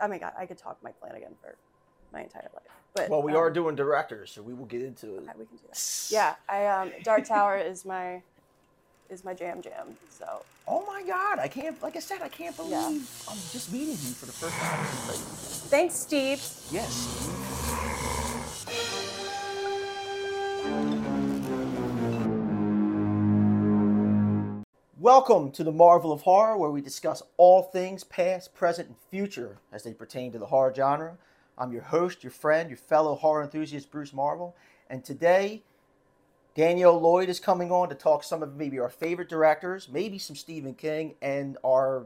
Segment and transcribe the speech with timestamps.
[0.00, 1.56] Oh my god, I could talk Mike Flanagan for
[2.12, 2.62] my entire life.
[2.94, 5.20] But Well, we um, are doing directors, so we will get into it.
[5.38, 6.06] We can do that.
[6.10, 8.22] Yeah, I um, Dark Tower is my
[9.08, 9.96] is my jam jam.
[10.08, 10.42] So
[10.72, 11.40] Oh my God!
[11.40, 11.80] I can't.
[11.82, 13.32] Like I said, I can't believe Yeah.
[13.32, 14.84] I'm just meeting you for the first time.
[15.68, 16.40] Thanks, Steve.
[16.70, 17.28] yes.
[25.00, 29.56] Welcome to the Marvel of Horror, where we discuss all things past, present, and future
[29.72, 31.16] as they pertain to the horror genre.
[31.56, 34.54] I'm your host, your friend, your fellow horror enthusiast, Bruce Marvel,
[34.90, 35.62] and today
[36.54, 40.36] Danielle Lloyd is coming on to talk some of maybe our favorite directors, maybe some
[40.36, 42.04] Stephen King, and our,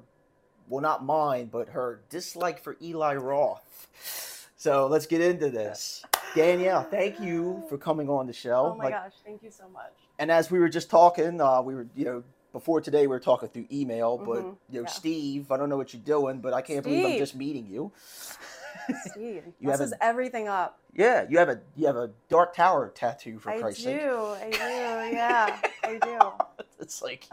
[0.69, 4.49] well, not mine, but her dislike for Eli Roth.
[4.57, 6.05] So let's get into this.
[6.37, 8.71] Danielle, thank you for coming on the show.
[8.73, 9.93] Oh my Like, gosh, thank you so much.
[10.21, 12.23] and as we were just talking, uh, we were, you know,
[12.55, 14.87] before today we were talking through email, but Mhm, you know, yeah.
[14.87, 17.91] Steve, I don't know what you're doing, but I can't believe I'm just meeting you.
[19.07, 20.79] Steve You have messes a- everything up.
[20.95, 24.01] Yeah, you have a you have a Dark Tower tattoo for I Christ's do, sake.
[24.01, 24.57] I do,
[25.16, 26.19] yeah, I do.
[26.80, 27.27] It's like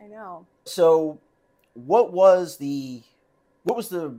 [0.00, 0.46] I know.
[0.64, 1.18] so.
[1.74, 3.02] What was the
[3.62, 4.16] what was the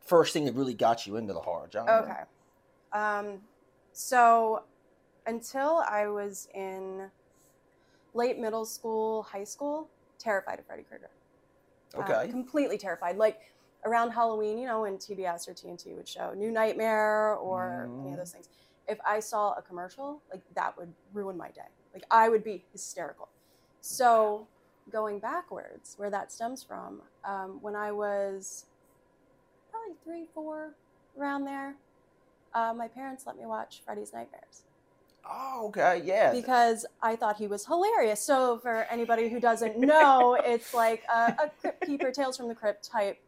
[0.00, 2.02] first thing that really got you into the horror genre?
[2.02, 2.20] Okay.
[2.92, 3.40] Um,
[3.92, 4.62] so
[5.26, 7.10] until I was in
[8.14, 11.10] late middle school, high school, terrified of Freddy Krueger.
[11.96, 12.30] Uh, Okay.
[12.30, 13.16] completely terrified.
[13.16, 13.38] Like
[13.84, 18.12] around Halloween, you know, when TBS or TNT would show New Nightmare or any Mm.
[18.12, 18.48] of those things.
[18.86, 21.68] If I saw a commercial, like that would ruin my day.
[21.94, 23.28] Like I would be hysterical.
[23.80, 24.48] So
[24.90, 28.66] going backwards, where that stems from, um, when I was
[29.70, 30.76] probably three, four,
[31.18, 31.76] around there,
[32.54, 34.64] uh, my parents let me watch Freddy's Nightmares
[35.28, 36.32] Oh, okay, yeah.
[36.32, 38.20] because I thought he was hilarious.
[38.20, 42.54] So, for anybody who doesn't know, it's like a, a Crypt Keeper Tales from the
[42.54, 43.18] Crypt type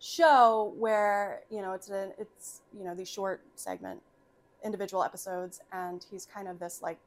[0.00, 4.00] show where you know it's a it's you know these short segment
[4.64, 6.98] individual episodes, and he's kind of this like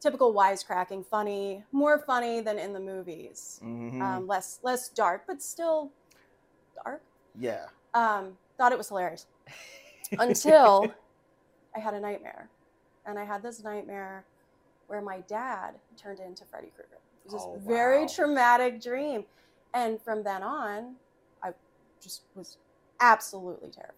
[0.00, 4.00] typical wisecracking, funny, more funny than in the movies, Mhm.
[4.02, 5.90] um, less less dark, but still
[6.84, 7.02] dark.
[7.38, 7.66] yeah.
[7.94, 9.26] Um, thought it was hilarious
[10.18, 10.92] until
[11.76, 12.48] I had a nightmare.
[13.06, 14.24] And I had this nightmare
[14.86, 17.00] where my dad turned into Freddy Krueger.
[17.24, 19.24] It was this Oh, very traumatic dream.
[19.74, 20.96] And from then on,
[21.42, 21.52] I
[22.02, 22.58] just was
[23.00, 23.96] absolutely terrified.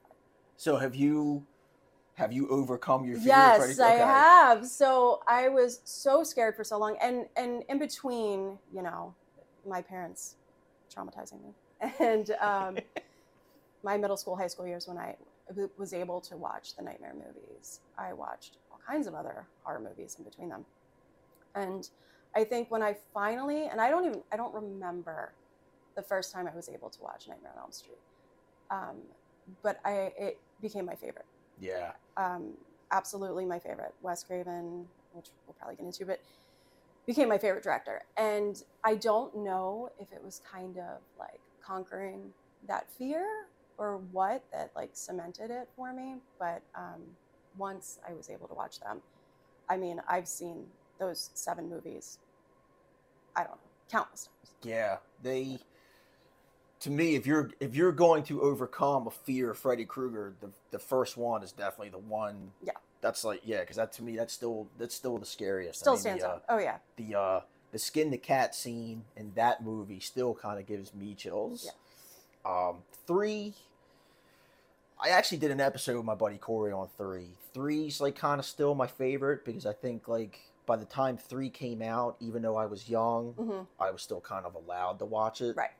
[0.57, 1.45] So have you
[2.15, 3.33] have you overcome your fear?
[3.33, 4.67] of Yes, Freddy- I have.
[4.67, 6.97] So I was so scared for so long.
[7.03, 9.15] And and in between, you know,
[9.67, 10.37] my parents
[10.95, 11.55] traumatizing me.
[11.99, 12.77] And um,
[13.83, 15.17] my middle school, high school years when I
[15.77, 20.25] was able to watch the nightmare movies, I watched kinds of other horror movies in
[20.25, 20.65] between them.
[21.55, 21.89] And
[22.35, 25.33] I think when I finally, and I don't even, I don't remember
[25.97, 27.99] the first time I was able to watch Nightmare on Elm Street,
[28.71, 28.97] um,
[29.63, 31.27] but I it became my favorite.
[31.61, 31.93] Yeah.
[32.17, 32.55] Um,
[32.91, 33.95] absolutely my favorite.
[34.03, 36.21] Wes Craven, which we'll probably get into, but
[37.07, 38.03] became my favorite director.
[38.17, 42.33] And I don't know if it was kind of like conquering
[42.67, 43.27] that fear
[43.79, 46.17] or what that like cemented it for me.
[46.39, 47.03] But um,
[47.57, 49.01] once I was able to watch them,
[49.69, 50.67] I mean, I've seen
[50.99, 52.19] those seven movies.
[53.37, 53.59] I don't know,
[53.91, 54.55] countless times.
[54.63, 55.59] Yeah, they.
[56.81, 60.51] To me, if you're if you're going to overcome a fear of Freddy Krueger, the
[60.71, 62.53] the first one is definitely the one.
[62.63, 62.73] Yeah.
[63.01, 65.81] That's like yeah, because that to me that's still that's still the scariest.
[65.81, 66.39] I Still mean, stands the, uh.
[66.49, 67.41] Oh yeah, The uh
[67.73, 71.71] the skin the cat scene in that movie still kind of gives me chills.
[72.45, 73.55] Um, three.
[75.05, 77.29] I actually did an episode with my buddy Corey on three.
[77.53, 81.51] Three's like kind of still my favorite because I think like by the time three
[81.51, 85.05] came out, even though I was young, hmm I was still kind of allowed to
[85.05, 85.57] watch it.
[85.57, 85.71] right,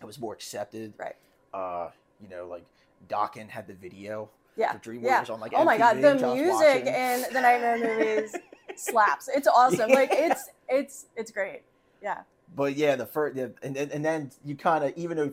[0.00, 0.94] It was more accepted.
[0.98, 1.14] right.
[1.52, 1.90] Uh,
[2.20, 2.64] you know, like
[3.08, 5.34] Dokken had the video Yeah, for Dream Warriors yeah.
[5.34, 8.34] on like oh my god, the which I was music in the Nightmare movies
[8.76, 9.28] slaps.
[9.32, 9.90] It's awesome.
[9.90, 11.62] Like it's it's it's great.
[12.02, 12.22] Yeah.
[12.56, 15.32] But yeah, the first, yeah, and then and then you kind of even though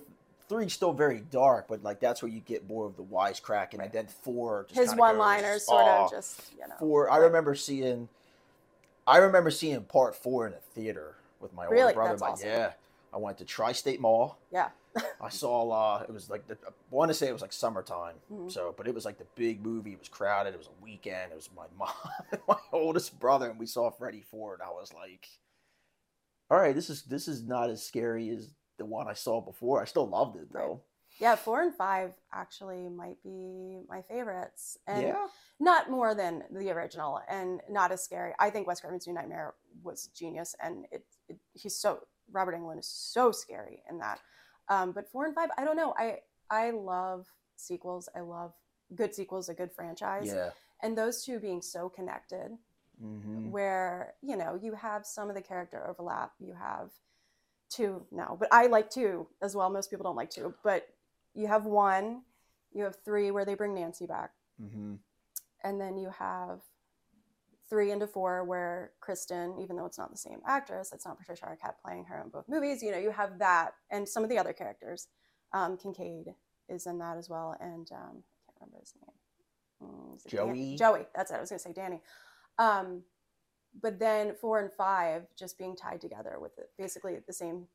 [0.52, 3.86] three's still very dark, but like that's where you get more of the wisecracking, Right.
[3.86, 6.76] and then four His one-liners sort "Oh, of just, you know.
[6.78, 7.10] four.
[7.10, 8.10] I remember seeing,
[9.08, 11.84] I remember seeing part four in a theater with my Really?
[11.84, 12.10] older brother.
[12.12, 12.50] That's My- awesome.
[12.50, 12.74] Yeah,
[13.14, 14.38] I went to Tri-State Mall.
[14.52, 14.70] Yeah.
[15.22, 15.70] I saw.
[15.72, 18.16] Uh, it was like the, I want to say it was like summertime.
[18.30, 18.52] Mhm.
[18.52, 19.94] So, but it was like the big movie.
[19.94, 20.54] It was crowded.
[20.54, 21.32] It was a weekend.
[21.32, 21.94] It was my mom
[22.46, 25.30] my oldest brother, and we saw Freddy Four, and I was like,
[26.50, 28.50] "All right, this is this is not as scary as
[28.82, 29.82] the one I saw before.
[29.82, 30.82] I still loved it though."
[31.20, 34.78] Yeah, four and five actually might be my favorites.
[34.88, 35.28] And yeah,
[35.60, 38.34] not more than the original and not as scary.
[38.40, 42.00] I think Wes Craven's New Nightmare was genius and it, it he's so
[42.32, 44.20] Robert Englund is so scary in that.
[44.70, 45.94] Um, but four and five, I don't know.
[45.98, 46.20] I
[46.50, 48.10] I love sequels.
[48.16, 48.54] I love
[48.96, 50.32] good sequels, a good franchise.
[50.34, 50.52] Yeah.
[50.82, 52.58] And those two being so connected,
[53.00, 56.32] hmm where, you know, you have some of the character overlap.
[56.40, 56.92] You have
[57.72, 59.70] two now, but I like two as well.
[59.70, 60.88] Most people don't like two, but
[61.34, 62.22] you have one,
[62.74, 64.32] you have three where they bring Nancy back.
[64.60, 64.96] hmm
[65.64, 66.60] and then you have
[67.70, 71.46] three into four where Kristen, even though it's not the same actress, it's not Patricia
[71.46, 72.82] Arquette playing her in both movies.
[72.82, 75.08] You know, you have that, and some of the other characters.
[75.54, 76.34] Um, Kincaid
[76.68, 79.90] is in that as well, and um, I can't remember his name.
[79.90, 80.76] Mm, it Dan- Joey?
[80.78, 81.06] Joey.
[81.16, 81.36] That's it.
[81.36, 82.02] I was going to say Danny.
[82.58, 83.04] Um,
[83.80, 87.68] but then four and five just being tied together with it, basically the same.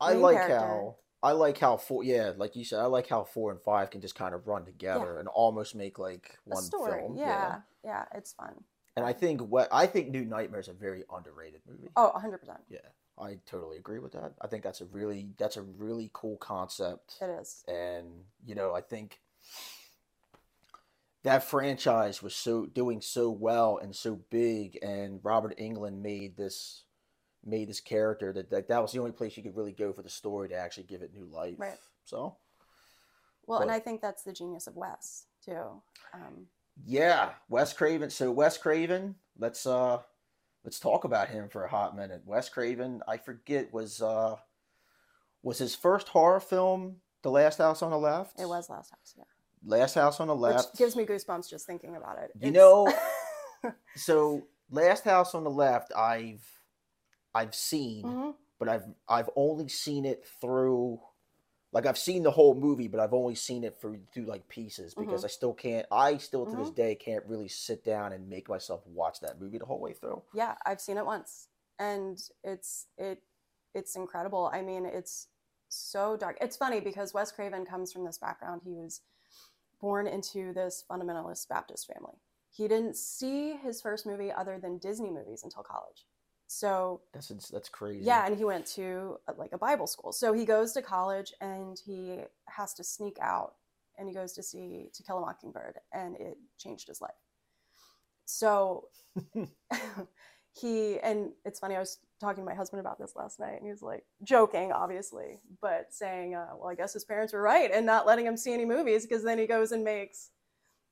[0.00, 0.58] I like character.
[0.58, 3.90] how I like how four yeah, like you said, I like how four and five
[3.90, 7.16] can just kind of run together and almost make like one story, film.
[7.16, 8.54] yeah, yeah, it's fun.
[8.96, 11.88] And I think what I think New Nightmare is a very underrated movie.
[11.96, 12.78] Oh, 100 percent, Yeah,
[13.18, 14.34] I totally agree with that.
[14.40, 17.64] I think that's a really that's a really cool concept, it is.
[17.68, 18.06] and
[18.44, 19.20] you know I think
[21.26, 26.84] that franchise was so doing so well and so big, and Robert Englund made this
[27.44, 30.02] made this character that that, that was the only place you could really go for
[30.02, 31.56] the story to actually give it new life.
[31.58, 31.78] Right.
[32.04, 32.36] So
[33.44, 35.82] Well, and I think that's the genius of Wes too.
[36.14, 36.46] Um,
[36.84, 38.10] yeah, Wes Craven.
[38.10, 39.98] So Wes Craven, let's uh
[40.62, 42.22] let's talk about him for a hot minute.
[42.24, 44.36] Wes Craven, I forget was uh
[45.42, 48.38] was his first horror film The Last House on the Left?
[48.38, 49.24] it was Last House, yeah.
[49.64, 50.70] Last House on the Left.
[50.72, 52.30] Which gives me goosebumps just thinking about it.
[52.40, 56.44] You It's- know- so Last House on the Left, I've
[57.34, 58.34] I've seen, Mhm.
[58.58, 61.00] but I've I've only seen it through
[61.72, 64.94] like I've seen the whole movie, but I've only seen it through through like pieces
[64.94, 68.48] because I still can't I still to this day can't really sit down and make
[68.48, 70.22] myself watch that movie the whole way through.
[70.32, 71.48] yeah, I've seen it once,
[71.78, 73.22] and it's it
[73.74, 74.48] it's incredible.
[74.52, 75.28] I mean, it's
[75.68, 76.38] so dark.
[76.40, 78.62] It's funny because Wes Craven comes from this background.
[78.64, 79.02] He was
[79.86, 82.14] born into this fundamentalist Baptist family.
[82.50, 86.06] He didn't see his first movie other than Disney movies until college.
[86.48, 88.04] So That's that's crazy.
[88.04, 90.12] Yeah, and he went to uh, like a Bible school.
[90.12, 92.18] So he goes to college and he
[92.48, 93.54] has to sneak out
[93.96, 97.22] and he goes to see To Kill a Mockingbird and it changed his life.
[98.24, 98.88] So
[100.60, 103.64] he and it's funny I was talking to my husband about this last night and
[103.64, 107.70] he was like joking obviously, but saying uh, well I guess his parents were right
[107.72, 110.30] and not letting him see any movies because then he goes and makes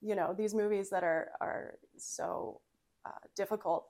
[0.02, 2.60] you know these movies that are are so
[3.06, 3.86] uh, difficult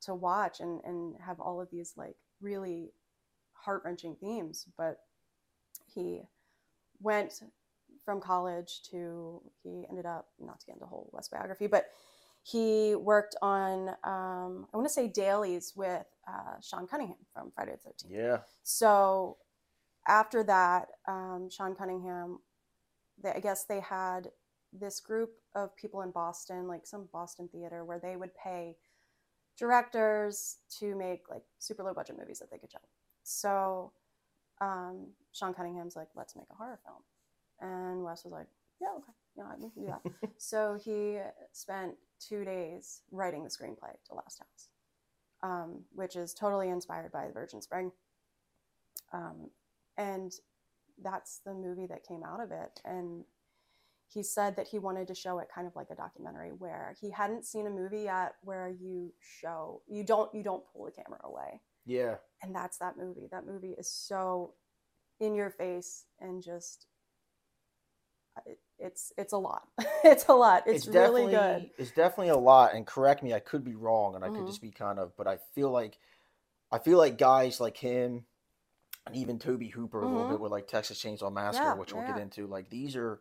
[0.00, 2.92] to watch and, and have all of these like really
[3.52, 4.66] heart wrenching themes.
[4.76, 5.00] But
[5.92, 6.22] he
[7.00, 7.42] went
[8.04, 11.86] from college to, he ended up, not to get into whole Wes biography, but
[12.42, 17.72] he worked on, um, I want to say dailies with uh, Sean Cunningham from Friday
[17.72, 18.10] the 13th.
[18.10, 18.38] Yeah.
[18.62, 19.36] So
[20.06, 22.38] after that, um, Sean Cunningham,
[23.22, 24.30] they, I guess they had
[24.72, 28.76] this group of people in Boston, like some Boston theater, where they would pay
[29.58, 32.78] directors to make like super low budget movies that they could show.
[33.24, 33.92] So
[34.60, 37.02] um, Sean Cunningham's like, let's make a horror film.
[37.60, 38.46] And Wes was like,
[38.80, 39.12] yeah, okay.
[39.38, 40.30] Can do that.
[40.38, 41.18] so he
[41.52, 44.68] spent two days writing the screenplay to Last House,
[45.42, 47.92] um, which is totally inspired by The Virgin Spring.
[49.12, 49.50] Um,
[49.96, 50.32] and
[51.02, 52.80] that's the movie that came out of it.
[52.84, 53.24] And
[54.12, 57.10] he said that he wanted to show it kind of like a documentary where he
[57.10, 61.20] hadn't seen a movie yet where you show you don't you don't pull the camera
[61.24, 62.14] away Yeah.
[62.42, 64.54] and that's that movie that movie is so
[65.20, 66.86] in your face and just
[68.46, 69.68] it- it's it's a lot
[70.04, 73.40] it's a lot it's, really good definitely it's definitely a lot and correct me i
[73.40, 74.46] could be wrong and i could Mhm.
[74.46, 75.98] just be kind of but i feel like
[76.70, 78.24] i feel like guys like him
[79.06, 80.28] and even tobe hooper a little Mhm.
[80.28, 82.12] bit with like texas chainsaw massacre Yeah, which we'll yeah.
[82.14, 83.20] get into like these are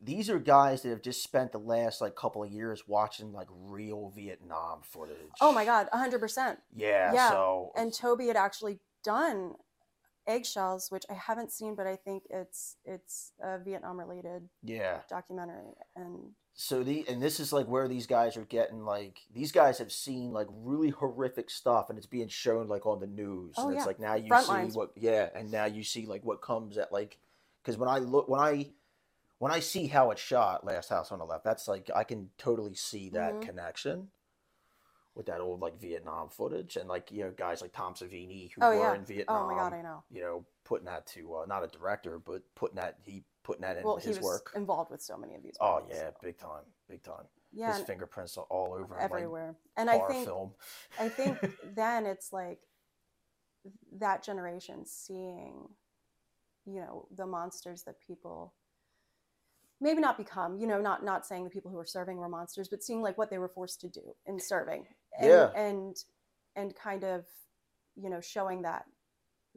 [0.00, 3.48] these are guys that have just spent the last like couple of years watching like
[3.50, 9.54] real vietnam footage oh my god 100% yeah, Yeah, so and toby had actually done
[10.26, 15.72] eggshells which i haven't seen but i think it's it's a vietnam related yeah documentary
[15.96, 19.78] and so the and this is like where these guys are getting like these guys
[19.78, 23.68] have seen like really horrific stuff and it's being shown like on the news Oh,
[23.68, 23.86] and it's yeah.
[23.86, 24.74] like now you Front see lines.
[24.76, 27.18] what yeah and now you see like what comes at like
[27.62, 28.66] because when i look when i
[29.38, 32.28] when i see how it's shot last house on the left that's like i can
[32.36, 33.42] totally see that Mhm.
[33.42, 34.08] connection
[35.14, 38.60] with that old like vietnam footage and like you know guys like tom savini who
[38.62, 38.94] Oh, were yeah.
[38.94, 40.02] in vietnam oh my god i know.
[40.10, 43.76] you know putting that to uh, not a director but putting that he putting that
[43.76, 44.52] in well he his was work.
[44.54, 47.24] involved with so many of these oh yeah so- big time big time.
[47.52, 49.56] Yeah his fingerprints are all over him, like, everywhere.
[49.76, 50.52] And i think film.
[51.00, 51.38] I think
[51.74, 52.60] then it's like
[53.98, 55.68] that generation seeing
[56.66, 58.54] you know the monsters that people
[59.80, 62.68] maybe not become you know not not saying the people who were serving were monsters
[62.68, 64.86] but seeing like what they were forced to do in serving
[65.20, 65.50] and, Yeah.
[65.54, 66.04] and
[66.56, 67.24] and kind of
[67.96, 68.86] you know showing that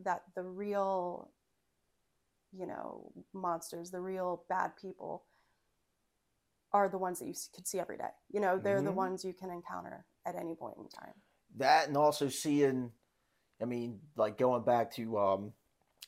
[0.04, 1.32] that the real
[2.52, 5.24] you know monsters the real bad people
[6.72, 8.96] are the ones that you could see every day you know they're the Mhm.
[8.96, 11.14] ones you can encounter at any point in time
[11.58, 12.92] that and also seeing
[13.62, 15.54] i mean like going back to um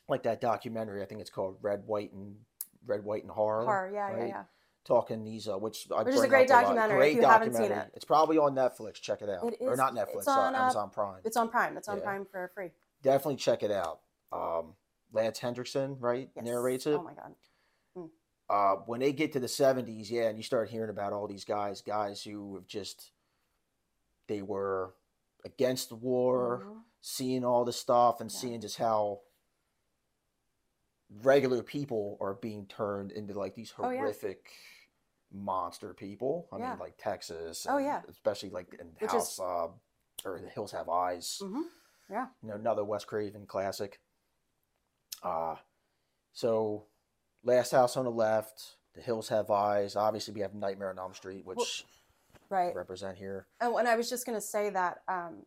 [0.08, 2.36] like that documentary i think it's called red white and
[2.84, 4.44] red white and horror, horror yeah yeah yeah
[4.86, 7.90] talking uh which I Which is a great documentary if great you haven't seen it.
[7.94, 10.90] it's probably on netflix check it out It or not netflix it's on, uh, amazon
[10.90, 12.04] prime it's on prime it's on Yeah.
[12.04, 12.70] prime for free
[13.02, 14.00] definitely check it out
[14.32, 14.74] um
[15.12, 16.44] lance henriksen right yes.
[16.44, 17.34] narrates it oh my god
[18.48, 21.44] uh, when they get to the 70s, yeah, and you start hearing about all these
[21.44, 23.10] guys, guys who have just,
[24.28, 24.94] they were
[25.44, 26.84] against the war, Mhm.
[27.00, 28.38] seeing all this stuff and Yeah.
[28.38, 29.22] seeing just how
[31.22, 34.00] regular people are being turned into like these Oh, yeah.
[35.32, 36.48] Monster people.
[36.52, 36.70] I Yeah.
[36.70, 37.66] mean, like Texas.
[37.68, 38.02] Oh, yeah.
[38.08, 39.68] Especially like in Which House, is- uh,
[40.24, 41.38] or The Hills Have Eyes.
[41.42, 41.62] Mhm.
[42.08, 42.28] Yeah.
[42.42, 44.00] You know, another Wes Craven classic.
[45.22, 45.56] Uh,
[46.32, 46.86] so
[47.42, 49.96] Last House on the Left, The Hills Have Eyes.
[49.96, 51.84] Obviously, we have Nightmare on Elm Street, which
[52.48, 53.46] right represent here.
[53.60, 55.46] Oh, and I was just going to say that um,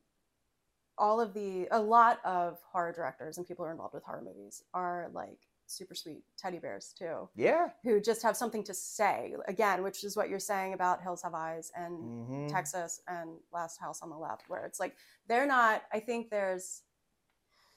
[0.98, 4.22] all of the, a lot of horror directors and people who are involved with horror
[4.22, 7.70] movies are like super sweet teddy bears too, Yeah.
[7.84, 9.36] who just have something to say.
[9.48, 13.80] Again, which is what you're saying about Hills Have Eyes and hmm Texas and Last
[13.80, 14.96] House on the Left, where it's like
[15.28, 15.84] they're not.
[15.94, 16.82] I think there's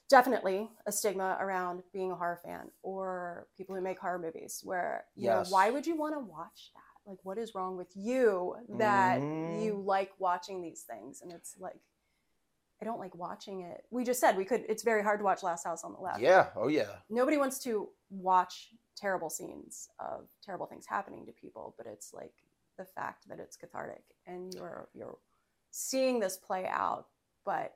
[0.09, 5.05] definitely a stigma around being a horror fan or people who make horror movies, where
[5.17, 5.49] you Yes.
[5.51, 7.11] know why would you want to watch that?
[7.11, 9.67] Like, what is wrong with you that Mhm.
[9.67, 11.21] you like watching these things?
[11.23, 11.81] And it's like.
[12.83, 13.85] I don't like watching it.
[13.93, 14.65] We just said we could.
[14.69, 16.21] It's very hard to watch Last House on the Left.
[16.21, 16.49] Yeah.
[16.57, 16.97] Oh, yeah.
[17.09, 22.33] Nobody wants to watch terrible scenes of terrible things happening to people, but it's like
[22.77, 25.17] the fact that it's cathartic and you're you're
[25.71, 27.07] seeing this play out,
[27.45, 27.75] but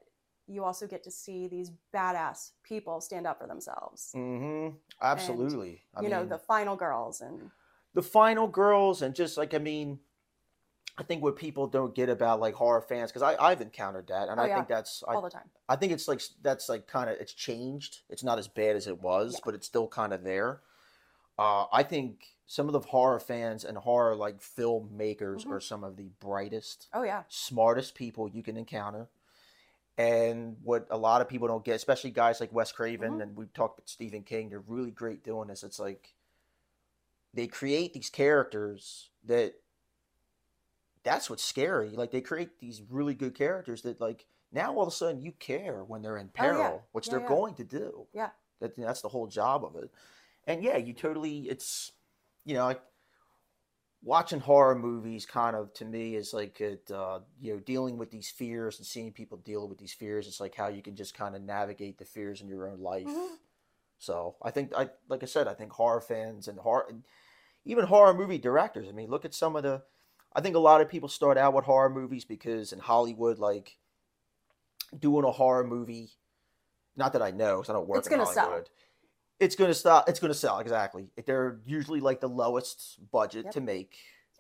[0.49, 4.11] you also get to see these badass people stand up for themselves.
[4.13, 4.75] Mm-hmm.
[5.01, 5.83] Absolutely.
[5.95, 7.53] I you mean, know, the final girls and
[7.95, 10.01] the final girls and just like I mean,
[10.99, 14.29] I think what people don't get about like horror fans because I I've encountered that
[14.29, 14.55] and Oh, I yeah.
[14.57, 15.51] think that's I, all the time.
[15.69, 18.01] I think it's like that's like kind of it's changed.
[18.09, 19.41] It's not as bad as it was, Yeah.
[19.45, 20.63] but it's still kind of there.
[21.39, 25.51] Uh, I think some of the horror fans and horror like filmmakers Mhm.
[25.51, 27.25] are some of the brightest, Oh yeah.
[27.29, 29.09] smartest people you can encounter.
[29.99, 33.23] And what a lot of people don't get, especially guys like Wes Craven Mhm.
[33.23, 35.63] and we've talked about Stephen King, they're really great doing this.
[35.63, 36.15] It's like
[37.35, 39.61] they create these characters that
[41.07, 41.91] that's what's scary.
[41.91, 45.33] Like they create these really good characters that like now all of a sudden you
[45.33, 46.53] care when they're in Oh, yeah.
[46.53, 47.29] peril, which Yeah, they're yeah.
[47.29, 48.09] going to do.
[48.13, 48.31] Yeah.
[48.61, 49.91] That that's the whole job of it.
[50.47, 51.93] And yeah, you totally it's
[52.45, 52.83] you know, like
[54.03, 58.11] watching horror movies kind of to me is like it uh you know, dealing with
[58.11, 60.27] these fears and seeing people deal with these fears.
[60.27, 63.07] It's like how you can just kind of navigate the fears in your own life.
[63.07, 63.39] Mhm.
[63.99, 67.05] So I think I like I said, I think horror fans and horror and
[67.65, 68.89] even horror movie directors.
[68.89, 69.83] I mean, look at some of the.
[70.37, 73.79] I think a lot of people start out with horror movies because in Hollywood, like
[74.99, 76.11] doing a horror movie.
[76.97, 78.45] Not that I know, because I don't work It's in gonna sell.
[78.45, 78.71] Hollywood.
[79.41, 80.09] It's gonna stop.
[80.09, 81.09] It's gonna sell exactly.
[81.27, 83.55] They're usually like the lowest budget Yep.
[83.55, 83.97] to make,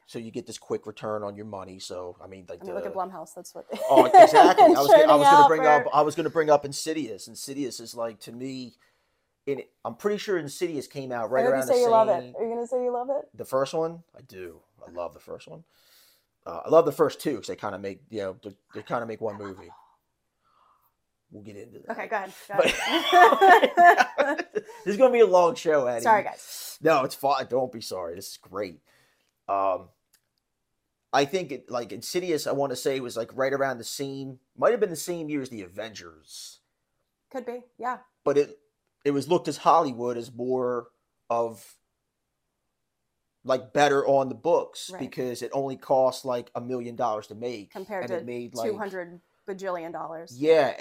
[0.06, 1.78] so you get this quick return on your money.
[1.78, 3.34] So I mean, like I mean, look at the- Blumhouse.
[3.34, 3.70] That's what.
[3.70, 4.64] They Oh, exactly.
[4.64, 5.84] I was, gonna, I was gonna bring for- up.
[5.94, 7.26] I was gonna bring up Insidious.
[7.28, 8.74] Insidious is like to me,
[9.46, 12.34] in I'm pretty sure Insidious came out right around you say the you love it.
[12.38, 13.28] Are you gonna say you love it?
[13.34, 14.60] The first one, I do.
[14.86, 15.64] I love the first one.
[16.46, 18.82] Uh, I love the first two because they kind of make you know they, they
[18.82, 19.70] kind of make one movie.
[21.32, 21.90] We'll get into that.
[21.92, 22.32] Okay, go ahead.
[22.48, 24.52] Go But-
[24.84, 26.02] this is gonna be a long show, Eddie.
[26.02, 26.78] Sorry, guys.
[26.80, 27.46] No, it's fine.
[27.46, 28.14] Don't be sorry.
[28.14, 28.78] This is great.
[29.48, 29.88] Um,
[31.12, 32.46] I think it, like Insidious.
[32.46, 34.38] I want to say was like right around the same.
[34.56, 36.60] Might have been the same year as the Avengers,
[37.30, 37.62] Could be.
[37.78, 37.98] Yeah.
[38.24, 38.58] but it
[39.04, 40.88] it was looked as Hollywood as more
[41.28, 41.74] of
[43.46, 45.00] like better on the books Right.
[45.00, 48.54] because it only cost like a million dollars to make Compared and to it made
[48.54, 50.34] like Two hundred bajillion dollars.
[50.36, 50.74] yeah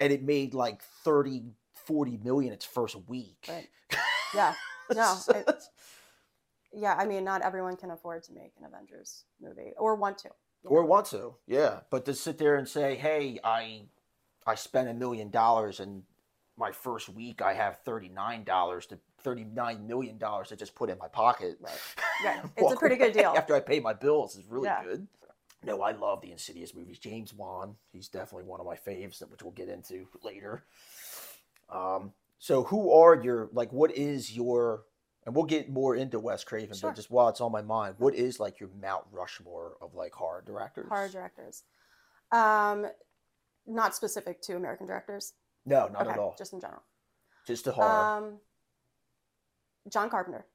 [0.00, 1.42] and it made like 30
[1.74, 3.68] 40 million its first week Right.
[4.34, 4.54] Yeah.
[4.94, 5.48] No, it-
[6.72, 6.94] Yeah.
[6.98, 10.30] I mean, not everyone can afford to make an Avengers movie or want to.
[10.64, 10.86] or know?
[10.88, 13.82] want to yeah but to sit there and say hey i
[14.46, 16.02] i spent a million dollars and
[16.56, 20.98] my first week i have 39 dollars to 39 million dollars to just put in
[20.98, 22.40] my pocket Right.
[22.56, 23.32] It's a pretty good deal.
[23.36, 24.84] after i pay my bills is really Yeah.
[24.84, 25.06] good
[25.64, 29.42] no i love the insidious movies james wan he's definitely one of my faves which
[29.42, 30.64] we'll get into later
[31.70, 33.72] um So who are your like?
[33.72, 34.82] What is your?
[35.24, 36.90] And we'll get more into Wes Craven, Sure.
[36.90, 40.12] but just while it's on my mind, what is like your Mount Rushmore of like
[40.12, 40.86] horror directors?
[40.90, 41.62] Horror directors.
[42.30, 42.86] Um,
[43.66, 45.32] not specific to American directors.
[45.64, 46.34] No, not okay, at all.
[46.36, 46.82] Just in general.
[47.46, 47.88] Just the horror.
[48.18, 48.38] Um,
[49.90, 50.46] John Carpenter.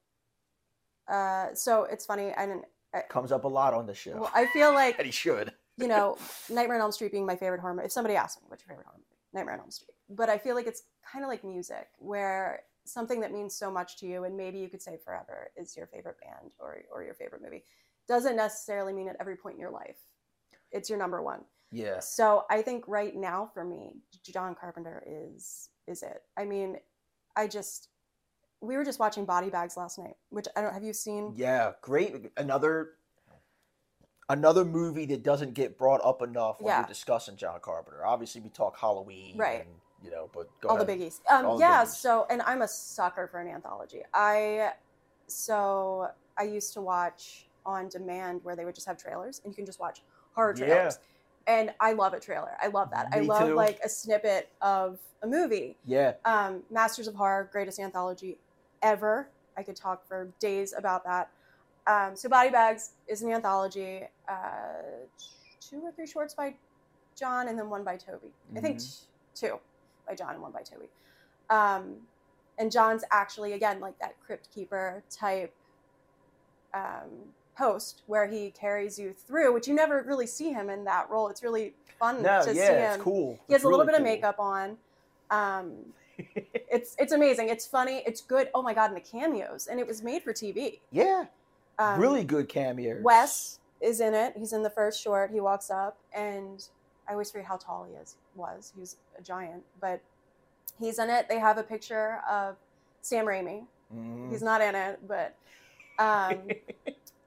[1.08, 2.34] Uh, so it's funny.
[2.38, 2.66] Didn't.
[2.94, 5.54] I, Comes up a lot on the show, well, I feel like and he should.
[5.78, 6.18] you know,
[6.50, 7.86] Nightmare on Elm Street being my favorite horror movie.
[7.86, 9.18] If somebody asked me, what's your favorite horror movie?
[9.34, 9.94] Nightmare on Elm Street.
[10.10, 13.98] But I feel like it's kind of like music, where something that means so much
[13.98, 17.14] to you, and maybe you could say forever, is your favorite band or, or your
[17.14, 17.64] favorite movie.
[18.08, 19.98] Doesn't necessarily mean at every point in your life
[20.72, 21.42] it's your number one.
[21.72, 22.00] Yeah.
[22.00, 23.92] So I think right now for me,
[24.26, 26.22] John Carpenter is is it.
[26.38, 26.78] I mean,
[27.36, 27.90] I just
[28.62, 31.34] we were just watching Body Bags last night, which I don't have you seen?
[31.36, 32.32] Yeah, great.
[32.38, 32.92] Another
[34.32, 36.80] another movie that doesn't get brought up enough when Yeah.
[36.80, 38.06] you're discussing John Carpenter.
[38.06, 39.62] Obviously, we talk Halloween, Right.
[39.62, 39.70] And,
[40.04, 40.88] you know, but go all ahead.
[40.88, 41.20] the biggies.
[41.30, 41.84] Um, All the yeah.
[41.84, 41.96] biggies.
[41.96, 44.04] So, and I'm a sucker for an anthology.
[44.14, 44.74] I
[45.28, 49.56] so I used to watch on demand where they would just have trailers, and you
[49.56, 50.66] can just watch horror Yeah.
[50.66, 51.00] trailers.
[51.48, 52.56] And I love a trailer.
[52.62, 53.08] I love that.
[53.12, 53.56] I love too.
[53.56, 55.76] like a snippet of a movie.
[55.86, 58.38] Yeah, Um, Masters of Horror, greatest anthology
[58.82, 59.28] ever.
[59.58, 61.30] I could talk for days about that.
[61.88, 64.04] Um, so Body Bags is an anthology.
[64.28, 65.08] Uh,
[65.60, 66.54] two or three shorts by
[67.16, 68.22] John, and then one by Tobe.
[68.56, 69.00] I think Mhm.
[69.36, 69.60] t- two
[70.08, 70.88] by John and one by Tobe.
[71.50, 72.08] Um,
[72.58, 75.54] and John's actually again like that crypt keeper type
[76.74, 81.10] um, host where he carries you through, which you never really see him in that
[81.10, 81.28] role.
[81.28, 82.94] It's really fun no, to see yeah, him.
[82.96, 83.40] it's cool.
[83.48, 84.78] He has It's a little really bit of makeup on.
[85.32, 85.94] Um,
[86.54, 87.50] it's it's amazing.
[87.50, 88.04] It's funny.
[88.06, 88.50] It's good.
[88.54, 90.80] Oh my god, and the cameos, and it was made for TV.
[90.92, 91.26] Yeah,
[91.78, 93.04] Um, really good cameos.
[93.04, 94.34] Wes is in it.
[94.38, 95.32] He's in the first short.
[95.32, 96.68] He walks up, and
[97.08, 98.16] I always forget how tall he is.
[98.36, 100.02] Was he's a giant, but
[100.80, 101.28] he's in it.
[101.30, 102.56] They have a picture of
[103.02, 103.66] Sam Raimi.
[103.96, 104.30] Mhm.
[104.32, 105.36] He's not in it, but
[105.98, 106.40] um,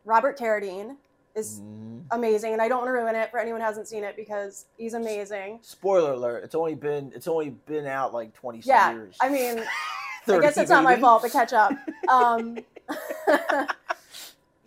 [0.05, 0.97] Robert Carradine
[1.35, 2.05] is Mhm.
[2.11, 4.67] amazing, and I don't want to ruin it for anyone who hasn't seen it because
[4.76, 5.59] he's amazing.
[5.63, 6.45] Spoiler alert!
[6.45, 9.17] It's only been it's only been out like twenty Yeah, years.
[9.21, 9.59] I mean,
[10.28, 11.73] I guess it's not my fault, but catch up.
[12.09, 12.59] Um,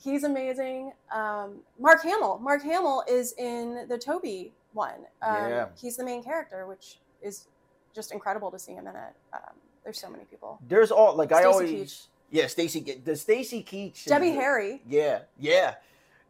[0.02, 0.94] he's amazing.
[1.12, 2.40] Um, Mark Hamill.
[2.40, 5.06] Mark Hamill is in the Tobe one.
[5.22, 5.66] Um, Yeah.
[5.80, 7.48] He's the main character, which is
[7.94, 9.14] just incredible to see him in it.
[9.34, 9.42] Um,
[9.84, 10.60] there's so many people.
[10.68, 12.08] There's all like I always Keach.
[12.32, 14.82] yeah Stacy the Stacy Keach Debbie Harry.
[14.88, 15.76] yeah yeah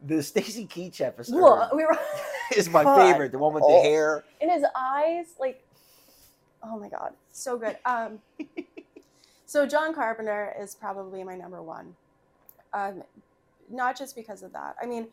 [0.04, 1.98] the Stacy Keach episode we were
[2.56, 2.96] is my God.
[3.00, 3.82] favorite the one with Oh.
[3.82, 5.62] the hair in his eyes, like,
[6.62, 7.76] oh my god, so good.
[7.86, 8.18] Um,
[9.46, 11.94] so John Carpenter is probably my number one,
[12.72, 13.02] um,
[13.70, 14.76] not just because of that.
[14.82, 15.08] I mean,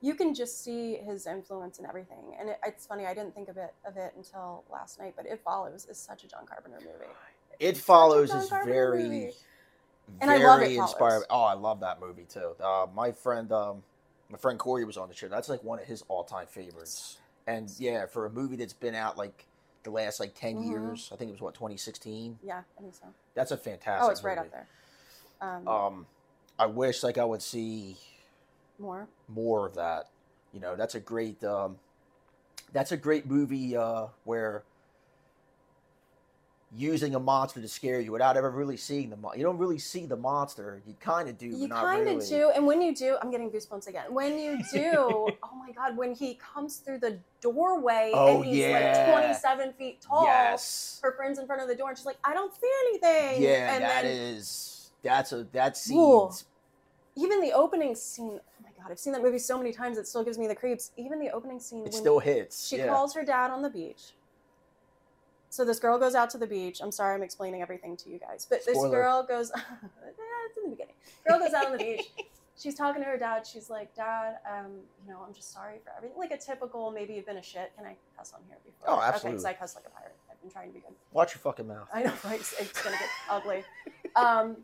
[0.00, 3.06] you can just see his influence in everything, and it, it's funny.
[3.06, 6.22] I didn't think of it of it until last night, but It Follows is such
[6.24, 7.10] a John Carpenter movie.
[7.58, 9.30] It It's follows is Carpenter very, movie.
[10.20, 11.24] And I love very It Follows.
[11.28, 12.52] Oh, I love that movie too.
[12.62, 13.82] Uh, my friend, um,
[14.30, 15.28] my friend Corey was on the show.
[15.28, 17.18] That's like one of his all-time favorites.
[17.46, 19.46] And yeah, for a movie that's been out like
[19.84, 20.68] the last like 10 Mhm.
[20.68, 22.38] years, I think it was what 2016.
[22.42, 23.06] Yeah, I think so.
[23.34, 24.06] That's a fantastic.
[24.06, 24.66] Oh, it's right up there.
[25.40, 26.06] Um, Um,
[26.58, 27.96] I wish like I would see
[28.78, 29.08] more.
[29.28, 30.10] more of that.
[30.52, 31.78] You know, that's a great um,
[32.72, 34.64] that's a great movie uh, where
[36.76, 39.78] using a monster to scare you without ever really seeing the mon- you don't really
[39.78, 40.82] see the monster.
[40.86, 42.26] You kind of do, You kind of really.
[42.28, 44.12] do, and when you do, I'm getting goosebumps again.
[44.12, 44.92] When you do,
[45.42, 49.06] oh my god, when he comes through the doorway Oh, and he's yeah.
[49.08, 51.00] like 27 feet tall, Yes.
[51.02, 53.42] her friend's in front of the door, and she's like, I don't see anything.
[53.42, 56.28] Yeah, and that then is that's a that Ooh.
[56.28, 56.44] scene's
[57.16, 58.38] even the opening scene.
[58.42, 60.54] Oh my god, I've seen that movie so many times; it still gives me the
[60.54, 60.90] creeps.
[60.98, 62.68] Even the opening scene it when still hits.
[62.68, 62.88] she yeah.
[62.88, 64.12] calls her dad on the beach.
[65.50, 66.80] So this girl goes out to the beach.
[66.82, 68.90] I'm sorry, I'm explaining everything to you guys, but this Spoiler.
[69.02, 69.50] girl goes.
[69.60, 70.94] Eh, it's in the beginning.
[71.28, 72.06] Girl goes out on the beach.
[72.56, 73.46] She's talking to her dad.
[73.46, 74.72] She's like, "Dad, um,
[75.06, 76.18] you know, I'm just sorry for everything.
[76.18, 77.72] Like a typical, maybe you've been a shit.
[77.76, 78.88] Can I cuss on here before?
[78.90, 79.30] Oh, Okay, absolutely.
[79.32, 80.16] because I cuss like a pirate.
[80.30, 80.94] I've been trying to be good.
[81.12, 81.88] Watch your fucking mouth.
[81.92, 82.40] I know, right?
[82.40, 83.64] It's, it's gonna get ugly.
[84.16, 84.56] Um,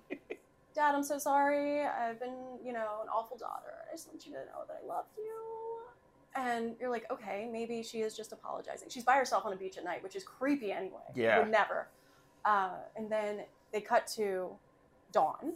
[0.75, 1.83] Dad, I'm so sorry.
[1.87, 3.75] I've been, you know, an awful daughter.
[3.89, 5.33] I just want you to know that I love you.
[6.37, 8.89] And you're like, okay, maybe she is just apologizing.
[8.89, 11.03] She's by herself on a beach at night, which is creepy anyway.
[11.15, 11.39] Yeah.
[11.39, 11.89] Would never.
[12.45, 13.43] Uh, and then
[13.73, 14.51] they cut to
[15.13, 15.55] Dawn,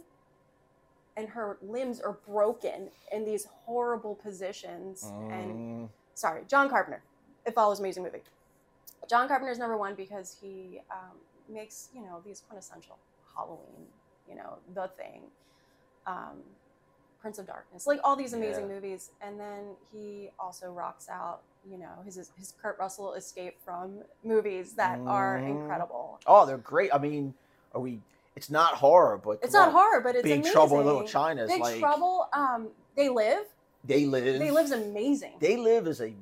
[1.17, 5.11] and her limbs are broken in these horrible positions.
[5.31, 7.01] And Mm, sorry, John Carpenter.
[7.45, 8.21] It follows amazing movie.
[9.09, 11.17] John Carpenter's number one because he um,
[11.49, 12.97] makes you know these quintessential
[13.35, 13.87] Halloween,
[14.29, 15.23] you know, the thing,
[16.05, 16.37] um,
[17.21, 18.75] Prince of Darkness, like all these amazing Yeah.
[18.75, 24.03] movies, and then he also rocks out, you know, his his Kurt Russell escape from
[24.23, 25.49] movies that are Mhm.
[25.49, 26.19] incredible.
[26.27, 26.93] oh, they're great.
[26.93, 27.33] I mean,
[27.75, 28.01] are we?
[28.35, 29.73] It's not horror, but It's not on.
[29.73, 30.53] horror, but it's Big amazing.
[30.53, 32.29] Trouble in Little China Big like Trouble.
[32.31, 33.45] Um, they live.
[33.83, 34.39] they live.
[34.39, 35.33] They live's amazing.
[35.39, 36.13] They live is a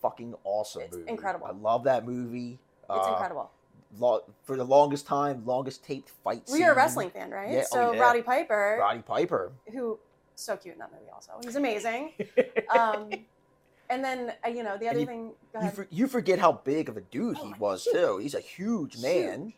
[0.00, 1.10] fucking awesome It's movie.
[1.10, 1.46] incredible.
[1.46, 2.58] I love that movie.
[2.90, 3.50] it's Uh, incredible.
[3.98, 6.44] lo- for the longest time, longest taped fight.
[6.48, 7.50] Well, you're a wrestling fan, right?
[7.50, 8.00] Yeah, oh, so yeah.
[8.00, 9.52] Roddy Piper, Roddy Piper.
[9.72, 9.98] who
[10.40, 12.12] so cute in that movie, also he's amazing.
[12.76, 13.10] Um,
[13.90, 15.32] and then uh, you know the other you- thing.
[15.54, 17.94] Go You, for, you forget how big of a dude Oh he was huge.
[17.96, 18.18] too.
[18.18, 19.54] He's a huge man.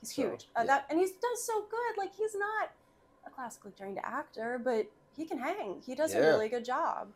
[0.00, 0.46] He's So, huge.
[0.54, 0.64] Uh, yeah.
[0.66, 1.96] that and he does so good.
[1.98, 2.70] Like he's not
[3.26, 5.80] a classically trained actor, but he can hang.
[5.86, 6.20] He does Yeah.
[6.20, 7.08] a really good job.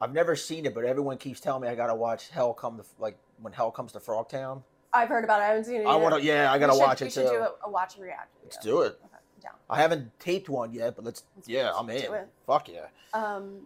[0.00, 2.84] I've never seen it, but everyone keeps telling me I gotta watch Hell Come to
[2.98, 4.62] like when Hell comes to Frogtown.
[4.94, 5.44] I've heard about it.
[5.44, 5.86] I haven't seen it.
[5.86, 6.22] I want to.
[6.22, 7.32] Yeah, I gotta should- watch we it should too.
[7.32, 8.30] do a, a watch and react.
[8.42, 8.98] Let's do it.
[9.40, 9.52] Down.
[9.68, 11.24] I haven't taped one yet, but let's.
[11.36, 11.96] Let's- Yeah, I'm in.
[11.96, 12.28] it.
[12.46, 12.86] Fuck yeah.
[13.14, 13.62] Um,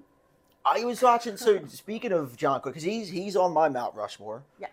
[0.65, 1.37] I was watching.
[1.37, 4.43] So speaking of John Quick, because he's he's on my Mount Rushmore.
[4.59, 4.69] Yeah.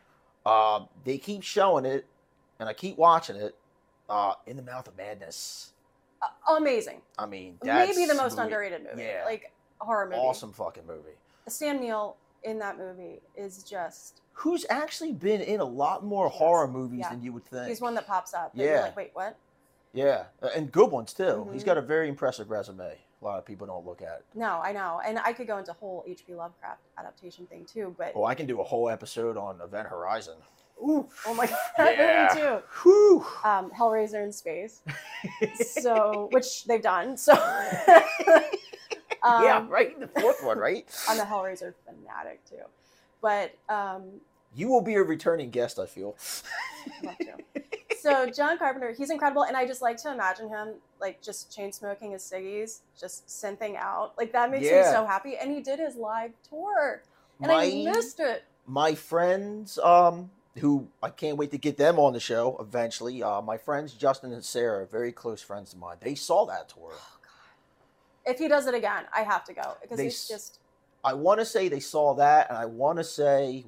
[0.45, 2.05] Uh, they keep showing it,
[2.59, 3.55] and I keep watching it.
[4.09, 5.71] Uh, in the Mouth of Madness.
[6.21, 7.01] uh, amazing.
[7.17, 9.03] I mean, that's Maybe the most movie- underrated movie.
[9.03, 9.21] Yeah.
[9.23, 10.17] Like horror movie.
[10.17, 11.15] Awesome fucking movie.
[11.47, 16.35] Sam Neill in that movie is just Who's actually been in a lot more Yes.
[16.35, 17.09] horror movies Yeah.
[17.11, 17.67] than you would think.
[17.69, 18.51] he's one that pops up.
[18.53, 18.81] Yeah.
[18.81, 19.37] like, wait, what?
[19.93, 20.25] Yeah,
[20.55, 21.47] and good ones too.
[21.51, 21.65] He's Mhm.
[21.65, 22.97] got a very impressive resume.
[23.21, 24.23] A lot of people don't look at.
[24.33, 25.01] No, I know.
[25.05, 26.33] And I could go into whole H.P.
[26.33, 30.37] Lovecraft adaptation thing too, but Well, I can do a whole episode on Event Horizon.
[30.81, 32.29] ooh, oh my god, that Yeah.
[32.33, 32.63] movie too.
[32.81, 33.25] Whew.
[33.43, 34.81] Um, Hellraiser in space.
[35.55, 37.15] So, which they've done.
[37.17, 37.33] So,
[39.23, 39.99] um, yeah, right.
[39.99, 40.87] The fourth one, right?
[41.07, 42.63] I'm a Hellraiser fanatic too,
[43.21, 44.21] but um,
[44.55, 45.77] You will be a returning guest.
[45.77, 46.15] I feel.
[47.03, 47.37] love to.
[48.01, 51.71] So John Carpenter, he's incredible, and I just like to imagine him like just chain
[51.71, 54.13] smoking his ciggies, just synthing out.
[54.17, 54.77] Like that makes Yeah.
[54.79, 55.37] me so happy.
[55.37, 57.03] And he did his live tour,
[57.41, 58.43] and my I missed it.
[58.65, 63.21] my friends, um, who I can't wait to get them on the show eventually.
[63.21, 65.97] Uh, my friends Justin and Sarah, very close friends of mine.
[65.99, 66.93] They saw that tour.
[66.93, 68.33] Oh god!
[68.33, 70.59] If he does it again, I have to go because he's just
[71.03, 73.65] I want to say they saw that, and I want to say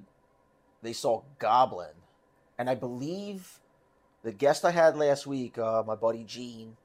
[0.82, 1.94] they saw Goblin,
[2.58, 3.60] and I believe
[4.24, 6.78] the guest I had last week, uh, my buddy Gene,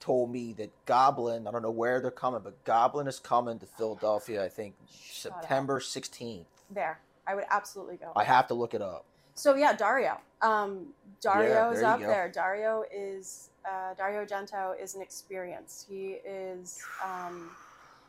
[0.00, 1.46] told me that Goblin.
[1.46, 4.44] I don't know where they're coming, but Goblin is coming to Philadelphia.
[4.44, 5.42] I think Shut up.
[5.42, 6.48] September sixteenth.
[6.70, 7.00] there.
[7.26, 8.12] I would absolutely go.
[8.16, 9.04] I have to look it up.
[9.34, 10.18] So yeah, Dario.
[10.42, 12.06] Um, Dario Yeah, is up go.
[12.06, 12.30] there.
[12.30, 15.84] Dario is uh, Dario Argento is an experience.
[15.88, 17.50] He is um,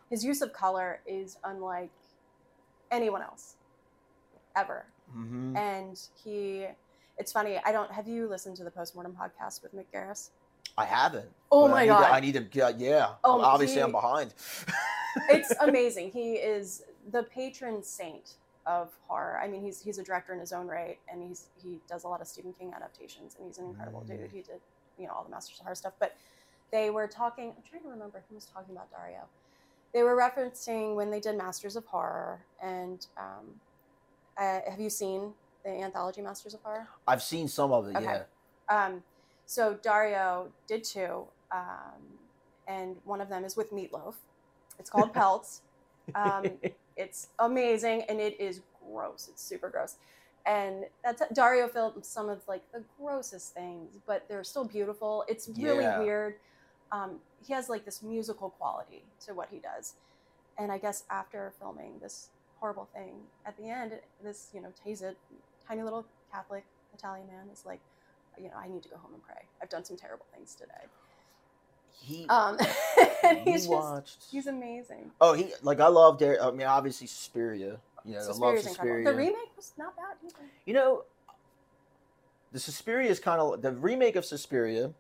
[0.10, 1.92] his use of color is unlike
[2.92, 3.56] anyone else
[4.56, 4.86] ever.
[5.12, 6.68] hmm And he,
[7.18, 7.60] it's funny.
[7.66, 7.92] I don't.
[7.92, 10.30] Have you listened to the postmortem podcast with Mick Garris?
[10.78, 11.30] I haven't.
[11.52, 12.80] Oh but I my god, To, I need to get.
[12.80, 13.10] Yeah.
[13.24, 14.34] Oh, obviously, he- I'm behind.
[15.30, 16.12] it's amazing.
[16.12, 18.34] He is the patron saint
[18.66, 19.40] of horror.
[19.42, 22.08] I mean, he's he's a director in his own right, and he's he does a
[22.08, 24.08] lot of Stephen King adaptations, and he's an incredible Mm.
[24.08, 24.32] dude.
[24.32, 24.60] He did
[25.00, 26.16] you know all the Masters of Horror stuff, but
[26.72, 27.50] they were talking.
[27.56, 29.22] I'm trying to remember who was talking about Dario.
[29.94, 33.46] They were referencing when they did Masters of Horror, and um,
[34.38, 35.32] uh, have you seen
[35.68, 36.88] the anthology Masters of Horror?
[37.08, 37.96] I've seen some of it.
[37.98, 38.22] Okay.
[38.70, 38.86] Yeah.
[38.86, 39.04] Um,
[39.46, 42.02] so Dario did two, um,
[42.68, 44.16] and one of them is with Meatloaf.
[44.80, 45.62] It's called Pelts.
[46.16, 46.58] Um,
[46.96, 49.28] it's amazing, and it is gross.
[49.32, 49.96] It's super gross.
[50.46, 55.26] And that's Dario filmed some of like the grossest things, but they're still beautiful.
[55.28, 56.00] It's really Yeah.
[56.00, 56.36] weird.
[56.92, 59.96] Um, he has like this musical quality to what he does,
[60.58, 63.92] and I guess after filming this horrible thing, at the end,
[64.24, 65.16] this you know Taze,
[65.68, 67.80] tiny little Catholic Italian man, is like,
[68.38, 69.42] you know, I need to go home and pray.
[69.62, 70.72] I've done some terrible things today.
[71.92, 72.26] he.
[72.30, 72.58] Um,
[73.24, 74.18] and he's just watched.
[74.32, 75.12] he's amazing.
[75.20, 77.78] Oh, he like I love Dar I mean, obviously Suspiria.
[78.06, 78.70] You know, I love Suspiria.
[78.70, 79.12] incredible.
[79.12, 80.46] The remake was not bad either.
[80.66, 81.04] You know,
[82.52, 84.94] the Suspiria is kind of the remake of Suspiria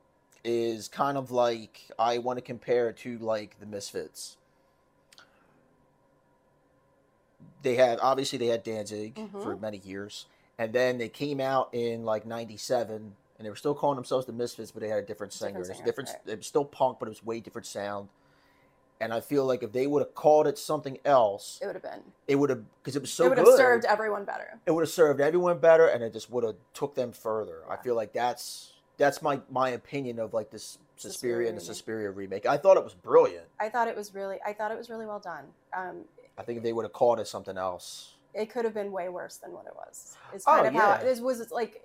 [0.43, 4.37] is kind of like I want to compare it to like the Misfits.
[7.61, 9.61] They had obviously they had Danzig for Mhm.
[9.61, 10.25] many years,
[10.57, 13.13] and then they came out in like '97, and
[13.45, 15.59] they were still calling themselves the Misfits, but they had a different singer.
[15.59, 16.09] Different It's singer, different.
[16.09, 16.33] right.
[16.33, 18.09] It was still punk, but it was way different sound.
[18.99, 21.83] And I feel like if they would have called it something else, It would have
[21.83, 22.01] been.
[22.27, 24.59] it would have because it was so it would have served everyone better.
[24.65, 27.61] it would have served everyone better, and it just would have took them further.
[27.69, 31.61] I feel like that's that's my my opinion of like this Suspiria and the.
[31.61, 32.47] Suspiria remake.
[32.47, 33.45] I thought it was brilliant.
[33.59, 34.39] I thought it was really.
[34.43, 35.45] I thought it was really well done.
[35.73, 38.91] Um, I think if they would have called it something else, it could have been
[38.91, 40.15] way worse than what it was.
[40.33, 41.01] Is Oh, kind of how yeah.
[41.09, 41.51] it was.
[41.51, 41.81] Like,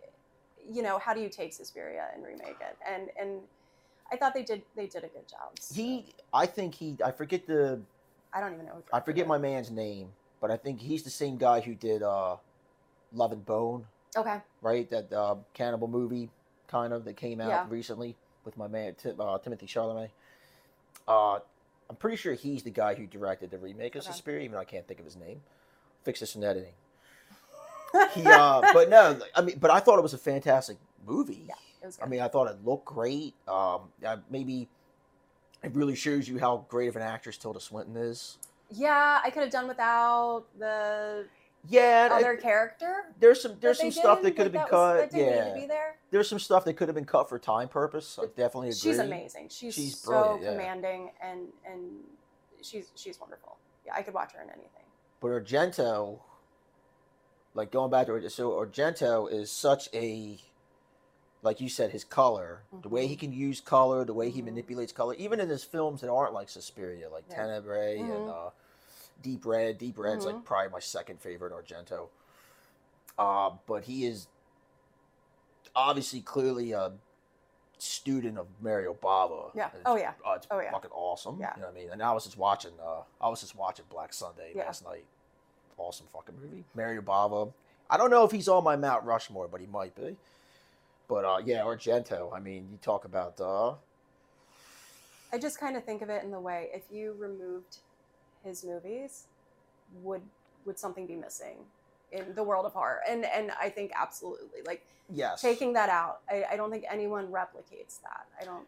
[0.70, 2.76] you know, how do you take Suspiria and remake it?
[2.86, 3.40] And and
[4.12, 4.62] I thought they did.
[4.76, 5.58] They did a good job.
[5.58, 7.80] so- he, I think he, I forget the,
[8.32, 8.82] I don't even know.
[8.92, 10.08] I forget my man's name,
[10.40, 12.36] but I think he's the same guy who did uh,
[13.14, 13.86] Love and Bone,
[14.16, 14.38] Okay.
[14.60, 14.88] right?
[14.90, 16.28] That uh, cannibal movie
[16.68, 17.66] kind of that came out Yeah.
[17.68, 18.14] recently.
[18.44, 20.10] with my man Tim, uh, Timothy Chalamet.
[21.06, 21.38] Uh,
[21.88, 24.10] I'm pretty sure he's the guy who directed the remake of Okay.
[24.12, 25.40] Suspiria, even though I can't think of his name.
[26.04, 26.74] Fix this in editing.
[28.14, 31.44] He, uh, but no, I mean, but I thought it was a fantastic movie.
[31.46, 33.34] Yeah, it was I mean, I thought it looked great.
[33.46, 34.66] Um, uh, maybe
[35.62, 38.38] it really shows you how great of an actress Tilda Swinton is.
[38.70, 41.26] yeah, I could have done without the
[41.68, 43.12] Yeah, and I- other character.
[43.20, 45.10] there's some there's some stuff did, that could have like, been was- cut.
[45.10, 45.96] That didn't yeah, need to be there.
[46.10, 48.18] there's some stuff that could have been cut for time purpose.
[48.18, 48.78] I definitely agree.
[48.78, 49.48] She's amazing.
[49.50, 50.50] She's, She's so brilliant, yeah.
[50.52, 51.82] commanding and and
[52.62, 53.58] she's she's wonderful.
[53.84, 54.81] Yeah, I could watch her in anything.
[55.22, 56.18] But Argento,
[57.54, 60.36] like going back to so Argento is such a,
[61.42, 63.20] like you said, his color, the way he Mhm.
[63.20, 64.46] can use color, the way he Mhm.
[64.46, 67.36] manipulates color, even in his films that aren't like Suspiria, like Yeah.
[67.36, 68.48] Tenebrae and Mhm.
[68.48, 68.50] uh,
[69.22, 69.78] Deep Red.
[69.78, 70.44] Deep Red's like Mhm.
[70.44, 72.08] probably my second favorite Argento.
[73.16, 74.26] Uh, but he is
[75.76, 76.98] obviously clearly a
[77.82, 79.50] student of Mario Bava.
[79.54, 79.70] Yeah.
[79.84, 80.12] Oh yeah.
[80.26, 80.70] uh, it's Oh, yeah.
[80.70, 81.38] fucking awesome.
[81.40, 81.52] Yeah.
[81.56, 81.88] You know what I mean?
[81.92, 84.64] And I was just watching uh I was just watching Black Sunday Yeah.
[84.66, 85.04] last night.
[85.76, 86.64] Awesome fucking movie.
[86.74, 87.52] Mario Bava.
[87.90, 90.16] I don't know if he's on my Mount Rushmore, but he might be.
[91.08, 92.32] But uh yeah, Argento.
[92.32, 93.74] I mean, you talk about uh
[95.32, 97.78] I just kind of think of it in the way if you removed
[98.44, 99.24] his movies,
[100.02, 100.22] would
[100.64, 101.56] would something be missing
[102.12, 103.00] in the world of horror?
[103.08, 104.60] And and I think absolutely.
[104.66, 105.40] Like yes.
[105.40, 108.26] taking that out, I, I don't think anyone replicates that.
[108.40, 108.66] I don't.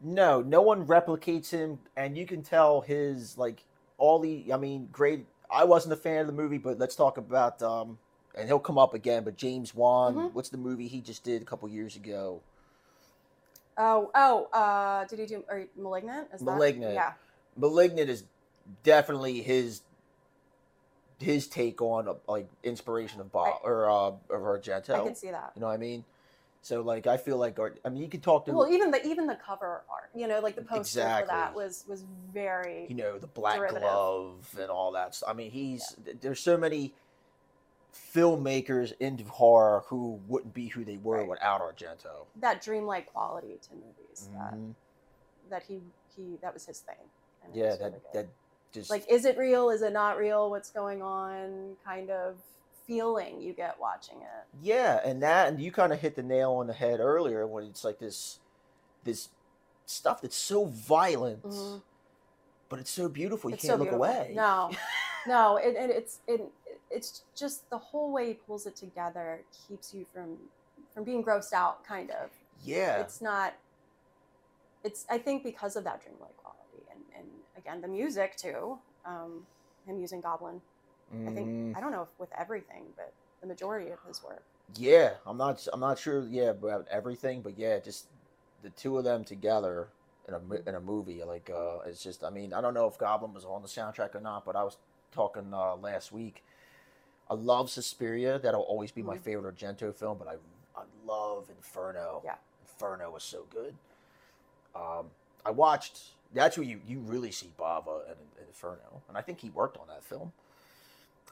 [0.00, 3.64] No, no one replicates him and you can tell his like
[3.98, 7.18] all the I mean, great I wasn't a fan of the movie, but let's talk
[7.18, 7.98] about um
[8.36, 10.32] and he'll come up again, but James Wan, Mhm.
[10.32, 12.40] what's the movie he just did a couple years ago?
[13.76, 14.44] Oh oh.
[14.52, 16.28] Uh, did he do or Malignant?
[16.32, 16.94] Is that- Malignant.
[16.94, 17.12] Yeah.
[17.56, 18.24] Malignant is
[18.82, 19.82] definitely his
[21.18, 24.90] his take on uh, like inspiration of Bob or uh, of Argento.
[24.90, 25.52] I can see that.
[25.54, 26.04] You know what I mean?
[26.62, 29.26] So like I feel like I mean you could talk to Well, even the even
[29.26, 32.86] the cover art, you know, like the poster for that was was very.
[32.88, 33.82] you know the black Derivative.
[33.82, 35.14] glove and all that.
[35.14, 35.28] stuff.
[35.28, 36.94] I mean he's there's so many
[38.14, 41.28] filmmakers into horror who wouldn't be who they were Right.
[41.28, 42.26] without Argento.
[42.36, 44.74] that dreamlike quality to movies that, Mhm.
[45.50, 45.80] that he
[46.16, 46.96] he that was his thing.
[47.42, 48.28] and Yeah, that really that
[48.74, 49.70] just like is it real?
[49.70, 50.50] Is it not real?
[50.50, 51.76] What's going on?
[51.84, 52.36] Kind of
[52.86, 54.46] feeling you get watching it.
[54.62, 57.64] Yeah, and that and you kind of hit the nail on the head earlier when
[57.64, 58.40] it's like this
[59.04, 59.30] this
[59.86, 61.82] stuff that's so violent, Mhm.
[62.68, 64.04] but it's so beautiful you it's can't so look beautiful.
[64.04, 64.32] away.
[64.34, 64.70] No,
[65.26, 66.42] no, it, it, it's it,
[66.90, 70.36] it's just the whole way he pulls it together keeps you from
[70.92, 71.84] from being grossed out.
[71.84, 72.30] Kind of.
[72.62, 73.00] Yeah.
[73.00, 73.54] It's not.
[74.82, 76.43] It's I think because of that dreamlike and and
[77.64, 78.78] again the music too.
[79.04, 79.46] Um,
[79.86, 80.60] him using Goblin.
[81.26, 84.42] I think Mm, I don't know if with everything, but the majority of his work.
[84.76, 88.06] yeah, I'm not I'm not sure yeah about everything, but yeah, just
[88.62, 89.88] the two of them together
[90.26, 92.98] in a in a movie like uh it's just I mean, I don't know if
[92.98, 94.76] Goblin was on the soundtrack or not, but I was
[95.12, 96.42] talking uh last week.
[97.30, 99.22] I love Suspiria, that'll always be my Mhm.
[99.22, 100.34] favorite Argento film, but I
[100.76, 102.22] I love Inferno.
[102.24, 102.36] Yeah.
[102.62, 103.74] Inferno was so good.
[104.74, 105.06] Um,
[105.44, 106.00] I watched.
[106.34, 109.86] That's where you, you really see Bava in Inferno, and I think he worked on
[109.88, 110.32] that film.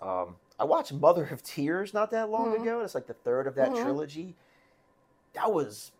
[0.01, 2.63] Um, I watched Mother of Tears not that long Mhm.
[2.63, 2.81] ago.
[2.81, 3.83] It's like the third of that Mhm.
[3.83, 4.35] trilogy.
[5.35, 5.93] That was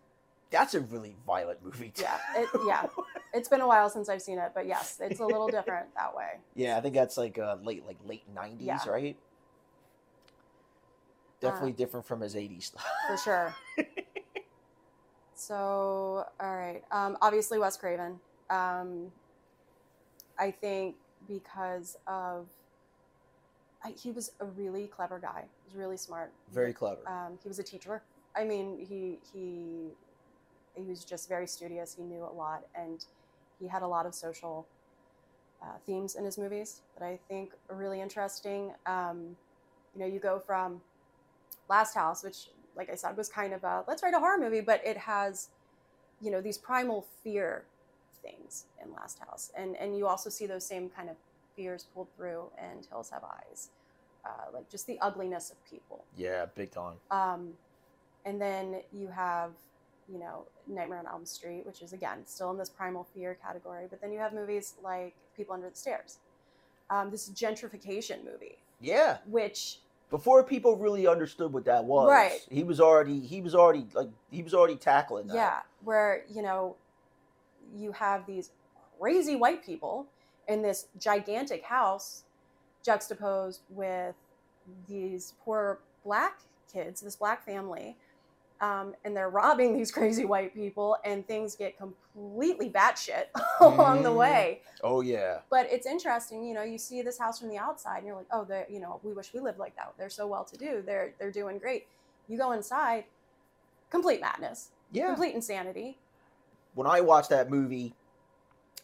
[0.51, 1.89] that's a really violent movie.
[1.89, 2.03] Too.
[2.03, 2.85] Yeah, it, yeah.
[3.33, 6.15] It's been a while since I've seen it, but yes, it's a little different that
[6.15, 6.39] way.
[6.53, 8.87] Yeah, I think that's like uh, late like late nineties, Yeah.
[8.87, 9.17] right?
[11.39, 12.85] Definitely Uh, different from his eighties stuff.
[13.07, 13.55] for sure.
[15.35, 16.83] so, all right.
[16.91, 18.19] Um, obviously, Wes Craven.
[18.53, 19.11] Um,
[20.37, 20.95] I think
[21.27, 22.47] because of
[23.83, 25.45] I, he was a really clever guy.
[25.63, 26.31] He was really smart.
[26.53, 27.01] Very clever.
[27.07, 28.01] Um, he was a teacher.
[28.35, 29.89] I mean, he he
[30.75, 31.95] he was just very studious.
[31.95, 33.03] He knew a lot, and
[33.59, 34.67] he had a lot of social
[35.61, 38.73] uh, themes in his movies that I think are really interesting.
[38.85, 39.35] Um,
[39.93, 40.81] you know, you go from
[41.69, 44.61] Last House, which, like I said, was kind of a let's write a horror movie,
[44.61, 45.49] but it has,
[46.21, 47.65] you know, these primal fear
[48.23, 51.15] things in Last House, and and you also see those same kind of
[51.55, 53.69] fears pulled through in Hills Have Eyes,
[54.25, 56.03] uh, like just the ugliness of people.
[56.17, 56.95] yeah, big time.
[57.11, 57.53] Um,
[58.25, 59.51] and then you have,
[60.11, 63.85] you know, Nightmare on Elm Street, which is again still in this primal fear category.
[63.89, 66.19] But then you have movies like People Under the Stairs,
[66.89, 69.17] um, this gentrification movie, Yeah.
[69.27, 72.39] which before people really understood what that was Right.
[72.51, 76.41] he was already he was already like he was already tackling that yeah, where you
[76.41, 76.75] know,
[77.75, 78.51] you have these
[78.99, 80.07] crazy white people
[80.47, 82.23] in this gigantic house,
[82.85, 84.15] juxtaposed with
[84.87, 86.39] these poor black
[86.71, 87.97] kids, this black family,
[88.61, 93.25] Um, and they're robbing these crazy white people, and things get completely batshit
[93.61, 94.17] along the Mm.
[94.17, 94.61] way.
[94.83, 95.41] Oh yeah.
[95.49, 98.27] But it's interesting, you know, you see this house from the outside, and you're like,
[98.31, 99.93] oh, they, you know, we wish we lived like that.
[99.97, 100.81] They're so well to do.
[100.81, 101.87] They're they're doing great.
[102.27, 103.05] You go inside,
[103.89, 105.07] complete madness, Yeah.
[105.07, 106.02] complete insanity.
[106.75, 107.93] When I watched that movie,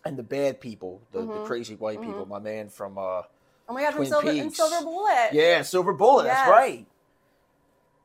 [0.06, 1.44] and the bad people, the, the Mhm.
[1.46, 2.04] crazy white Mhm.
[2.04, 3.24] people, my man from uh,
[3.68, 4.56] Oh my god, from Twin Silver and Peaks.
[4.58, 5.30] Silver Bullet.
[5.34, 6.26] yeah, Silver Bullet.
[6.26, 6.38] Yes.
[6.38, 6.86] That's right.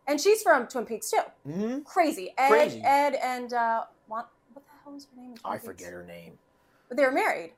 [0.06, 1.20] And she's from Twin Peaks too.
[1.44, 2.34] hmm Crazy.
[2.36, 2.80] Ed, Crazy.
[2.84, 5.34] Ed, and uh, what, the hell was her name?
[5.44, 5.64] I Peaks?
[5.64, 6.38] forget her name.
[6.88, 7.54] But they were married.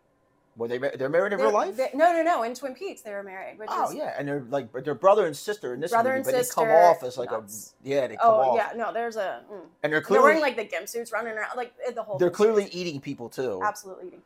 [0.57, 0.79] Were they?
[0.79, 1.77] They're married in They're- real life?
[1.77, 2.43] they- no, no, no.
[2.43, 3.59] In Twin Peaks, they were married.
[3.59, 6.17] Which Oh is, yeah, and they're like they're brother and sister in this Brother movie,
[6.19, 7.75] and but they come off as like nuts.
[7.85, 8.93] a yeah, they come Oh off, yeah, no.
[8.93, 9.43] There's a.
[9.53, 9.61] Mm.
[9.61, 12.17] and they're They're clearly wearing like the gimp suits, running around like the whole.
[12.19, 12.81] they're clearly crazy.
[12.81, 13.61] eating people too.
[13.63, 14.23] absolutely eating.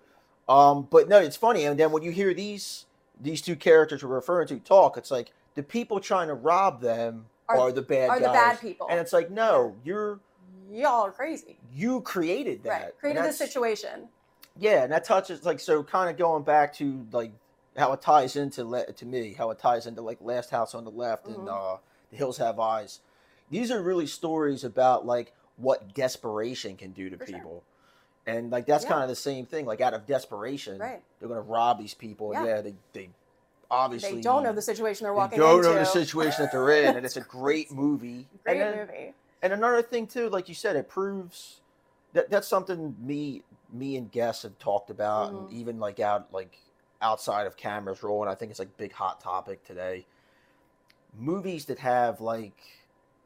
[0.48, 2.86] Um, but no, it's funny, and then when you hear these
[3.20, 7.26] these two characters we're referring to talk, it's like the people trying to rob them
[7.48, 8.86] are, Are- the bad Are guys, the bad people?
[8.88, 10.20] and it's like no, you're
[10.72, 11.58] Y'all are crazy.
[11.74, 12.98] you created that, Right.
[13.00, 14.08] Created the situation.
[14.58, 17.32] Yeah, and that touches like so, kind of going back to like
[17.76, 20.84] how it ties into le- to me, how it ties into like Last House on
[20.84, 21.74] the Left and Mhm.
[21.74, 21.78] uh,
[22.10, 23.00] The Hills Have Eyes.
[23.50, 27.36] These are really stories about like what desperation can do to For sure.
[27.36, 27.62] people,
[28.26, 28.90] and like that's Yeah.
[28.90, 29.66] kind of the same thing.
[29.66, 31.02] Like out of desperation, Right.
[31.20, 32.32] they're gonna rob these people.
[32.32, 32.44] Yeah.
[32.44, 33.10] Yeah, they they
[33.70, 35.38] obviously They don't know the situation they're walking.
[35.38, 35.68] they don't into.
[35.70, 38.26] know the situation that they're in, and it's a great movie.
[38.44, 39.14] Great and then, movie.
[39.42, 41.60] and another thing too, like you said, it proves
[42.12, 45.52] that that's something me me and Guess have talked about, and Mhm.
[45.52, 46.58] even like out like
[47.02, 48.28] outside of cameras rolling.
[48.28, 50.06] I think it's like big hot topic today.
[51.14, 52.60] Movies that have like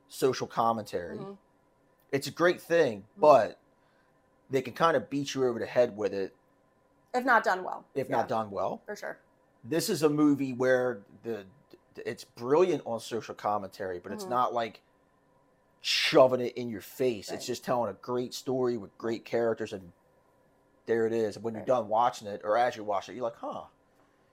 [0.08, 1.36] social commentary, Mhm.
[2.12, 3.20] it's a great thing, Mhm.
[3.20, 3.58] but
[4.50, 6.36] they can kind of beat you over the head with it
[7.12, 7.84] If not done well.
[7.94, 8.82] if Yeah, not done well.
[8.86, 9.18] For sure.
[9.64, 11.46] This is a movie where the
[12.04, 14.30] it's brilliant on social commentary, but it's Mhm.
[14.30, 14.82] not like
[15.80, 17.30] shoving it in your face.
[17.30, 17.36] Right.
[17.36, 19.92] It's just telling a great story with great characters, and
[20.86, 21.36] there it is.
[21.36, 23.62] And when you're done watching it, or as you watch it, you're like, huh.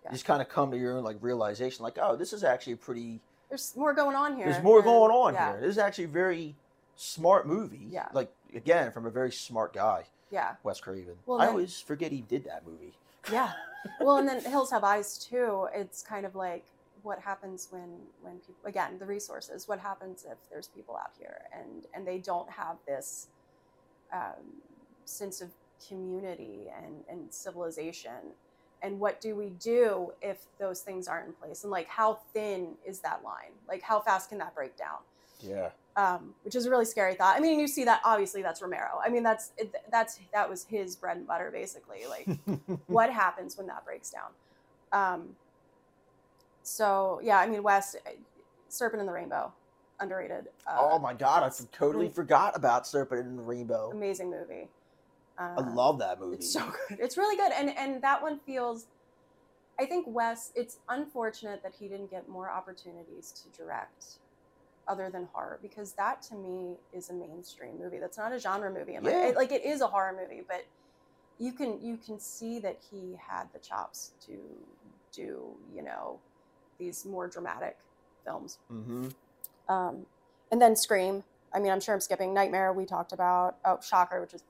[0.04, 0.10] Yeah.
[0.10, 2.74] You just kind of come to your own like realization, like, oh, this is actually
[2.74, 3.22] a pretty.
[3.50, 4.50] There's more going on here.
[4.50, 5.62] There's more and- going on yeah, here.
[5.62, 6.56] This is actually a very
[6.96, 7.88] smart movie.
[7.90, 8.08] Yeah.
[8.14, 10.56] Like again, from a very smart guy, Yeah.
[10.64, 11.16] Wes Craven.
[11.26, 12.94] Well, I always forget he did that movie.
[13.32, 13.52] Yeah.
[14.00, 15.68] Well, and then Hills Have Eyes too.
[15.74, 16.64] It's kind of like
[17.02, 17.90] what happens when
[18.22, 19.68] when people again the resources.
[19.68, 23.30] What happens if there's people out here and and they don't have this
[24.14, 24.62] um,
[25.06, 25.50] sense of
[25.88, 28.34] community and and civilization.
[28.84, 31.64] And what do we do if those things aren't in place?
[31.64, 33.52] And like, how thin is that line?
[33.68, 34.98] Like, how fast can that break down?
[35.40, 35.70] Yeah.
[35.96, 37.36] um, which is a really scary thought.
[37.36, 39.00] I mean, you see that obviously that's Romero.
[39.04, 42.02] I mean, that's it, that's that was his bread and butter basically.
[42.10, 42.28] Like,
[42.88, 44.32] what happens when that breaks down?
[44.94, 45.30] Um,
[46.64, 47.96] so yeah, I mean, Wes,
[48.70, 49.52] Serpent in the Rainbow,
[50.00, 50.48] underrated.
[50.68, 53.92] Uh, oh my god, I totally forgot about Serpent in the Rainbow.
[53.92, 54.70] amazing movie.
[55.42, 56.36] Uh, I love that movie.
[56.38, 57.00] It's so good.
[57.00, 58.86] It's really good, and and that one feels.
[59.80, 60.52] I think Wes.
[60.56, 64.06] It's unfortunate that he didn't get more opportunities to direct,
[64.88, 67.98] other than horror, because that to me is a mainstream movie.
[67.98, 68.94] That's not a genre movie.
[69.02, 69.28] Yeah.
[69.30, 70.66] it- like it is a horror movie, but
[71.40, 74.38] you can you can see that he had the chops to
[75.12, 76.20] do you know
[76.78, 77.78] these more dramatic
[78.24, 78.60] films.
[78.70, 79.08] hmm
[79.68, 80.06] Um,
[80.52, 81.24] and then Scream.
[81.54, 82.72] I mean, I'm sure I'm skipping Nightmare.
[82.72, 84.44] We talked about oh Shocker, which is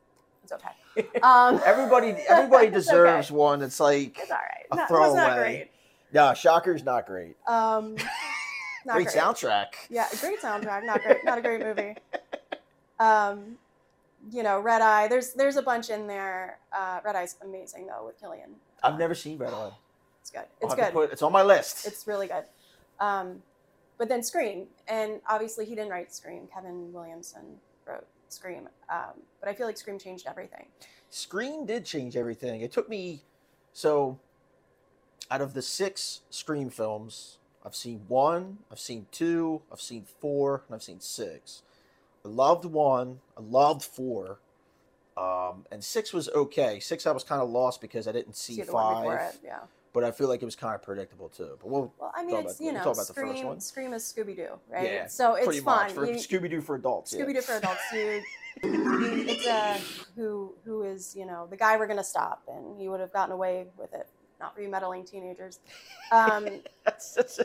[0.43, 0.69] it's okay.
[1.23, 3.35] Um, Everybody, everybody deserves okay.
[3.35, 3.61] one.
[3.61, 4.65] It's like, It's all right.
[4.71, 5.69] A Not, it was not throwaway.
[6.13, 7.37] no, Shocker's not great.
[7.47, 7.95] Um,
[8.85, 9.67] not great, great, soundtrack.
[9.89, 10.85] Yeah, great soundtrack.
[10.85, 11.23] Not great.
[11.23, 11.95] Not a great movie.
[12.99, 13.57] Um,
[14.31, 15.07] you know, Red Eye.
[15.07, 16.57] There's there's a bunch in there.
[16.75, 18.51] Uh, Red Eye's amazing though with Cillian.
[18.83, 19.71] I've never seen Red Eye.
[20.21, 20.43] It's good.
[20.61, 20.93] It's good.
[20.93, 21.87] put- it's on my list.
[21.87, 22.43] It's really good.
[22.99, 23.41] Um,
[23.97, 26.47] but then Scream, and obviously he didn't write Scream.
[26.53, 28.69] Kevin Williamson wrote Scream.
[28.89, 30.65] Um, but I feel like Scream changed everything.
[31.09, 32.61] Scream did change everything.
[32.61, 33.21] It took me
[33.73, 34.19] so
[35.29, 40.63] out of the six Scream films, I've seen one, I've seen two, I've seen four,
[40.67, 41.63] and I've seen six.
[42.25, 44.39] I loved one, I loved four,
[45.17, 46.79] um, and six was okay.
[46.79, 49.39] Six I was kind of lost because I didn't see, See five, it.
[49.43, 49.59] Yeah.
[49.93, 51.57] But I feel like it was kind of predictable too.
[51.59, 53.45] But we'll Well, I mean, it's about- you we'll know, talk about the first Scream.
[53.47, 53.59] one.
[53.59, 54.83] Scream is Scooby Doo, right?
[54.91, 55.83] Yeah, so it's pretty fun.
[55.87, 57.13] much for You- Scooby Doo for adults.
[57.13, 57.79] Scooby Doo for adults.
[57.93, 58.21] You,
[58.63, 59.77] it's a
[60.15, 63.31] who who is you know the guy we're gonna stop, and he would have gotten
[63.33, 64.07] away with it.
[64.39, 65.59] Not for you meddling teenagers.
[66.11, 66.47] Um,
[66.83, 67.39] That's, that's,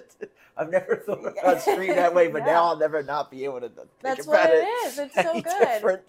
[0.56, 2.52] I've never thought about Scream that way, but Yeah.
[2.54, 4.86] now I'll never not be able to think that's about what it it.
[4.86, 4.98] is.
[4.98, 6.00] It's so good.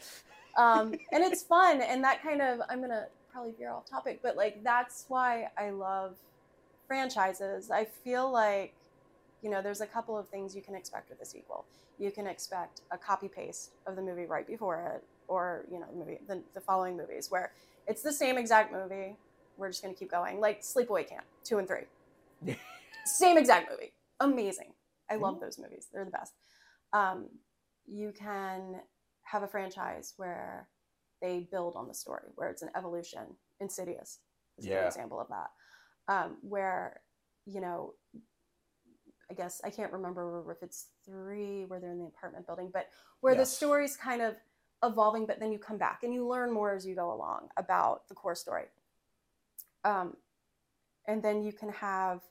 [0.58, 3.06] um, and it's fun and that kind of i'm gonna
[3.38, 6.16] probably veer off topic but like that's why i love
[6.88, 8.74] franchises i feel like
[9.44, 11.68] You know, there's a couple of things you can expect with a sequel.
[12.00, 15.88] You can expect a copy paste of the movie right before it, or you know,
[15.92, 17.54] the movie the, the following movies where
[17.88, 19.18] it's the same exact movie.
[19.58, 21.86] We're just gonna keep going, like Sleepaway Camp two and three.
[23.06, 24.74] same exact movie, amazing.
[25.12, 26.34] I love those movies; they're the best.
[26.94, 27.30] Um,
[27.88, 28.82] you can
[29.24, 30.68] have a franchise where
[31.22, 33.36] they build on the story, where it's an evolution.
[33.60, 34.20] Insidious
[34.58, 34.78] is a Yeah.
[34.78, 35.50] good example of that,
[36.14, 37.02] um, where
[37.46, 37.94] you know
[39.30, 42.88] I guess I can't remember if it's three where they're in the apartment building, but
[43.22, 43.58] where the Yes.
[43.58, 44.36] story's kind of
[44.84, 48.08] evolving, but then you come back and you learn more as you go along about
[48.08, 48.66] the core story.
[49.84, 50.16] Um,
[51.08, 52.22] and then you can have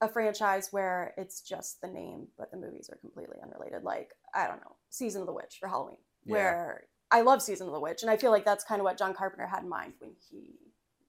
[0.00, 3.82] a franchise where it's just the name, but the movies are completely unrelated.
[3.84, 6.32] Like, I don't know, Season of the Witch for Halloween, Yeah.
[6.32, 8.02] where I love Season of the Witch.
[8.02, 10.54] And I feel like that's kind of what John Carpenter had in mind when he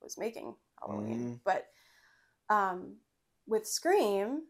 [0.02, 1.20] was making Halloween.
[1.20, 1.40] Mhm.
[1.44, 1.68] But
[2.50, 2.98] um,
[3.48, 4.44] with Scream,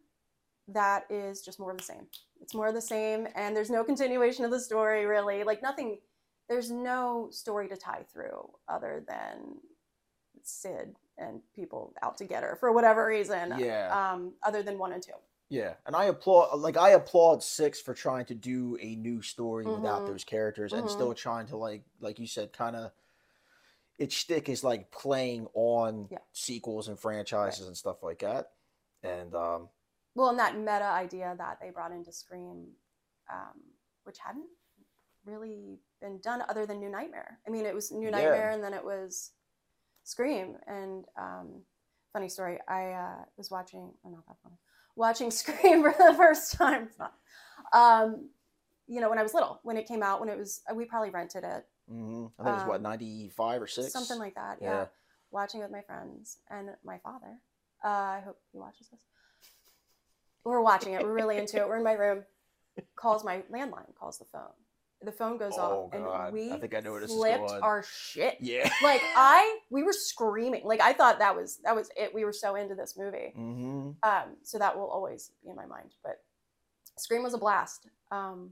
[0.68, 2.08] that is just more of the same.
[2.42, 5.44] It's more of the same, and there's no continuation of the story really.
[5.44, 6.00] Like nothing.
[6.50, 9.58] There's no story to tie through other than
[10.42, 13.54] Sid and people out to get her for whatever reason.
[13.58, 14.12] Yeah.
[14.14, 15.14] Um, other than one and two.
[15.54, 19.66] Yeah, and I applaud like I applaud six for trying to do a new story
[19.66, 20.08] without Mhm.
[20.08, 20.90] those characters and Mhm.
[20.90, 22.92] still trying to like like you said, kind of
[24.00, 26.18] its shtick is like playing on Yeah.
[26.32, 28.54] sequels and franchises and stuff like that.
[29.04, 29.70] And um,
[30.16, 32.76] Well, and that meta idea that they brought into Scream,
[33.32, 33.62] um,
[34.06, 34.50] which hadn't
[35.24, 37.40] really been done other than New Nightmare.
[37.46, 38.10] I mean, it was New Yeah.
[38.10, 39.34] Nightmare, and then it was
[40.04, 40.58] Scream.
[40.66, 41.62] And um,
[42.12, 44.58] funny story, I uh, was watching, or not that funny,
[44.96, 46.90] watching Scream for the first time.
[47.74, 48.30] Um,
[48.88, 51.10] you know, when I was little, when it came out, when it was, we probably
[51.10, 52.28] rented it, Mm-hmm.
[52.40, 54.60] I think it was what Um, ninety five or six, something like that.
[54.62, 54.70] Yeah.
[54.70, 54.86] Yeah.
[55.32, 57.40] Watching it with my friends and my father.
[57.84, 59.02] Uh, I hope he watches this.
[60.46, 61.04] We're watching it.
[61.04, 61.68] We're really into it.
[61.68, 62.24] We're in my room.
[62.96, 63.94] Calls my landline.
[64.00, 64.54] Calls the phone.
[65.04, 66.08] The phone goes Oh, off, God.
[66.10, 68.38] I and we think I know where this is flipped our shit.
[68.40, 68.70] Yeah.
[68.82, 70.62] Like I, we were screaming.
[70.66, 72.14] Like I thought that was that was it.
[72.14, 73.32] We were so into this movie.
[73.36, 75.94] hmm Um, so that will always be in my mind.
[76.04, 76.22] But
[76.98, 77.88] Scream was a blast.
[78.12, 78.52] Um,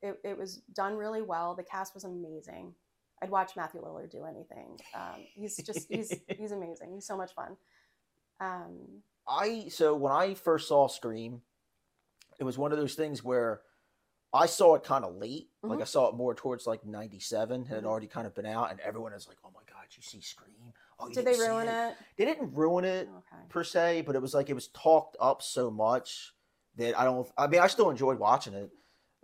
[0.00, 1.54] it, it was done really well.
[1.54, 2.74] The cast was amazing.
[3.22, 4.78] I'd watch Matthew Lillard do anything.
[4.94, 6.92] Um, he's just he's he's amazing.
[6.94, 7.56] He's so much fun.
[8.40, 11.42] Um, I so when I first saw Scream,
[12.40, 13.60] it was one of those things where
[14.34, 15.50] I saw it kind of late.
[15.62, 15.82] Like Mhm.
[15.82, 17.86] I saw it more towards like '97, and it had Mhm.
[17.86, 20.72] already kind of been out, and everyone is like, "Oh my god, you see Scream?
[20.98, 21.96] Oh, did they ruin it?
[22.16, 23.42] They didn't ruin it Okay.
[23.48, 26.34] per se, but it was like it was talked up so much
[26.76, 27.30] that I don't.
[27.36, 28.70] I mean, I still enjoyed watching it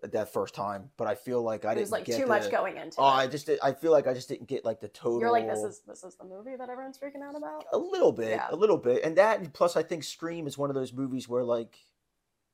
[0.02, 2.76] that first time, but I feel like I It didn't was like too much going
[2.76, 5.20] into Oh, I just I feel like I just didn't get like the total.
[5.20, 7.64] You're like this is this is the movie that everyone's freaking out about.
[7.72, 8.46] a little bit, Yeah.
[8.50, 11.42] a little bit, and that plus I think Scream is one of those movies where
[11.42, 11.78] like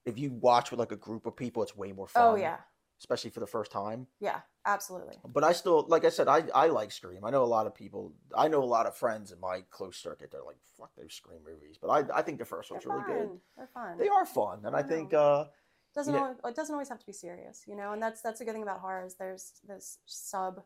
[0.06, 2.22] if you watch with like a group of people, it's way more fun.
[2.24, 2.58] Oh yeah,
[2.98, 4.06] especially for the first time.
[4.20, 5.16] yeah, absolutely.
[5.24, 7.24] But I still, like I said, I I like Scream.
[7.24, 8.12] I know a lot of people.
[8.36, 10.30] I know a lot of friends in my close circuit.
[10.30, 13.02] They're like, "Fuck those Scream movies," but I I think the first They're one's really
[13.02, 13.28] fun.
[13.28, 13.40] good.
[13.56, 13.98] They're fun.
[13.98, 15.46] They are fun, and I I think uh
[15.94, 17.92] doesn't you know- always, it doesn't always have to be serious, you know.
[17.92, 20.62] And that's that's a good thing about horror is there's this sub,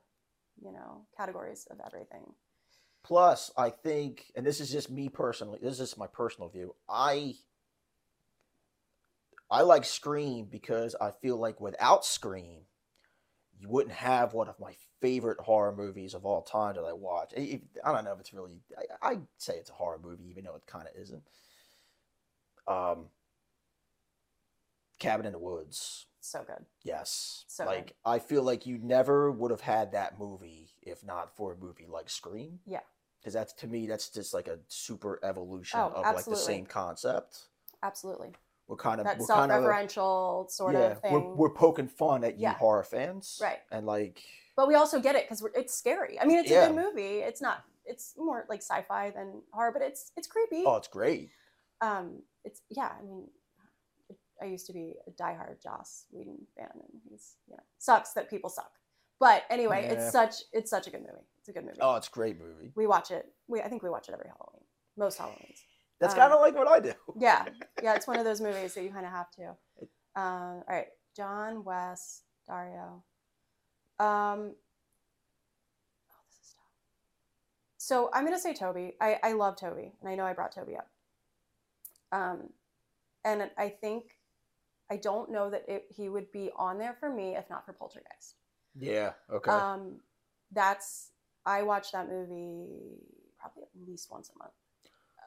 [0.61, 2.34] you know, categories of everything.
[3.05, 5.59] plus I think, and this is just me personally.
[5.62, 6.74] This is just my personal view.
[6.89, 7.34] I
[9.51, 12.63] I like Scream because I feel like without Scream,
[13.59, 17.33] you wouldn't have one of my favorite horror movies of all time that I watch.
[17.37, 18.61] I- I don't know if it's really.
[19.03, 21.23] I, I'd say it's a horror movie, even though it kind of isn't.
[22.67, 23.07] Um,
[24.99, 26.07] Cabin in the Woods.
[26.21, 26.67] So good.
[26.83, 27.45] Yes.
[27.49, 27.95] So like good.
[28.05, 31.87] I feel like you never would have had that movie if not for a movie
[31.89, 32.59] like Scream.
[32.67, 32.81] Yeah.
[33.21, 36.67] Because that's to me, that's just like a super evolution Oh, of like the same
[36.67, 37.49] concept.
[37.83, 38.33] Absolutely.
[38.69, 41.12] We're kind of That we're kind of self-referential sort yeah, of thing.
[41.12, 42.53] we're we're poking fun at you Yeah.
[42.55, 43.59] horror fans, Right.
[43.73, 44.23] And like
[44.57, 46.21] but we also get it because it's scary.
[46.21, 46.64] I mean, it's Yeah.
[46.64, 47.19] a good movie.
[47.21, 47.64] It's not.
[47.87, 50.64] It's more like sci-fi than horror, but it's it's creepy.
[50.66, 51.31] oh, it's great.
[51.81, 52.93] Um, it's yeah.
[52.99, 53.31] I mean,
[54.43, 58.29] I used to be a diehard Joss Whedon fan, and he's you know sucks that
[58.29, 58.73] people suck.
[59.21, 59.93] But anyway, Yeah.
[59.95, 61.25] it's such it's such a good movie.
[61.39, 61.79] It's a good movie.
[61.81, 62.73] Oh, it's a great movie.
[62.75, 63.33] We watch it.
[63.47, 64.64] We I think we watch it every Halloween.
[64.97, 65.62] Most Halloweens.
[66.01, 66.93] That's Um, kind of like what I do.
[67.17, 67.45] Yeah,
[67.83, 67.95] yeah.
[67.95, 69.57] It's one of those movies that you kind of have to.
[70.17, 73.03] Uh, all right, John, Wes, Dario.
[73.99, 74.55] Um,
[76.11, 76.71] oh, this is tough.
[77.79, 78.93] So I'm gonna say Tobe.
[79.01, 80.89] I I love Tobe, and I know I brought Tobe up.
[82.13, 82.51] Um,
[83.25, 84.19] and I think
[84.91, 87.73] I don't know that it, he would be on there for me if not for
[87.73, 88.37] Poltergeist.
[88.79, 89.13] Yeah.
[89.31, 89.51] Okay.
[89.51, 90.01] Um,
[90.53, 91.11] that's
[91.45, 92.99] I watch that movie
[93.39, 94.53] probably at least once a month.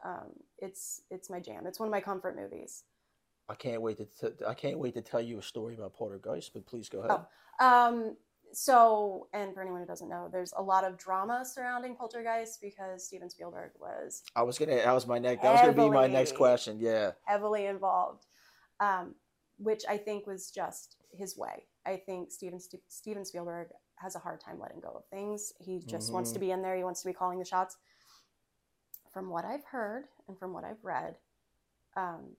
[0.03, 1.65] Um, it's it's my jam.
[1.67, 2.83] It's one of my comfort movies.
[3.49, 6.53] I can't wait to t- I can't wait to tell you a story about Poltergeist,
[6.53, 7.19] but please go ahead.
[7.59, 7.65] Oh.
[7.65, 8.15] Um,
[8.53, 13.05] so, and for anyone who doesn't know, there's a lot of drama surrounding Poltergeist because
[13.05, 16.07] Steven Spielberg was I was gonna that was my next that was gonna be my
[16.07, 16.77] next question.
[16.79, 17.11] Yeah.
[17.25, 18.25] heavily involved,
[18.79, 19.15] um,
[19.57, 21.65] which I think was just his way.
[21.85, 25.53] I think Steven St- Steven Spielberg has a hard time letting go of things.
[25.59, 26.41] He just wants to Mhm.
[26.41, 26.75] be in there.
[26.75, 27.77] He wants to be calling the shots.
[29.11, 31.15] From what I've heard and from what I've read,
[31.95, 32.35] um,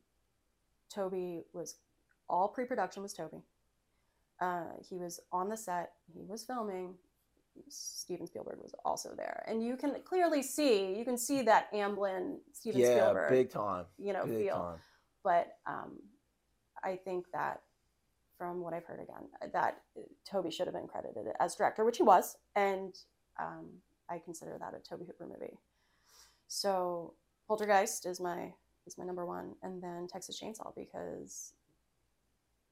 [0.93, 1.77] Tobe was
[2.29, 3.43] all pre-production was Tobe.
[4.41, 5.93] Uh, he was on the set.
[6.13, 6.95] He was filming.
[7.69, 12.39] Steven Spielberg was also there, and you can clearly see you can see that Amblin
[12.55, 13.85] Steven yeah, Spielberg big time.
[13.99, 14.79] you know Big feel time.
[15.23, 15.99] but um,
[16.83, 17.61] I think that
[18.39, 19.83] from what I've heard again, that
[20.25, 22.95] Tobe should have been credited as director, which he was, and
[23.39, 23.69] um,
[24.09, 25.59] I consider that a Tobe Hooper movie.
[26.53, 27.15] So
[27.49, 28.53] Poltergeist is my
[28.87, 31.55] is my number one, and then Texas Chainsaw because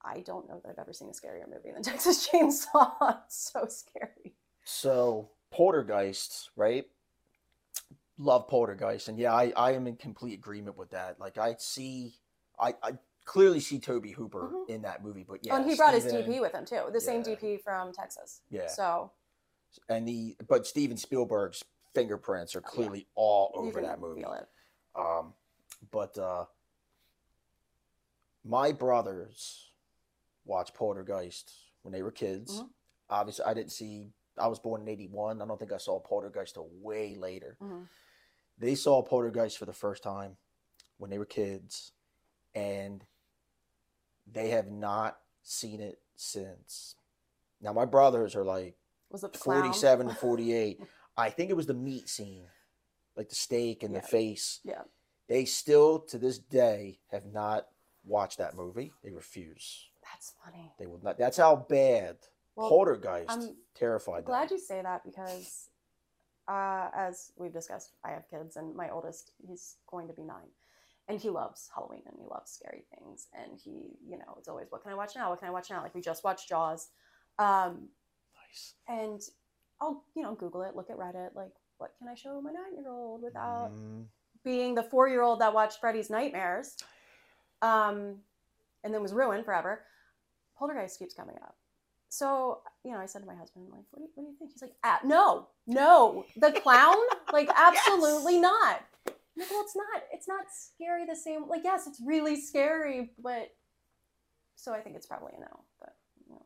[0.05, 3.23] I don't know that I've ever seen a scarier movie than Texas Chainsaw.
[3.25, 4.35] it's so scary.
[4.65, 6.85] So Poltergeist, right?
[8.19, 11.19] Love Poltergeist, and yeah, I, I am in complete agreement with that.
[11.19, 12.13] Like I see,
[12.59, 12.91] I, I
[13.25, 14.69] clearly see Tobe Hooper Mhm.
[14.69, 17.01] in that movie, but yeah, oh, and he brought his DP with him too, the
[17.01, 18.41] same DP from Texas.
[18.51, 18.67] Yeah.
[18.67, 19.11] So
[19.89, 21.63] and the but Steven Spielberg's
[21.93, 22.71] fingerprints are Oh, yeah.
[22.75, 24.23] clearly all over can that movie.
[24.95, 25.33] Um,
[25.91, 26.45] but uh,
[28.43, 29.71] my brothers
[30.45, 31.51] watched Poltergeist
[31.83, 32.61] when they were kids.
[32.61, 32.69] Mhm.
[33.09, 34.13] Obviously, I didn't see.
[34.37, 35.41] I was born in '81.
[35.41, 37.57] I don't think I saw Poltergeist till way later.
[37.61, 37.87] Mhm.
[38.57, 40.37] They saw Poltergeist for the first time
[40.97, 41.93] when they were kids,
[42.53, 43.05] and
[44.27, 46.95] they have not seen it since.
[47.59, 48.77] Now, my brothers are like
[49.09, 50.79] Was it 47 and 48.
[51.21, 52.47] I think it was the meat scene,
[53.15, 54.01] like the steak and Yeah.
[54.01, 54.59] the face.
[54.63, 54.83] Yeah.
[55.27, 57.67] They still, to this day, have not
[58.03, 58.91] watched that movie.
[59.03, 59.89] They refuse.
[60.03, 60.73] That's funny.
[60.77, 61.17] They will not.
[61.17, 62.17] That's how bad
[62.55, 64.57] Well, Poltergeist I'm terrified glad them.
[64.57, 65.69] you say that because,
[66.47, 70.49] uh, as we've discussed, I have kids, and my oldest, he's going to be nine,
[71.07, 74.67] and he loves Halloween and he loves scary things, and he, you know, it's always,
[74.69, 75.29] what can I watch now?
[75.29, 75.81] What can I watch now?
[75.81, 76.89] Like we just watched Jaws,
[77.39, 77.87] um,
[78.49, 78.73] Nice.
[78.87, 79.21] and
[79.81, 83.23] I'll, you know, Google it, look at Reddit, like what can I show my nine-year-old
[83.23, 84.05] without Mm,
[84.43, 86.77] being the four-year-old that watched Freddy's Nightmares,
[87.61, 88.17] um,
[88.83, 89.83] and then was ruined forever.
[90.57, 91.55] Poltergeist keeps coming up.
[92.09, 94.35] So, you know, I said to my husband, like, what do you, what do you
[94.37, 94.51] think?
[94.51, 96.97] He's like, ah, no, no, the clown?
[97.33, 98.81] like, absolutely not.
[99.07, 101.47] I'm like, well, it's not, it's not scary the same.
[101.47, 103.49] Like, yes, it's really scary, but
[104.55, 105.95] so I think it's probably a no, but
[106.27, 106.45] you know,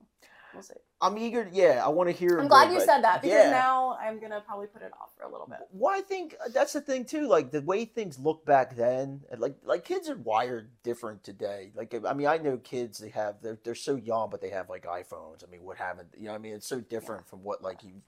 [0.54, 0.76] we'll see.
[1.02, 1.50] I'm eager.
[1.52, 2.40] Yeah, I want to hear.
[2.40, 3.52] I'm glad but- you said that because yeah.
[3.52, 5.60] now I'm gonna probably put it off for a little bit.
[5.72, 7.28] Well, I think uh, that's the thing too.
[7.28, 11.72] Like the way things look back then, like like kids are wired different today.
[11.76, 14.70] Like I mean, I know kids they have they're they're so young, but they have
[14.70, 15.44] like iPhones.
[15.46, 16.34] I mean, what haven't you know?
[16.34, 18.02] I mean, it's so different from what like you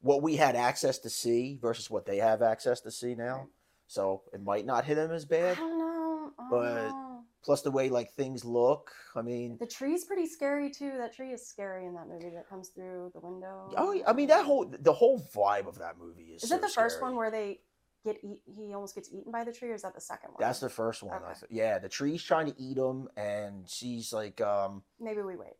[0.00, 3.48] what we had access to see versus what they have access to see now.
[3.88, 5.56] So it might not hit them as bad.
[5.56, 6.30] I don't know.
[6.38, 7.04] I don't But- know.
[7.48, 8.92] Plus the way like things look.
[9.16, 10.92] I mean, The tree's pretty scary too.
[10.98, 13.72] That tree is scary in that movie that comes through the window.
[13.74, 16.42] oh, I mean that whole the whole vibe of that movie is.
[16.42, 17.60] Is so it the first one where they
[18.04, 18.42] get eat?
[18.44, 20.36] He almost gets eaten by the tree, or is that the second one?
[20.40, 21.14] That's the first one.
[21.22, 21.40] I Okay.
[21.48, 25.54] yeah, the tree's trying to eat him, and she's like, um, Maybe we wait.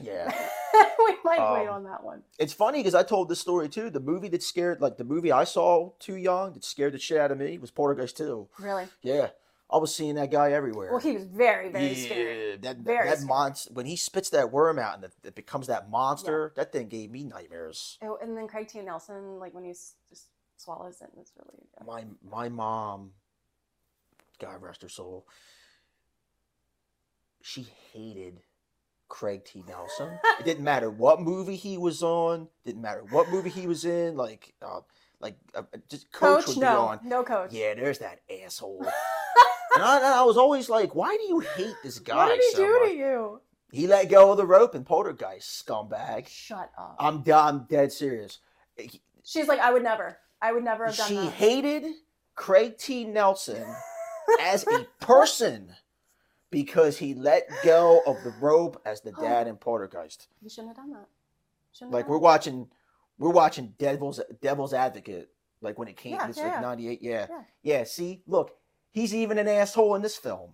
[0.00, 0.26] yeah.
[1.00, 2.22] we might wait Um, on that one.
[2.38, 3.90] It's funny because I told this story too.
[3.90, 7.18] The movie that scared, like the movie I saw too young that scared the shit
[7.18, 8.48] out of me was Poltergeist 2.
[8.60, 8.86] Really?
[9.02, 9.30] Yeah,
[9.72, 10.90] I was seeing that guy everywhere.
[10.90, 12.56] Well, he was very, very yeah, scary.
[12.58, 15.90] that Very that monster when he spits that worm out and it, it becomes that
[15.90, 16.52] monster.
[16.56, 17.98] That thing gave me nightmares.
[18.02, 18.80] Oh, and then Craig T.
[18.82, 19.94] Nelson, like when he just
[20.58, 21.86] swallows it, it's really good.
[21.86, 23.12] My my mom,
[24.38, 25.26] God rest her soul,
[27.40, 28.40] she hated
[29.08, 29.64] Craig T.
[29.66, 30.18] Nelson.
[30.38, 32.48] it didn't matter what movie he was on.
[32.64, 34.16] Didn't matter what movie he was in.
[34.16, 34.80] Like, uh,
[35.20, 37.00] like uh, just coach, Coach, would be no, on.
[37.04, 37.52] no coach.
[37.52, 38.86] Yeah, there's that asshole.
[39.74, 42.50] And I, I was always like, why do you hate this guy what did he
[42.52, 42.88] so do much?
[42.90, 43.40] to you?
[43.72, 46.28] He let go of the rope in Poltergeist, scumbag.
[46.28, 46.96] Shut up.
[46.98, 48.38] I'm, I'm dead serious.
[49.24, 50.18] She's like, I would never.
[50.40, 51.24] I would never have done she that.
[51.24, 51.84] She hated
[52.34, 53.04] Craig T.
[53.04, 53.64] Nelson
[54.40, 55.74] as a person
[56.50, 60.28] because he let go of the rope as the dad in Poltergeist.
[60.42, 61.06] You shouldn't have done that.
[61.72, 62.22] Shouldn't Like we're that.
[62.22, 62.68] watching,
[63.18, 65.30] we're watching Devil's Devil's Advocate.
[65.62, 66.60] Like when it came, Yeah, it's yeah, like yeah.
[66.60, 67.02] '98.
[67.02, 67.26] Yeah.
[67.30, 67.42] Yeah.
[67.62, 68.50] yeah, See, look,
[68.92, 70.52] he's even an asshole in this film.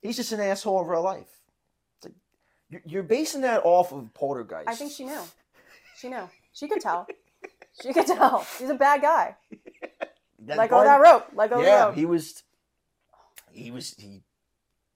[0.00, 1.42] He's just an asshole in real life.
[2.02, 2.14] Like,
[2.86, 4.68] you're, basing that off of Poltergeist.
[4.68, 5.20] I think she knew.
[5.96, 6.28] She knew.
[6.52, 7.06] She could tell.
[7.82, 8.46] She could tell.
[8.58, 9.36] He's a bad guy.
[10.46, 11.26] That Let go oh, that rope.
[11.34, 11.94] Like oh, go of yeah, the rope.
[11.96, 12.42] he was.
[13.52, 14.22] He was he.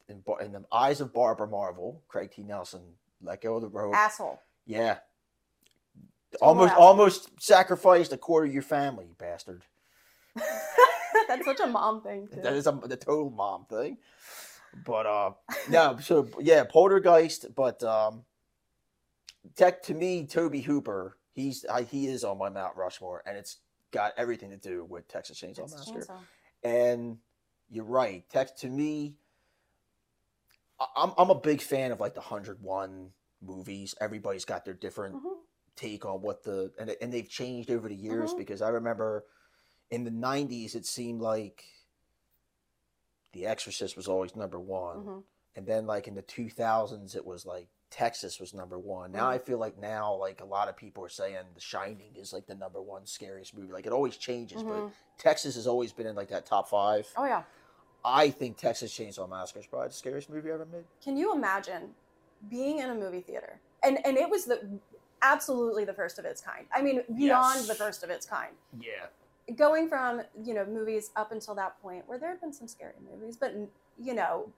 [0.08, 2.42] in, in the eyes of Barbara Marvel, Craig T.
[2.42, 2.80] Nelson
[3.24, 3.94] let go of the rope.
[3.94, 4.40] Asshole.
[4.66, 4.98] Yeah.
[6.40, 9.62] Almost almost sacrificed a quarter of your family, you bastard.
[11.28, 12.40] That's such a mom thing too.
[12.42, 13.98] That is a, the total mom thing.
[14.84, 15.32] But uh
[15.70, 18.24] no, so yeah, Poltergeist, but um
[19.56, 23.58] tech to me, Tobe Hooper, he's I, he is on my Mount Rushmore, and it's
[23.92, 26.00] got everything to do with Texas Chainsaw It's Massacre.
[26.00, 26.18] Chainsaw.
[26.62, 27.18] And
[27.70, 29.14] you're right, Tech to me,
[30.96, 33.10] I'm I'm a big fan of like the hundred one
[33.40, 33.94] movies.
[34.00, 35.36] Everybody's got their different Mhm.
[35.76, 38.38] take on what the and and they've changed over the years Mhm.
[38.38, 39.26] because I remember
[39.94, 41.64] in the '90s it seemed like
[43.32, 45.22] The Exorcist was always number one, Mhm.
[45.56, 49.12] and then like in the 2000s it was like Texas was number one.
[49.12, 52.32] Now I feel like now like a lot of people are saying The Shining is
[52.32, 53.72] like the number one scariest movie.
[53.72, 54.92] Like it always changes, but Mhm.
[55.18, 57.12] Texas has always been in like that top five.
[57.16, 57.44] Oh yeah.
[58.04, 60.84] I think Texas Chainsaw Massacre is probably the scariest movie ever made.
[61.00, 61.94] Can you imagine
[62.48, 63.60] being in a movie theater?
[63.82, 64.80] And and it was the
[65.22, 66.66] absolutely the first of its kind.
[66.72, 67.66] I mean, beyond Yes.
[67.68, 68.54] the first of its kind.
[68.78, 69.06] Yeah.
[69.56, 72.94] Going from, you know, movies up until that point where there had been some scary
[73.02, 73.52] movies, but
[73.98, 74.54] you know,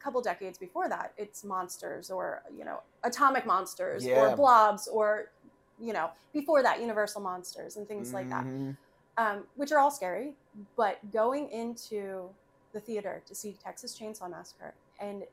[0.00, 4.32] a couple decades before that, it's monsters or, you know, atomic monsters Yeah.
[4.32, 5.32] or blobs or
[5.78, 8.44] you know, before that, Universal monsters and things like that.
[8.46, 8.76] Mhm.
[9.18, 10.38] um, which are all scary.
[10.76, 12.34] But going into
[12.72, 15.24] the theater to see Texas Chainsaw Massacre and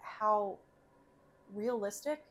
[0.00, 0.58] how
[1.52, 2.24] realistic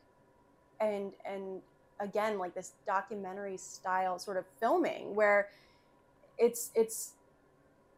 [0.80, 1.62] and and
[2.00, 5.50] again like this documentary style sort of filming where
[6.38, 7.12] it's it's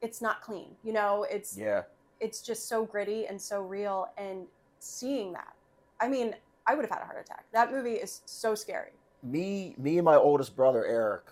[0.03, 1.83] it's not clean you know it's Yeah.
[2.21, 4.47] it's just so gritty and so real and
[4.79, 5.55] seeing that
[6.01, 6.35] i mean
[6.67, 10.05] i would have had a heart attack that movie is so scary me me and
[10.05, 11.23] my oldest brother Eric,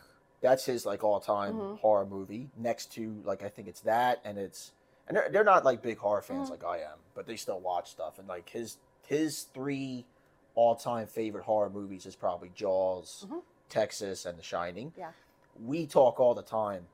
[0.40, 1.78] that's his like all time Mhm.
[1.78, 2.50] horror movie.
[2.56, 4.72] Next to like I think it's that and it's
[5.06, 6.52] and they're, they're not like big horror fans Mhm.
[6.52, 10.06] like I am, but they still watch stuff and like his his three
[10.54, 13.42] all time favorite horror movies is probably Jaws, Mhm.
[13.68, 14.92] Texas, and The Shining.
[14.96, 15.12] Yeah.
[15.62, 16.88] We talk all the time.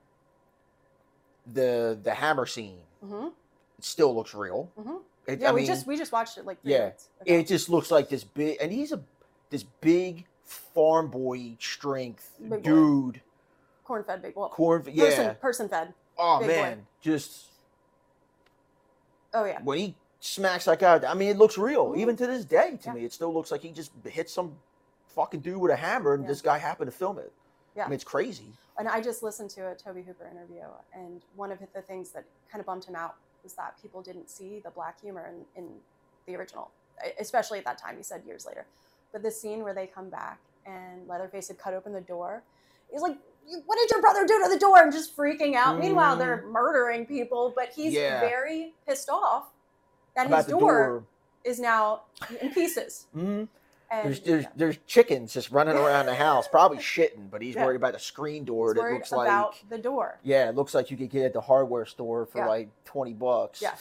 [1.53, 3.29] The the hammer scene hmm
[3.79, 4.71] it still looks real.
[4.81, 4.97] hmm
[5.27, 6.95] It, yeah I we mean, just we just watched it like yeah, ago.
[7.25, 9.01] it just looks like this big and he's a
[9.51, 12.61] this big farm boy strength Big boy.
[12.61, 13.21] dude
[13.85, 16.55] corn fed big well corn person yeah person fed oh big boy.
[16.63, 17.47] man just
[19.35, 21.99] oh yeah when he smacks that guy i mean it looks real Mhm.
[21.99, 22.95] even to this day to Yeah.
[22.95, 24.57] me it still looks like he just hit some
[25.15, 26.29] fucking dude with a hammer and Yeah.
[26.29, 27.33] this guy happened to film it
[27.77, 27.85] Yeah.
[27.85, 28.53] i mean it's crazy.
[28.79, 30.65] And i just listened to a tobe hooper interview
[30.95, 34.29] and one of the things that kind of bummed him out was that people didn't
[34.31, 35.69] see the black humor in, in
[36.27, 36.71] the original
[37.19, 38.67] especially at that time he said years later.
[39.13, 42.43] But the scene where they come back and leatherface had cut open the door
[42.91, 43.17] he's like
[43.67, 44.81] what did your brother do to the door?
[44.81, 45.79] And just freaking out.
[45.81, 48.21] Meanwhile they're murdering people but he's Yeah.
[48.21, 49.49] very pissed off
[50.15, 51.05] that about his door, door.
[51.45, 52.03] is now
[52.41, 53.07] in pieces.
[53.17, 53.49] Mhm.
[53.91, 54.51] And there's, there's, yeah.
[54.57, 57.65] there's chickens just running around the house probably shitting but he's Yeah.
[57.65, 60.55] worried about the screen door he's that worried looks about like the door yeah it
[60.55, 62.47] looks like you could get at the hardware store for Yeah.
[62.47, 63.75] like 20 bucks Yeah.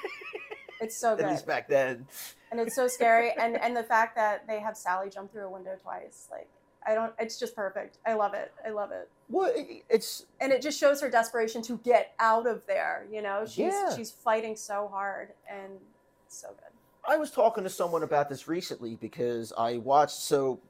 [0.80, 1.26] it's so good.
[1.26, 2.06] at least back then
[2.50, 5.50] and it's so scary and and the fact that they have sally jump through a
[5.50, 6.48] window twice like
[6.86, 10.52] i don't it's just perfect i love it i love it well it, it's and
[10.52, 14.56] it just shows her desperation to get out of there you know she's she's fighting
[14.56, 15.72] so hard and
[16.26, 16.72] it's so good
[17.10, 20.16] I was talking to someone about this recently because I watched.
[20.16, 20.60] So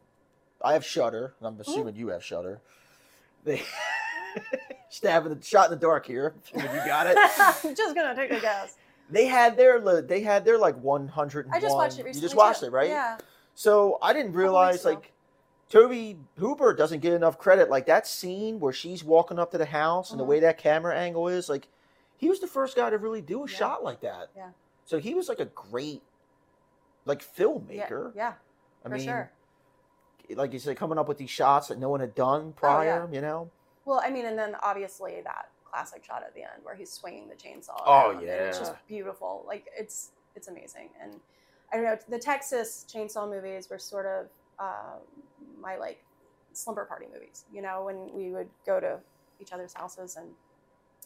[0.62, 2.62] I have Shutter, and I'm assuming you have Shutter.
[3.44, 3.62] They
[4.88, 6.34] stabbing the shot in the dark here.
[6.54, 7.16] You got it.
[7.18, 8.76] i'm just gonna take a guess
[9.10, 11.48] They had their they had their like 100.
[11.52, 12.66] i just watched it recently You just watched too.
[12.66, 12.88] it, right?
[12.90, 13.18] yeah
[13.54, 15.12] So I didn't realize like
[15.68, 17.70] Tobe Hooper doesn't get enough credit.
[17.70, 20.46] Like that scene where she's walking up to the house and the way mm-hmm.
[20.46, 21.68] that camera angle is, like
[22.16, 23.56] he was the first guy to really do a Yeah.
[23.56, 24.30] shot like that.
[24.36, 24.48] Yeah.
[24.84, 26.02] So he was like a great
[27.06, 28.12] like filmmaker.
[28.14, 28.34] yeah
[28.84, 29.30] I for mean, sure
[30.36, 33.08] like you said, coming up with these shots that no one had done prior.
[33.12, 33.50] You know.
[33.84, 37.28] well i mean and then obviously that classic shot at the end where he's swinging
[37.28, 41.14] the chainsaw Oh, yeah, it's just beautiful like it's it's amazing and
[41.72, 44.26] i don't know the texas chainsaw movies were sort of
[44.58, 44.98] uh,
[45.60, 46.04] my like
[46.52, 48.98] slumber party movies you know when we would go to
[49.40, 50.28] each other's houses and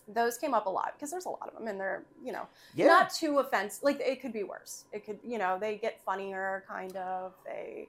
[0.09, 2.46] those came up a lot because there's a lot of them and they're you know
[2.74, 2.86] Yeah.
[2.86, 6.64] not too offensive like it could be worse it could you know they get funnier
[6.68, 7.88] kind of they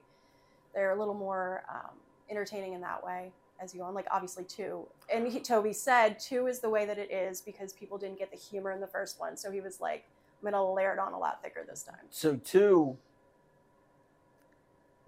[0.74, 1.96] they're a little more um,
[2.30, 6.18] entertaining in that way as you go on like obviously two and he, tobe said
[6.18, 8.86] two is the way that it is because people didn't get the humor in the
[8.86, 10.04] first one so he was like
[10.42, 12.96] i'm gonna layer it on a lot thicker this time so two.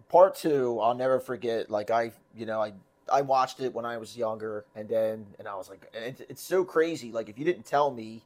[0.09, 1.69] Part two, I'll never forget.
[1.71, 2.73] Like I, you know, I
[3.13, 6.21] I watched it when I was younger, and then and I was like, and it's,
[6.29, 7.13] it's so crazy.
[7.13, 8.23] Like if you didn't tell me,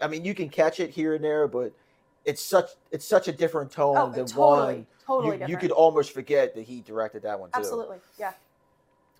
[0.00, 1.72] I mean, you can catch it here and there, but
[2.24, 4.86] it's such it's such a different tone Oh, than totally, one.
[5.06, 5.50] totally you, different.
[5.50, 7.58] you could almost forget that he directed that one too.
[7.58, 8.32] Absolutely, yeah.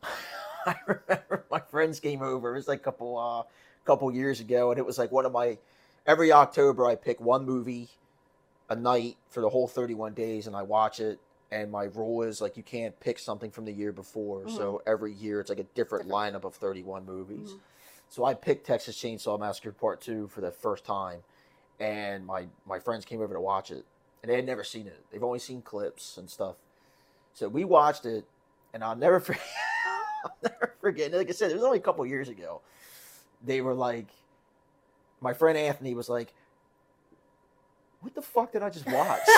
[0.66, 2.52] I remember my friends came over.
[2.52, 3.42] It was like a couple uh
[3.84, 5.58] couple years ago, and it was like one of my
[6.06, 7.88] every October I pick one movie
[8.68, 11.18] a night for the whole 31 days, and I watch it.
[11.50, 15.14] And my rule is like you can't pick something from the year before, so every
[15.14, 17.52] year it's like a different, lineup of 31 movies.
[17.52, 17.58] Mhm.
[18.10, 21.20] So I picked Texas Chainsaw Massacre Part Two for the first time,
[21.80, 23.86] and my my friends came over to watch it,
[24.22, 25.02] and they had never seen it.
[25.10, 26.56] They've only seen clips and stuff.
[27.32, 28.26] So we watched it,
[28.74, 29.40] and I'll never forget.
[30.24, 31.12] I'll never forget.
[31.12, 32.60] Like I said, it was only a couple years ago.
[33.42, 34.08] They were like,
[35.20, 36.34] my friend Anthony was like,
[38.00, 39.20] "What the fuck did I just watch?"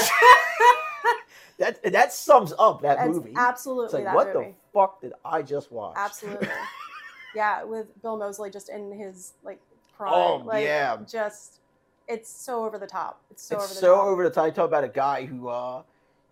[1.61, 3.34] that that sums up that That's movie.
[3.36, 4.46] absolutely It's like, that what movie.
[4.48, 5.94] the fuck did I just watch?
[5.96, 6.48] Absolutely.
[7.34, 9.61] yeah, with Bill Moseley just in his like
[9.96, 10.12] prime.
[10.12, 10.96] Oh, like, yeah.
[11.06, 11.61] Just
[12.08, 13.20] it's so over the top.
[13.30, 13.80] It's so it's over the top.
[13.80, 14.04] so top.
[14.06, 14.46] over the top.
[14.46, 15.82] You talk about a guy who, uh,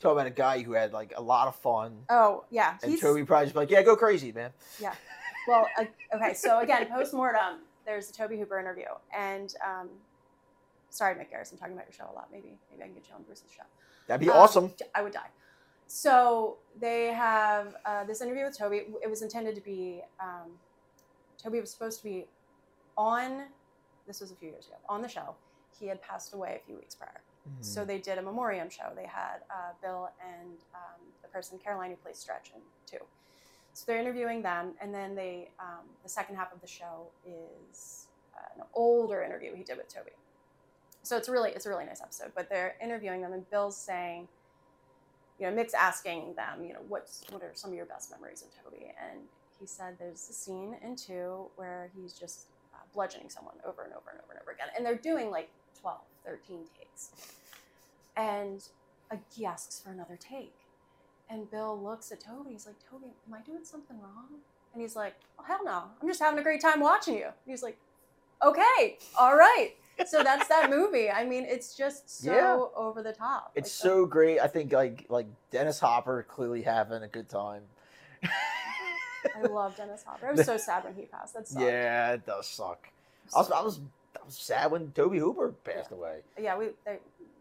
[0.00, 3.00] talk about a guy who had like a lot of fun, Oh yeah, and he's
[3.00, 4.50] Tobe probably just like, yeah, go crazy, man.
[4.80, 4.94] Yeah.
[5.46, 5.66] Well.
[5.78, 7.60] Uh, okay, so again, post mortem.
[7.84, 8.84] There's a Tobe Hooper interview,
[9.16, 9.88] and um,
[10.90, 12.28] sorry, Mick Garris, I'm talking about your show a lot.
[12.32, 13.62] Maybe maybe I can get you on Bruce's show.
[14.08, 14.74] That'd be Um, awesome.
[14.94, 15.28] I would die.
[15.86, 18.72] So they have uh, this interview with Tobe.
[18.74, 20.50] It was intended to be um,
[21.42, 22.26] Tobe was supposed to be
[22.96, 23.44] on.
[24.06, 25.34] This was a few years ago on the show.
[25.78, 27.62] He had passed away a few weeks prior, Mm-hmm.
[27.62, 28.90] so they did a memoriam show.
[28.94, 33.02] They had uh, Bill and um, the person Caroline who plays Stretch in too.
[33.72, 38.08] So they're interviewing them, and then they um, the second half of the show is
[38.36, 40.08] uh, an older interview he did with Tobe.
[41.08, 42.32] So it's really it's a really nice episode.
[42.34, 44.28] But they're interviewing them, and Bill's saying,
[45.40, 48.42] you know, Mick's asking them, you know, what's what are some of your best memories
[48.42, 48.78] of Tobe?
[48.78, 49.20] And
[49.58, 53.92] he said there's a scene in two where he's just uh, bludgeoning someone over and
[53.94, 55.48] over and over and over again, and they're doing like
[55.80, 57.10] 12, 13 takes,
[58.14, 58.64] and
[59.10, 60.52] uh, he asks for another take,
[61.30, 62.48] and Bill looks at Tobe.
[62.50, 64.26] He's like, Tobe, am I doing something wrong?
[64.74, 67.24] And he's like, oh, hell no, I'm just having a great time watching you.
[67.24, 67.78] And he's like,
[68.44, 69.72] okay, all right.
[70.06, 71.10] So that's that movie.
[71.10, 72.64] I mean, it's just so Yeah.
[72.76, 73.50] over the top.
[73.54, 74.38] It's Like, so great.
[74.40, 77.62] I think like like Dennis Hopper clearly having a good time.
[78.22, 80.28] I love Dennis Hopper.
[80.28, 81.34] I was so sad when he passed.
[81.34, 81.64] That sucked.
[81.64, 82.88] yeah, it does suck.
[83.34, 83.80] I was, I was
[84.16, 86.20] I was sad when Tobe Hooper passed away.
[86.38, 86.98] yeah, we they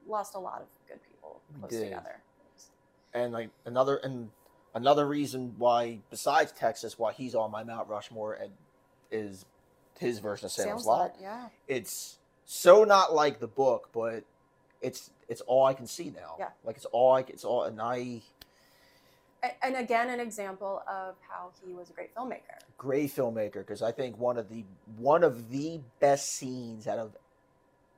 [0.07, 1.83] lost a lot of good people close did.
[1.85, 2.19] together.
[3.13, 4.29] and like another and
[4.73, 8.51] another reason why besides Texas why he's on my Mount Rushmore and
[9.11, 9.45] is
[9.99, 11.15] his version of Salem's Lot.
[11.21, 11.47] Yeah.
[11.67, 14.23] It's so not like the book, but
[14.81, 16.35] it's it's all I can see now.
[16.39, 16.49] Yeah.
[16.63, 18.21] Like it's all I it's all and I
[19.61, 22.57] And again, an example of how he was a great filmmaker.
[22.77, 24.63] great filmmaker because I think one of the
[24.97, 27.15] one of the best scenes out of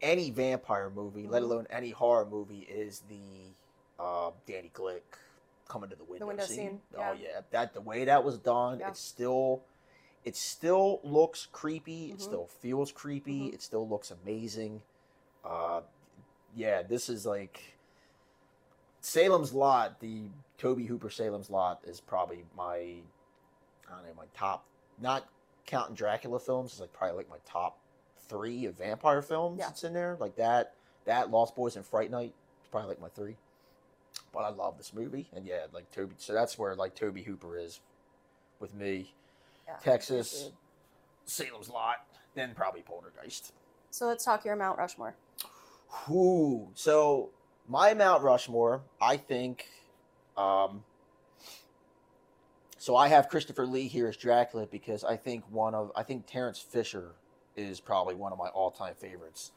[0.01, 1.45] any vampire movie, let Mhm.
[1.45, 3.53] alone any horror movie, is the
[4.01, 5.01] uh, Danny Glick
[5.67, 6.55] coming to the window, window scene.
[6.55, 7.13] scene, Oh yeah.
[7.21, 8.87] yeah, that the way that was done, Yeah.
[8.89, 9.61] it still
[10.25, 12.11] it still looks creepy.
[12.11, 12.21] It Mhm.
[12.21, 13.49] still feels creepy.
[13.49, 13.53] Mhm.
[13.53, 14.83] It still looks amazing.
[15.43, 15.81] Uh,
[16.55, 17.77] yeah, this is like
[19.01, 19.99] Salem's Lot.
[19.99, 23.01] The Tobe Hooper Salem's Lot is probably my
[23.87, 24.65] I don't know my top.
[24.99, 25.27] Not
[25.65, 27.79] counting Dracula films, it's like probably like my top
[28.27, 29.57] three of vampire films.
[29.59, 29.69] Yeah.
[29.69, 30.75] It's in there like that.
[31.05, 33.37] That Lost Boys and Fright Night is probably like my three.
[34.31, 36.13] But I love this movie, and yeah, like Tobe.
[36.17, 37.79] So that's where like Tobe Hooper is
[38.59, 39.15] with me.
[39.69, 39.75] Yeah.
[39.83, 40.51] Texas,
[41.25, 41.97] Salem's Lot,
[42.35, 43.53] then probably Poltergeist.
[43.91, 45.15] So let's talk your Mount Rushmore.
[46.09, 47.29] Ooh, so
[47.67, 49.67] my Mount Rushmore, I think.
[50.37, 50.83] Um,
[52.77, 56.25] so I have Christopher Lee here as Dracula because I think one of I think
[56.25, 57.11] Terence Fisher
[57.55, 59.51] is probably one of my all-time favorites.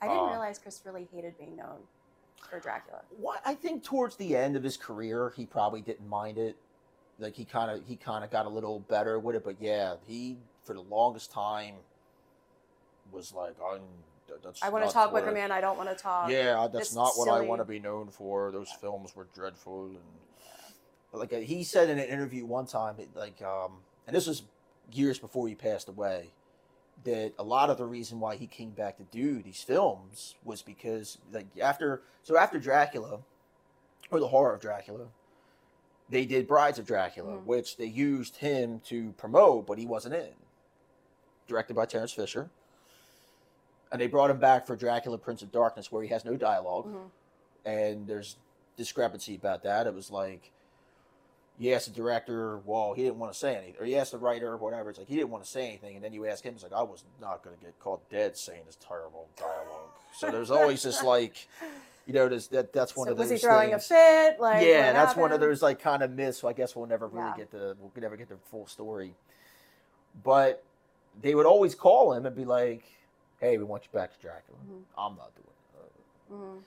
[0.00, 1.80] I didn't Uh, realize Christopher Lee hated being known
[2.48, 3.02] for Dracula.
[3.18, 6.56] What I think towards the end of his career, he probably didn't mind it.
[7.20, 9.94] Like he kind of he kind of got a little better with it, but yeah,
[10.06, 11.74] he for the longest time
[13.12, 13.82] was like, I'm.
[14.44, 15.50] That's I want to talk Wicker I- Man.
[15.50, 16.30] I don't want to talk.
[16.30, 18.52] Yeah, that's this not what I want to be known for.
[18.52, 19.98] Those films were dreadful, and
[21.12, 24.44] like uh, he said in an interview one time, like, um, and this was
[24.92, 26.30] years before he passed away,
[27.04, 30.62] that a lot of the reason why he came back to do these films was
[30.62, 33.18] because, like, after so after Dracula,
[34.10, 35.06] or the horror of Dracula,
[36.10, 37.44] they did Brides of Dracula, Mhm.
[37.44, 40.34] which they used him to promote, but he wasn't in.
[41.46, 42.50] Directed by Terence Fisher.
[43.92, 46.86] And they brought him back for Dracula Prince of Darkness where he has no dialogue.
[46.86, 47.10] Mhm.
[47.66, 48.38] and there's
[48.78, 49.86] discrepancy about that.
[49.86, 50.50] It was like
[51.58, 53.76] you asked the director well he didn't want to say anything.
[53.78, 54.88] Or you asked the writer or whatever.
[54.88, 55.94] It's like he didn't want to say anything.
[55.94, 58.38] And then you ask him it's like I was not going to get caught dead
[58.38, 59.90] saying this terrible dialogue.
[60.16, 61.46] So there's always this like
[62.06, 63.30] You know, there's, that that's one So of those.
[63.30, 63.84] was he throwing things.
[63.90, 64.40] a fit?
[64.40, 66.38] Like yeah, that's one of those like kind of myths.
[66.38, 67.34] So I guess we'll never really Yeah.
[67.36, 69.14] get the we'll never get the full story.
[70.24, 70.62] But
[71.20, 72.84] they would always call him and be like,
[73.40, 74.82] "Hey, we want you back to Dracula." Mhm.
[74.98, 76.32] I'm not doing it.
[76.32, 76.62] Mhm.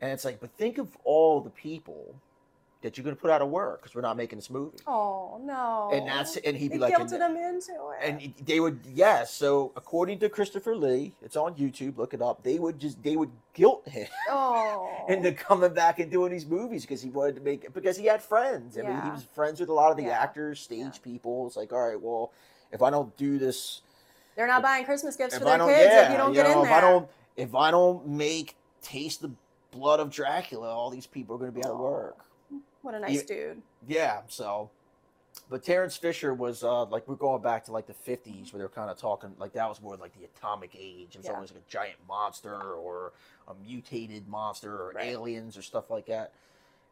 [0.00, 2.14] And it's like, but think of all the people
[2.82, 4.78] that you're going to put out of work because we're not making this movie.
[4.86, 5.90] Oh no!
[5.92, 7.98] And that's and he'd be they like, guilted him into it.
[8.02, 9.34] and they would yes.
[9.34, 11.96] So according to Christopher Lee, it's on YouTube.
[11.96, 12.42] Look it up.
[12.42, 16.82] They would just they would guilt him oh, into coming back and doing these movies
[16.82, 18.78] because he wanted to make because he had friends.
[18.78, 20.20] I mean, he was friends with a lot of the Yeah.
[20.22, 20.90] actors, stage Yeah.
[21.02, 21.46] people.
[21.48, 22.32] It's like, all right, well,
[22.70, 23.82] if I don't do this,
[24.36, 26.58] they're not buying Christmas gifts for their kids yeah, if you don't you get know,
[26.58, 26.74] in if there.
[26.74, 29.32] I don't, if I don't make taste the
[29.72, 31.82] blood of Dracula, all these people are going to be out of oh.
[31.82, 32.27] work.
[32.82, 33.62] What a nice you- dude.
[33.86, 34.70] Yeah, so.
[35.50, 38.68] But Terence Fisher was uh, like we're going back to like the fifties where they're
[38.68, 41.10] kind of talking like that was more like the atomic age.
[41.12, 41.34] It was Yeah.
[41.34, 43.12] always like a giant monster or
[43.46, 45.06] a mutated monster or Right.
[45.08, 46.32] aliens or stuff like that.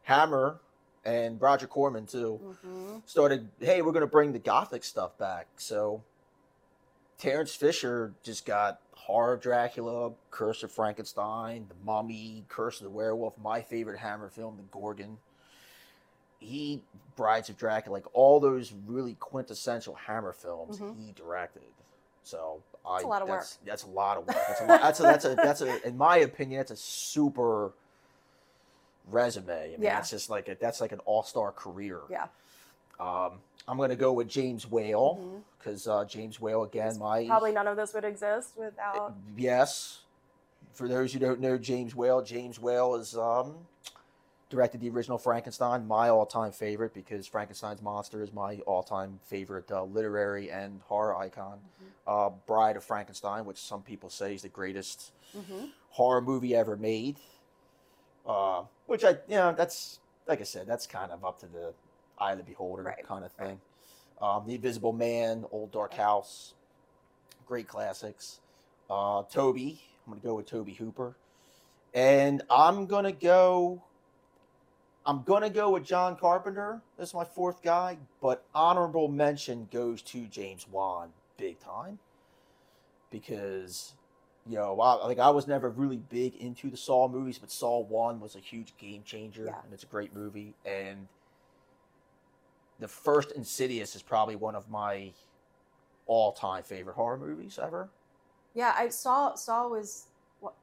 [0.03, 0.59] Hammer
[1.03, 3.49] and Roger Corman too hmm started.
[3.59, 5.47] Hey, we're gonna bring the gothic stuff back.
[5.57, 6.01] So
[7.17, 12.91] Terence Fisher just got horror of Dracula, Curse of Frankenstein, The Mummy, Curse of the
[12.91, 15.17] Werewolf, my favorite Hammer film, The Gorgon.
[16.39, 16.81] He
[17.15, 20.95] Brides of Dracula, like all those really quintessential Hammer films, Mhm.
[21.05, 21.63] he directed.
[22.23, 23.39] So That's a lot of work.
[23.39, 24.35] that's, That's a lot of work.
[24.47, 27.71] That's a, lot, that's a that's a that's a in my opinion that's a super
[29.09, 29.51] resume.
[29.63, 29.95] I mean, Yeah.
[29.95, 32.01] that's just like a, that's like an all star career.
[32.09, 32.27] Yeah.
[32.99, 37.67] Um, I'm gonna go with James Whale because uh, James Whale again, my Probably none
[37.67, 39.13] of this would exist without.
[39.35, 40.01] yes.
[40.73, 43.55] For those who don't know James Whale, James Whale is um,
[44.49, 49.83] directed the original Frankenstein, my all-time favorite because Frankenstein's monster is my all-time favorite uh,
[49.83, 51.59] literary and horror icon.
[52.07, 56.77] Uh, Bride of Frankenstein, which some people say is the greatest hmm horror movie ever
[56.77, 57.17] made.
[58.25, 61.73] Uh, which I, you know, that's like I said, that's kind of up to the
[62.19, 63.47] eye of the beholder Right, kind of right.
[63.49, 63.61] thing.
[64.21, 66.53] Um, the Invisible Man, Old Dark House,
[67.45, 68.39] great classics.
[68.89, 69.77] Uh, Tobe, I'm
[70.09, 71.15] gonna go with Tobe Hooper,
[71.93, 73.83] and I'm gonna go.
[75.07, 80.27] I'm gonna go with John Carpenter as my fourth guy, but honorable mention goes to
[80.27, 81.97] James Wan, big time,
[83.09, 83.93] because
[84.45, 87.79] you know, I, like I was never really big into the Saw movies, but Saw
[87.79, 89.59] One was a huge game changer, Yeah.
[89.63, 90.53] and it's a great movie.
[90.65, 91.07] And
[92.79, 95.11] the first Insidious is probably one of my
[96.05, 97.89] all-time favorite horror movies ever.
[98.53, 100.07] Yeah, I saw Saw was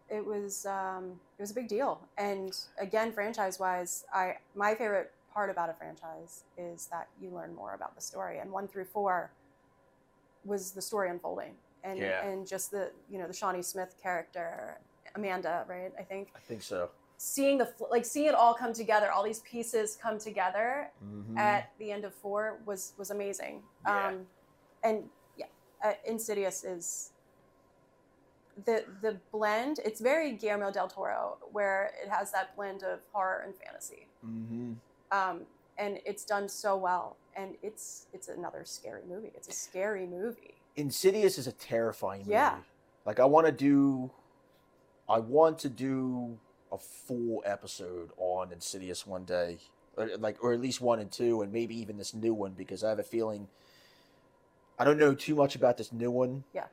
[0.09, 5.13] it was um, it was a big deal, and again, franchise wise, I my favorite
[5.33, 8.85] part about a franchise is that you learn more about the story, and one through
[8.85, 9.31] four
[10.45, 12.25] was the story unfolding, and Yeah.
[12.27, 14.79] and just the you know the Shawnee Smith character,
[15.15, 15.93] Amanda, right?
[15.99, 16.91] I think I think so.
[17.17, 21.39] seeing the like seeing it all come together, all these pieces come together Mhm.
[21.39, 23.63] at the end of four was was amazing.
[23.87, 24.09] Yeah.
[24.09, 24.27] Um,
[24.83, 25.47] and yeah,
[25.83, 27.13] uh, Insidious is
[28.65, 29.81] the the blend.
[29.85, 34.77] It's very Guillermo del Toro, where it has that blend of horror and fantasy, Mhm.
[35.11, 35.47] um,
[35.77, 37.17] and it's done so well.
[37.37, 39.33] And it's it's another scary movie.
[39.35, 40.55] It's a scary movie.
[40.77, 42.33] Insidious is a terrifying movie.
[42.33, 42.61] Yeah.
[43.05, 44.11] Like I want to do,
[45.09, 46.39] I want to do
[46.73, 49.59] a full episode on Insidious one day,
[49.97, 52.83] or like or at least one and two, and maybe even this new one because
[52.85, 53.49] I have a feeling.
[54.79, 56.45] I don't know too much about this new one.
[56.53, 56.67] Yeah.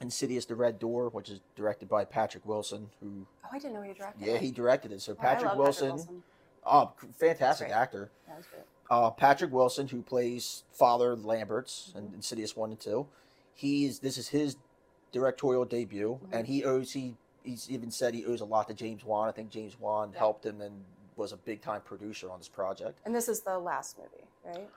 [0.00, 3.82] Insidious: The Red Door, which is directed by Patrick Wilson, who Oh, I didn't know
[3.82, 4.20] he directed.
[4.26, 4.42] yeah it.
[4.42, 5.00] he directed it.
[5.00, 6.22] So Oh, Patrick, Wilson, Patrick Wilson.
[6.66, 8.10] oh fantastic actor.
[8.28, 8.62] That was great.
[8.90, 12.14] uh, Patrick Wilson, who plays Father Lambert's in Mhm.
[12.14, 13.06] Insidious one and two.
[13.54, 14.56] He's this is his
[15.12, 16.32] directorial debut, Mhm.
[16.34, 19.28] and he owes he he's even said he owes a lot to James Wan.
[19.28, 20.18] I think James Wan Yeah.
[20.18, 20.84] helped him and
[21.16, 22.98] was a big time producer on this project.
[23.04, 24.68] And this is the last movie, right?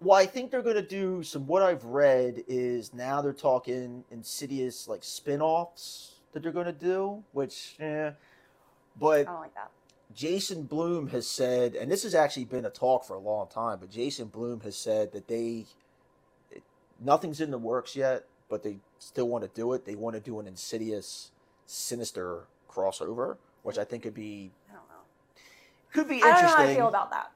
[0.00, 1.46] Well, I think they're gonna do some.
[1.46, 7.76] What I've read is now they're talking Insidious like spin-offs that they're gonna do, which
[7.80, 8.12] eh.
[8.98, 9.70] But I don't like that.
[10.14, 13.78] Jason Blum has said, and this has actually been a talk for a long time,
[13.78, 15.66] but Jason Blum has said that they,
[17.00, 19.84] nothing's in the works yet, but they still want to do it.
[19.84, 21.30] They want to do an insidious,
[21.66, 25.42] sinister crossover, which I think could be I don't know.
[25.92, 26.38] could be interesting.
[26.38, 27.30] I don't know how I feel about that.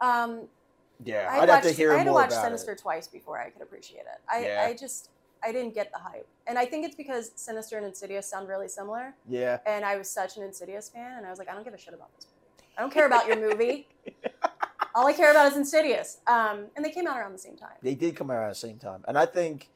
[0.00, 0.48] Um,
[1.04, 2.78] yeah, I I'd have to watched- hear I had to watch Sinister it.
[2.78, 4.20] twice before I could appreciate it.
[4.30, 4.64] I, Yeah.
[4.68, 5.10] I just
[5.42, 8.66] I didn't get the hype, and I think it's because Sinister and Insidious sound really
[8.68, 9.14] similar.
[9.28, 11.74] Yeah, And I was such an Insidious fan, and I was like, I don't give
[11.74, 12.72] a shit about this movie.
[12.76, 13.86] I don't care about your movie.
[14.96, 16.18] All I care about is Insidious.
[16.26, 17.76] Um, and they came out around the same time.
[17.82, 19.68] they did come out at the same time, and I think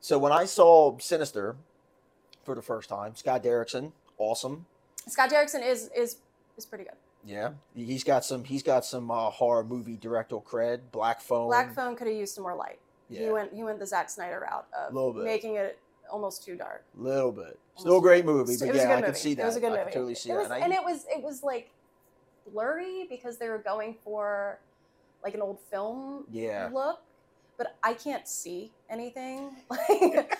[0.00, 0.16] so.
[0.18, 1.56] When I saw Sinister
[2.44, 4.66] for the first time, Scott Derrickson, awesome.
[5.08, 6.18] Scott Derrickson is is
[6.56, 6.94] is pretty good.
[7.26, 8.44] Yeah, he's got some.
[8.44, 10.80] He's got some uh, horror movie director cred.
[10.92, 11.46] Black Phone.
[11.46, 12.78] Black Phone could have used some more light.
[13.08, 15.24] Yeah, He went he went the Zack Snyder route of Little bit.
[15.24, 15.78] making it
[16.10, 16.84] almost too dark.
[16.98, 17.58] A little bit.
[17.76, 19.42] Still a great movie, but yeah, I can see that.
[19.42, 19.90] It was a good I movie.
[19.92, 20.38] totally see it that.
[20.42, 21.70] was, And I- and it was it was like
[22.52, 24.58] blurry because they were going for
[25.22, 27.00] like an old film yeah, look,
[27.56, 29.50] but I can't see anything.
[29.70, 30.38] Like,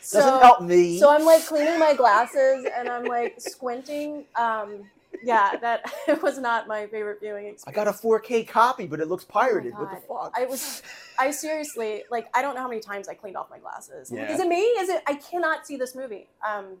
[0.00, 0.98] so, doesn't help me.
[1.00, 4.24] So I'm like cleaning my glasses and I'm like squinting.
[4.36, 4.88] Um,
[5.22, 7.64] yeah, that it was not my favorite viewing experience.
[7.66, 9.72] I got a 4K copy, but it looks pirated.
[9.74, 10.32] what the Oh fuck?
[10.36, 10.82] I was,
[11.18, 14.10] I seriously like I don't know how many times I cleaned off my glasses.
[14.12, 14.32] Yeah.
[14.32, 14.60] Is it me?
[14.60, 15.02] Is it?
[15.06, 16.28] I cannot see this movie.
[16.46, 16.76] Um,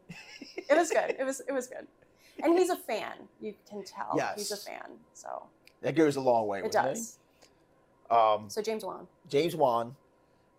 [0.56, 1.16] it was good.
[1.18, 1.86] It was it was good.
[2.42, 3.12] And he's a fan.
[3.40, 4.18] You can tell.
[4.36, 4.82] He's a fan.
[5.14, 5.44] So
[5.82, 6.60] that goes a long way.
[6.60, 7.18] it does.
[8.10, 8.16] Me.
[8.16, 9.06] Um, So James Wan.
[9.28, 9.96] James Wan,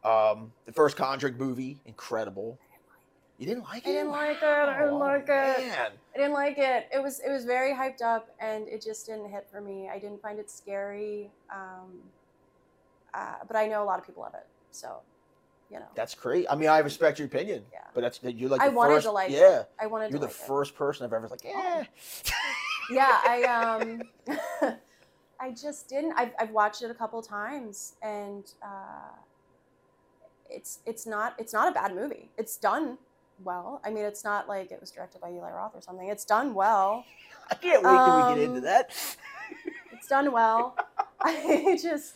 [0.03, 2.57] um, the first Conjuring movie, incredible.
[3.38, 3.91] You didn't like it?
[3.91, 4.43] I didn't like it.
[4.43, 5.67] I didn't Oh, like it.
[5.67, 5.91] Man.
[6.18, 6.89] I didn't like it.
[6.91, 9.88] It was it was very hyped up, and it just didn't hit for me.
[9.88, 11.91] I didn't find it scary, um,
[13.13, 14.47] uh, but I know a lot of people love it.
[14.72, 14.97] So,
[15.70, 16.47] you know, That's great.
[16.49, 17.63] I mean, I respect your opinion.
[17.72, 17.82] Yeah.
[17.93, 19.39] But that's you're like I wanted first, to like it.
[19.39, 19.63] Yeah.
[19.80, 20.47] I wanted You're to the like it.
[20.47, 21.84] first person I've ever like, yeah.
[22.89, 24.01] yeah i um
[25.41, 29.11] i just didn't I've, I've watched it a couple times and uh
[30.49, 32.97] it's it's not it's not a bad movie it's done
[33.43, 33.81] well.
[33.83, 36.07] I mean it's not like it was directed by eli roth or something.
[36.09, 37.05] It's done well.
[37.51, 38.91] I can't wait till we get Um, into that.
[39.93, 40.75] it's done well.
[41.21, 42.15] I just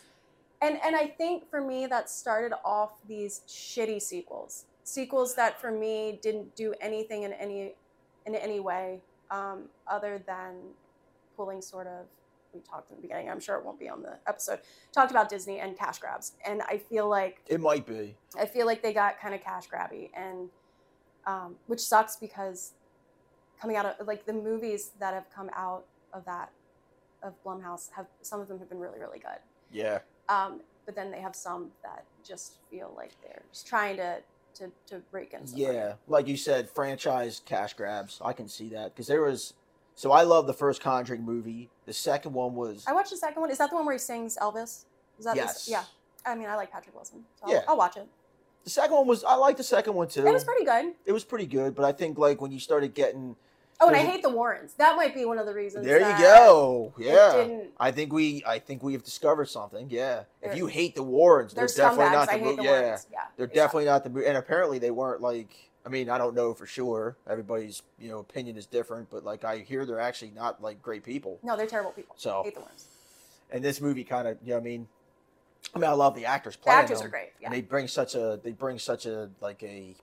[0.60, 4.64] and and i think for me that started off these shitty sequels.
[4.84, 7.74] Sequels that for me didn't do anything in any
[8.26, 9.00] in any way
[9.30, 10.54] um, other than
[11.36, 12.06] pulling sort of
[12.54, 14.58] we talked in the beginning i'm sure it won't be on the episode
[14.92, 16.32] talked about disney and cash grabs.
[16.46, 18.14] And i feel like It might be.
[18.38, 20.50] I feel like they got kind of cash grabby, and
[21.26, 22.72] um, which sucks because
[23.60, 26.50] coming out of like the movies that have come out of that
[27.22, 29.38] of Blumhouse have some of them have been really really good,
[29.70, 30.00] Yeah.
[30.28, 34.18] um, but then they have some that just feel like they're just trying to
[34.54, 35.40] to, to break in.
[35.54, 35.94] Yeah.
[36.08, 38.20] Like you said, franchise cash grabs.
[38.22, 39.54] I can see that because there was.
[39.94, 41.70] So I love the first Conjuring movie.
[41.86, 42.84] The second one was.
[42.86, 43.50] I watched the second one.
[43.50, 44.84] Is that the one where he sings Elvis?
[45.18, 45.68] Is that yes.
[45.70, 45.84] yeah.
[46.26, 47.24] I mean, I like Patrick Wilson.
[47.40, 47.58] So Yeah.
[47.60, 48.06] I'll, I'll watch it.
[48.64, 49.24] The second one was.
[49.24, 50.26] I liked the second one too.
[50.26, 50.94] It was pretty good.
[51.04, 53.36] It was pretty good, but I think like when you started getting.
[53.80, 54.74] Oh, and I hate the Warrens.
[54.74, 55.84] That might be one of the reasons.
[55.84, 56.92] There you go.
[56.96, 57.62] Yeah.
[57.80, 58.44] I think we.
[58.46, 59.88] I think we have discovered something.
[59.90, 60.22] Yeah.
[60.40, 62.80] If you hate the Warrens, they're They're definitely not the I mo- the Yeah.
[62.80, 63.06] Warrens.
[63.10, 63.18] Yeah.
[63.36, 65.48] They're they definitely not the mo- and apparently they weren't like
[65.84, 67.16] I mean, I don't know for sure.
[67.28, 71.02] Everybody's, you know, opinion is different, but like I hear they're actually not like great
[71.02, 71.40] people.
[71.42, 72.14] No, they're terrible people.
[72.16, 72.86] So- hate the Warrens.
[73.50, 74.86] And this movie kind of, you know, I mean,
[75.74, 77.30] I mean, I love the actors The playing actors them, are great.
[77.40, 77.46] Yeah.
[77.48, 79.94] and they bring such a, they bring such a like a,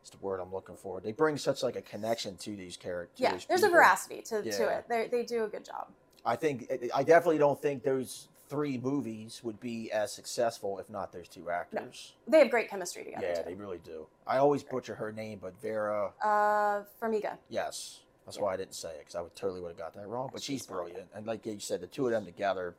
[0.00, 1.00] what's the word I'm looking for?
[1.00, 3.18] They bring such like a connection to these characters.
[3.20, 3.36] yeah.
[3.48, 4.56] There's a veracity to, Yeah.
[4.56, 4.84] to it.
[4.88, 5.88] They they do a good job.
[6.24, 11.12] I think I definitely don't think those three movies would be as successful if not
[11.12, 12.14] those two actors.
[12.28, 13.26] They have great chemistry together.
[13.26, 13.42] Yeah, too.
[13.44, 14.06] they really do.
[14.26, 16.12] I always butcher her name, but Vera.
[16.22, 17.38] Uh, Farmiga.
[17.48, 18.42] Yes, that's Yeah.
[18.44, 20.30] why I didn't say it because I would totally would have got that wrong.
[20.32, 20.94] But She's she's brilliant.
[20.94, 22.74] brilliant, and like you said, the two of them together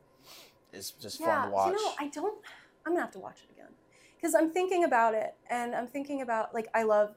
[0.72, 1.26] is just Yeah.
[1.42, 1.72] fun to watch.
[1.72, 2.38] You know, I don't.
[2.86, 3.74] I'm gonna have to watch it again
[4.16, 7.14] because I'm thinking about it, and I'm thinking about like I love.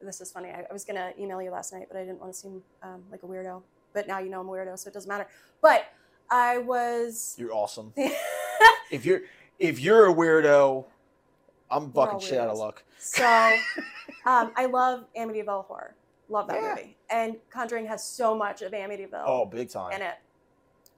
[0.00, 0.48] This is funny.
[0.50, 3.04] I, I was gonna email you last night, but I didn't want to seem um,
[3.10, 3.62] like a weirdo.
[3.94, 5.28] But now you know I'm a weirdo, so it doesn't matter.
[5.60, 5.84] But
[6.30, 7.34] I was.
[7.38, 7.92] You're awesome.
[8.90, 9.20] if you're
[9.58, 10.86] if you're a weirdo,
[11.70, 12.84] I'm fucking shit out of luck.
[12.98, 13.24] So,
[14.26, 15.94] um, I love Amityville Horror.
[16.28, 16.74] Love that Yeah.
[16.76, 16.96] movie.
[17.10, 19.92] And Conjuring has so much of Amityville Oh, big time.
[19.92, 20.14] in it.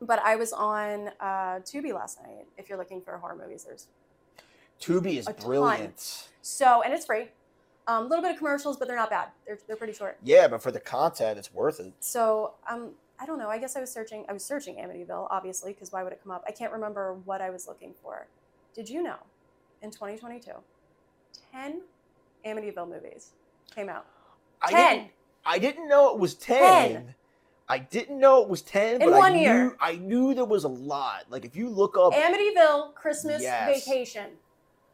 [0.05, 2.47] But I was on uh, Tubi last night.
[2.57, 3.89] If you're looking for horror movies, there's
[4.81, 5.47] Tubi is a ton.
[5.47, 6.29] brilliant.
[6.43, 7.29] so, and it's free.
[7.87, 9.29] A um, little bit of commercials, but they're not bad.
[9.47, 10.17] They're, they're pretty short.
[10.23, 11.93] Yeah, but for the content, it's worth it.
[12.01, 13.49] So, um, I don't know.
[13.49, 14.25] I guess I was searching.
[14.29, 16.45] I was searching Amityville, obviously, because why would it come up?
[16.49, 18.27] I can't remember what I was looking for.
[18.75, 19.17] Did you know,
[19.83, 20.51] in 2022,
[21.53, 21.83] 10
[22.45, 23.31] Amityville movies
[23.75, 24.07] came out.
[24.61, 24.97] I 10.
[24.97, 25.11] didn't,
[25.47, 26.59] I didn't know it was 10.
[26.59, 27.15] Ten.
[27.69, 29.65] I didn't know it was 10, In but one I year.
[29.65, 31.25] knew I knew there was a lot.
[31.31, 33.85] Like if you look up Amityville Christmas Yes.
[33.87, 34.27] Vacation.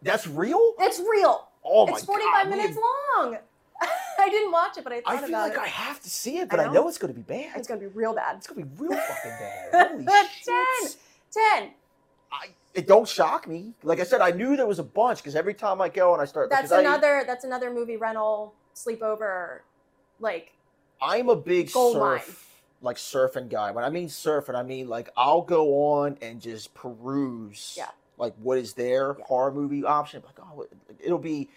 [0.03, 0.75] that's real?
[0.79, 1.49] It's real.
[1.65, 2.49] Oh my it's 45 god.
[2.51, 2.85] minutes man.
[3.33, 3.37] long.
[4.21, 5.59] I didn't watch it, but I thought I feel about like it.
[5.61, 6.89] I have to see it, but I know, know.
[6.89, 7.57] it's going to be bad.
[7.57, 8.37] It's going to be real bad.
[8.37, 9.91] It's going to be real fucking bad.
[9.91, 10.65] Holy Ten.
[10.83, 10.97] shit.
[11.33, 11.71] 10.
[12.31, 13.73] I, it don't shock me.
[13.83, 16.21] Like I said, I knew there was a bunch because every time I go and
[16.23, 19.61] I start, That's because I- another that's another movie rental sleepover
[20.21, 20.53] like
[21.03, 22.21] I'm a big surf, mine.
[22.83, 23.71] Like surfing guy.
[23.71, 25.69] When I mean surfing, I mean like I'll go
[26.01, 27.89] on and just peruse, Yeah.
[28.19, 29.25] like what is there Yeah.
[29.27, 30.23] horror movie option.
[30.25, 30.67] Like oh,
[30.99, 31.49] it'll be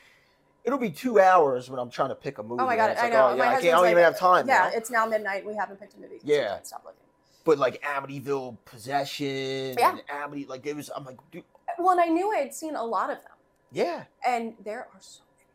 [0.64, 2.62] it'll be two hours when I'm trying to pick a movie.
[2.62, 3.28] Oh my god, I like, know.
[3.30, 4.48] oh, yeah, I, can't, I don't like, even have time.
[4.48, 4.78] Yeah, now.
[4.78, 5.46] it's now midnight.
[5.46, 6.20] We haven't picked a movie.
[6.24, 6.48] we Yeah.
[6.56, 7.00] can't stop looking.
[7.46, 9.92] but like Amityville Possession, Yeah.
[9.92, 10.90] and Amity, like it was.
[10.96, 11.44] I'm like, dude,
[11.78, 13.32] Well, and I knew I had seen a lot of them,
[13.72, 15.48] yeah, and there are so many.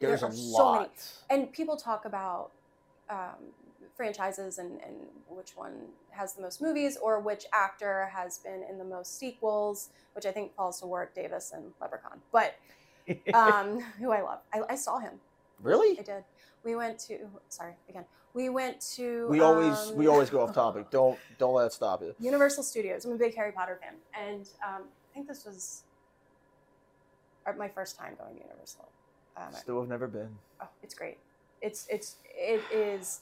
[0.00, 0.80] There there's a are so lot.
[0.80, 1.42] many.
[1.42, 2.50] And people talk about
[3.10, 3.52] um,
[3.96, 4.94] franchises and, and
[5.28, 5.72] which one
[6.10, 10.32] has the most movies or which actor has been in the most sequels, which I
[10.32, 12.20] think falls to Warwick Davis and Leprechaun.
[12.32, 12.56] But
[13.34, 15.12] um, who I love, I, I saw him.
[15.62, 15.98] really?
[15.98, 16.24] I did.
[16.64, 17.18] We went to.
[17.48, 18.04] Sorry again.
[18.34, 19.26] We went to.
[19.30, 20.90] We always um, we always go off topic.
[20.90, 22.14] Don't don't let it stop you.
[22.20, 23.04] Universal Studios.
[23.04, 25.84] I'm a big Harry Potter fan, and um, I think this was
[27.46, 28.88] uh, my first time going to Universal.
[29.36, 30.28] Um, Still have never been.
[30.60, 31.18] oh, it's great.
[31.62, 33.20] It's it's it is.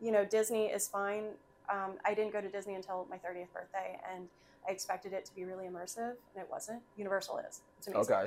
[0.00, 1.24] You know, Disney is fine.
[1.70, 4.28] Um, I didn't go to Disney until my 30th birthday, and
[4.66, 6.80] I expected it to be really immersive, and it wasn't.
[6.96, 7.60] Universal is.
[7.78, 8.14] It's amazing.
[8.14, 8.26] Okay.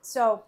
[0.00, 0.42] So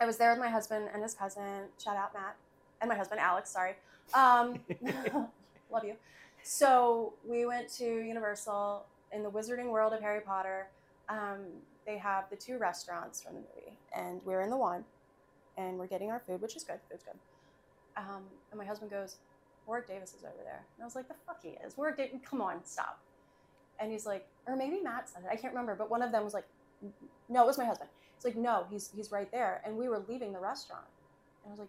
[0.00, 1.64] I was there with my husband and his cousin.
[1.82, 2.36] Shout out Matt
[2.80, 3.50] and my husband Alex.
[3.50, 3.74] Sorry,
[4.14, 4.58] um,
[5.72, 5.94] love you.
[6.42, 10.68] So we went to Universal in the Wizarding World of Harry Potter.
[11.08, 11.38] Um,
[11.86, 14.84] they have the two restaurants from the movie, and we're in the one,
[15.56, 16.78] and we're getting our food, which is good.
[16.90, 17.18] Food's good.
[17.96, 19.16] Um, and my husband goes,
[19.68, 21.76] "Warwick Davis is over there," and I was like, "The fuck he is?
[21.76, 22.18] Warwick Davis?
[22.28, 22.98] Come on, stop."
[23.78, 25.28] And he's like, or maybe Matt said it.
[25.30, 26.46] I can't remember, but one of them was like,
[27.28, 29.62] "No, it was my husband." It's like, no, he's he's right there.
[29.64, 30.82] And we were leaving the restaurant.
[31.44, 31.68] And I was like,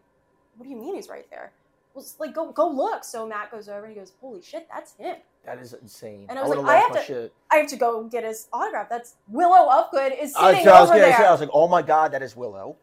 [0.58, 1.52] what do you mean he's right there?
[1.94, 3.04] Well, it's like, go go look.
[3.04, 5.18] So Matt goes over and he goes, holy shit, that's him.
[5.46, 6.26] That is insane.
[6.28, 7.34] And I was would've like, I have to- shit.
[7.52, 8.90] I have to go get his autograph.
[8.90, 11.18] That's Willow Ufgood is sitting I was over gonna there.
[11.18, 12.78] say, I was like, oh my god, that is Willow.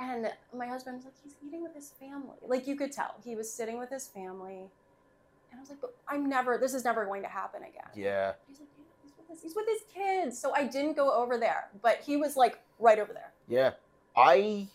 [0.00, 2.36] And my husband was like, he's eating with his family.
[2.42, 3.14] Like you could tell.
[3.22, 4.70] He was sitting with his family.
[5.50, 7.90] And I was like, but I'm never, this is never going to happen again.
[7.94, 8.32] Yeah.
[8.48, 10.38] He's like, yeah, he's with his, he's with his kids.
[10.38, 13.32] So I didn't go over there, but he was like right over there.
[13.46, 13.72] Yeah.
[14.16, 14.68] I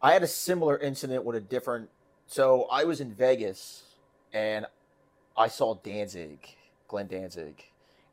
[0.00, 1.88] I had a similar incident with a different
[2.26, 3.82] so I was in Vegas
[4.32, 4.66] and
[5.36, 6.38] I saw Danzig,
[6.86, 7.64] Glenn Danzig,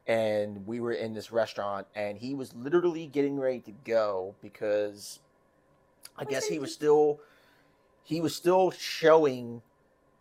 [0.07, 5.19] and we were in this restaurant and he was literally getting ready to go because
[6.17, 7.19] I guess he he was still
[8.03, 9.61] he was still showing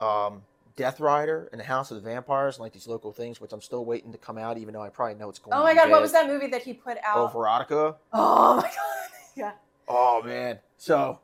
[0.01, 0.43] um
[0.77, 3.61] Death Rider and the House of the Vampires and like these local things, which I'm
[3.61, 5.57] still waiting to come out, even though I probably know it's going.
[5.57, 7.17] Oh my god, what was that movie that he put out?
[7.17, 7.31] Oh.
[7.35, 7.97] Verotika.
[8.13, 9.11] Oh my god.
[9.37, 9.53] Yeah.
[9.89, 10.59] Oh man.
[10.79, 11.19] So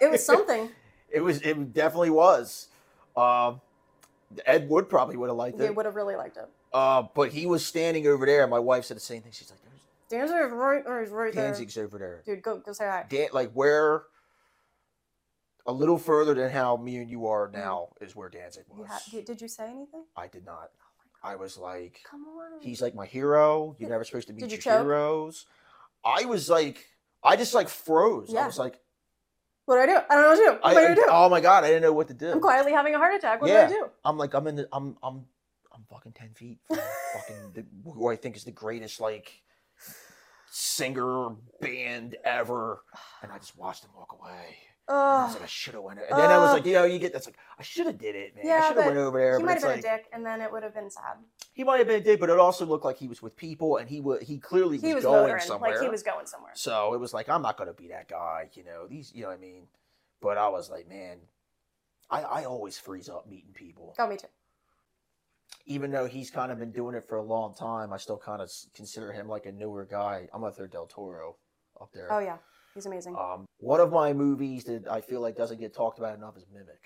[0.00, 0.70] It was something.
[1.10, 2.68] it was it definitely was.
[3.16, 3.60] Um
[4.46, 5.74] Ed Wood probably would have liked They it.
[5.74, 6.48] would have really liked it.
[6.72, 8.42] Uh, but he was standing over there.
[8.42, 9.32] And my wife said the same thing.
[9.34, 9.58] She's like,
[10.10, 11.44] "There's Danzig is right, or he's right there.
[11.46, 13.06] Danzig's over there." Dude, go go say hi.
[13.08, 14.04] Dan, like where
[15.66, 18.88] a little further than how me and you are now is where Danzig You was.
[18.90, 20.04] ha- did, you say anything?
[20.16, 20.70] I did not.
[21.22, 21.28] Oh.
[21.28, 22.60] I was like, Come on.
[22.62, 23.76] he's like my hero.
[23.78, 24.82] You're never supposed to meet did you your choke?
[24.86, 25.46] heroes.
[26.02, 26.86] I was like,
[27.22, 28.30] I just like froze.
[28.30, 28.46] I Yeah.
[28.46, 28.80] was like,
[29.66, 29.98] what do I do?
[30.08, 30.52] I don't know what to do.
[30.62, 31.06] What I, do I do?
[31.10, 32.32] oh my god, I didn't know what to do.
[32.32, 33.42] I'm quietly having a heart attack.
[33.42, 33.66] What Yeah.
[33.68, 33.86] do I do?
[34.04, 35.26] I'm like I'm in the I'm I'm
[35.72, 36.78] I'm fucking ten feet from
[37.12, 39.42] fucking the, who I think is the greatest like
[40.50, 41.30] singer
[41.60, 42.82] band ever,
[43.22, 44.56] and I just watched him walk away.
[44.88, 46.00] I was like, I should have went.
[46.00, 48.16] And then I was like, you know, you get that's like I should have did
[48.16, 48.44] it, man.
[48.44, 49.38] Yeah, I should have went over there.
[49.38, 51.18] he might have been like, a dick, and then it would have been sad.
[51.52, 53.76] He might have been a dick, but it also looked like he was with people,
[53.76, 55.70] and he was he clearly was, He was going motoring, somewhere.
[55.72, 56.52] like he was going somewhere.
[56.54, 58.88] So it was like I'm not gonna be that guy, you know.
[58.88, 59.62] These, you know what I mean.
[60.20, 61.18] But I was like, man,
[62.10, 63.94] I I always freeze up meeting people.
[63.96, 64.26] Got me too.
[65.66, 68.40] Even though he's kind of been doing it for a long time, I still kind
[68.42, 70.28] of consider him like a newer guy.
[70.32, 71.36] I'm gonna throw Del Toro
[71.80, 72.12] up there.
[72.12, 72.38] Oh yeah,
[72.74, 73.16] he's amazing.
[73.16, 76.46] Um, one of my movies that I feel like doesn't get talked about enough is
[76.52, 76.80] Mimic.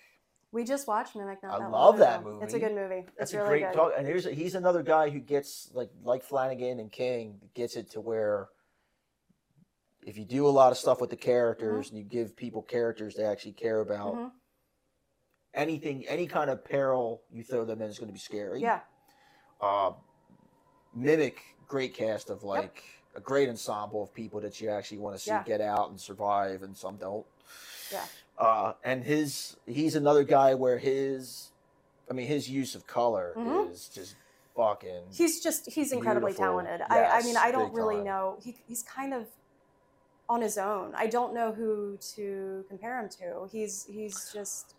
[0.52, 1.42] we just watched Mimic.
[1.42, 2.40] Not I that love that ago.
[2.42, 3.06] It's a good movie.
[3.18, 3.74] That's it's a really great good.
[3.74, 7.90] talk, and here's he's another guy who gets like like Flanagan and King gets it
[7.92, 8.48] to where
[10.06, 13.14] if you do a lot of stuff with the characters and you give people characters
[13.14, 14.30] they actually care about, Mhm.
[15.54, 18.60] Anything, any kind of peril you throw them in is going to be scary.
[18.60, 18.80] Yeah,
[19.60, 19.92] uh,
[20.94, 22.82] mimic great cast of like
[23.16, 25.42] a great ensemble of people that you actually want to see Yeah.
[25.44, 27.26] get out and survive and some don't
[27.90, 28.04] Yeah.
[28.38, 31.50] uh, and his he's another guy where his
[32.10, 33.70] i mean his use of color Mhm.
[33.70, 34.16] is just
[34.56, 36.60] fucking he's just he's incredibly Beautiful.
[36.62, 36.82] talented.
[36.88, 38.04] I, I mean, I don't really time.
[38.04, 38.38] know.
[38.42, 39.26] He, he's kind of
[40.28, 40.94] on his own.
[40.94, 43.48] I don't know who to compare him to.
[43.50, 44.74] He's he's just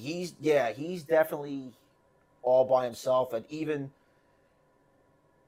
[0.00, 1.72] he's yeah he's definitely
[2.42, 3.90] all by himself and even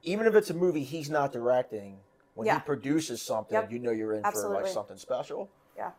[0.03, 1.99] even if it's a movie he's not directing
[2.35, 2.57] when Yeah.
[2.57, 3.73] he produces something Yep.
[3.73, 5.93] you know you're in for like something special Yeah.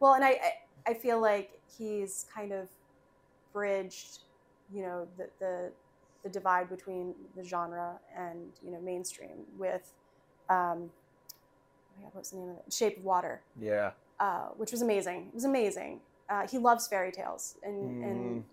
[0.00, 0.40] well, and I,
[0.86, 2.68] I feel like he's kind of
[3.52, 4.24] bridged,
[4.72, 5.72] you know, the the
[6.24, 9.92] the divide between the genre and you know mainstream with
[10.50, 10.90] um,
[11.96, 12.72] my God, what's the name of it?
[12.72, 13.92] Shape of Water, Yeah.
[14.20, 15.28] uh, which was amazing.
[15.28, 16.00] It was amazing.
[16.32, 18.44] Uh, he loves fairy tales and, and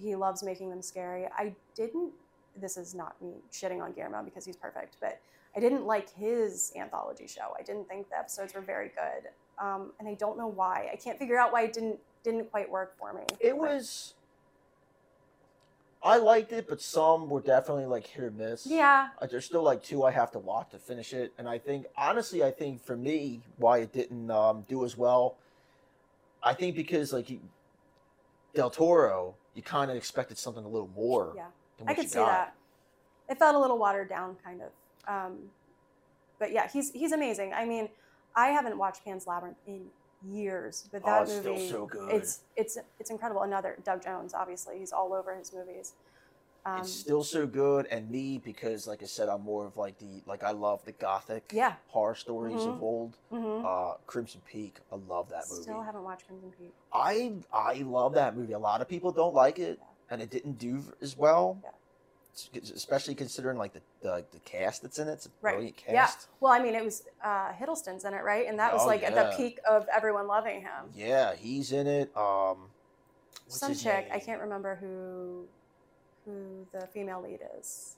[0.00, 1.26] he loves making them scary.
[1.36, 2.10] I didn't,
[2.58, 5.20] this is not me shitting on Guillermo because he's perfect, but
[5.54, 7.54] I didn't like his anthology show.
[7.58, 9.28] I didn't think the episodes were very good.
[9.62, 10.88] Um, and I don't know why.
[10.90, 13.24] I can't figure out why it didn't didn't quite work for me.
[13.40, 14.14] It was.
[16.02, 18.66] I liked it, but some were definitely like hit or miss.
[18.66, 19.08] Yeah.
[19.20, 21.86] Uh, There's still like two I have to watch to finish it, and I think
[21.96, 25.36] honestly, I think for me, why it didn't um, do as well,
[26.42, 27.40] I think because like you,
[28.54, 31.32] Del Toro, you kind of expected something a little more.
[31.36, 31.46] Yeah.
[31.86, 32.26] I could see got.
[32.26, 32.54] that.
[33.28, 34.70] It felt a little watered down, kind of.
[35.08, 35.38] Um,
[36.38, 37.52] but yeah, he's he's amazing.
[37.54, 37.88] I mean,
[38.34, 39.86] I haven't watched Pan's Labyrinth in
[40.28, 42.12] years, but Oh, that it's still movie, so good.
[42.12, 43.42] it's it's it's incredible.
[43.42, 45.94] Another Doug Jones, obviously, he's all over his movies.
[46.64, 49.98] Um, it's still so good, and me because, like I said, I'm more of like
[49.98, 51.74] the like I love the gothic yeah.
[51.88, 52.68] horror stories Mhm.
[52.68, 53.16] of old.
[53.30, 55.62] hmm Uh, Crimson Peak, I love that movie.
[55.62, 56.72] Still haven't watched Crimson Peak.
[56.92, 58.52] I I love that movie.
[58.52, 59.80] A lot of people don't like it,
[60.10, 61.58] and it didn't do as well.
[61.62, 61.70] Yeah.
[62.74, 65.12] Especially considering like the, the the cast that's in it.
[65.12, 65.54] It's a Right.
[65.54, 66.10] brilliant Yeah.
[66.40, 68.46] Well, I mean, it was uh, Hiddleston's in it, right?
[68.46, 70.90] And that was Oh, like at the peak of everyone loving him.
[70.94, 72.16] Yeah, he's in it.
[72.16, 72.70] Um,
[73.46, 75.46] what's Some chick, I can't remember who
[76.24, 77.96] who the female lead is.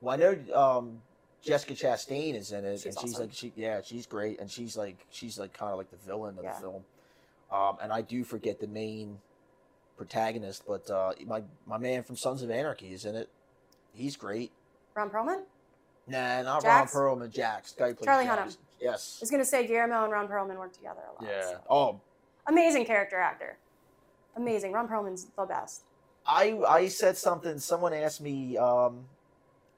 [0.00, 1.02] Well, I know um,
[1.42, 3.26] Jessica Chastain is in it, She's and she's awesome.
[3.26, 6.38] like she yeah she's great, and she's like she's like kind of like the villain
[6.38, 6.54] of Yeah.
[6.54, 6.84] the film.
[7.50, 9.18] Um, and I do forget the main
[9.96, 13.28] protagonist, but uh, my my man from Sons of Anarchy is in it.
[13.94, 14.52] He's great.
[14.94, 15.42] Ron Perlman?
[16.08, 16.94] Nah, not Jax?
[16.94, 17.30] Ron Perlman.
[17.32, 17.72] Jax.
[17.72, 18.54] Guy who plays Charlie Jax.
[18.54, 18.58] Hunnam.
[18.80, 19.18] Yes.
[19.20, 21.30] I was gonna say Guillermo and Ron Perlman work together a lot.
[21.32, 21.48] Yeah.
[21.48, 21.60] so.
[21.70, 22.00] Oh,
[22.48, 23.56] Amazing character actor.
[24.36, 24.70] Amazing.
[24.72, 25.82] Ron Perlman's the best.
[26.28, 27.58] I I said something.
[27.58, 29.04] Someone asked me um,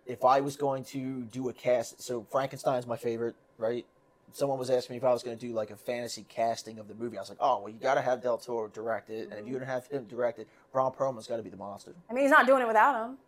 [0.06, 2.02] if I was going to do a cast.
[2.02, 3.84] So Frankenstein's my favorite, right?
[4.32, 6.86] Someone was asking me if I was going to do like a fantasy casting of
[6.88, 7.16] the movie.
[7.16, 9.44] I was like, oh well, you got to have Del Toro direct it, and if
[9.44, 9.48] Mhm.
[9.48, 11.94] you're going have him direct it, Ron Perlman's got to be the monster.
[12.10, 13.18] I mean, he's not doing it without him.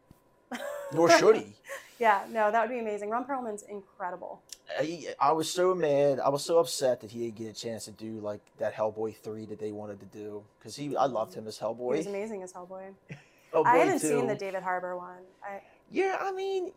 [0.92, 1.54] Nor should he.
[1.98, 3.10] Yeah, no, that would be amazing.
[3.10, 4.40] Ron Perlman's incredible.
[4.78, 6.20] I, I was so mad.
[6.20, 9.16] I was so upset that he didn't get a chance to do like that Hellboy
[9.16, 10.96] three that they wanted to do because he.
[10.96, 11.92] I loved him as Hellboy.
[11.92, 12.92] He was amazing as Hellboy.
[13.52, 14.06] Hellboy I haven't 2.
[14.08, 15.18] seen the David Harbour one.
[15.42, 15.60] I
[15.90, 16.72] Yeah, I mean,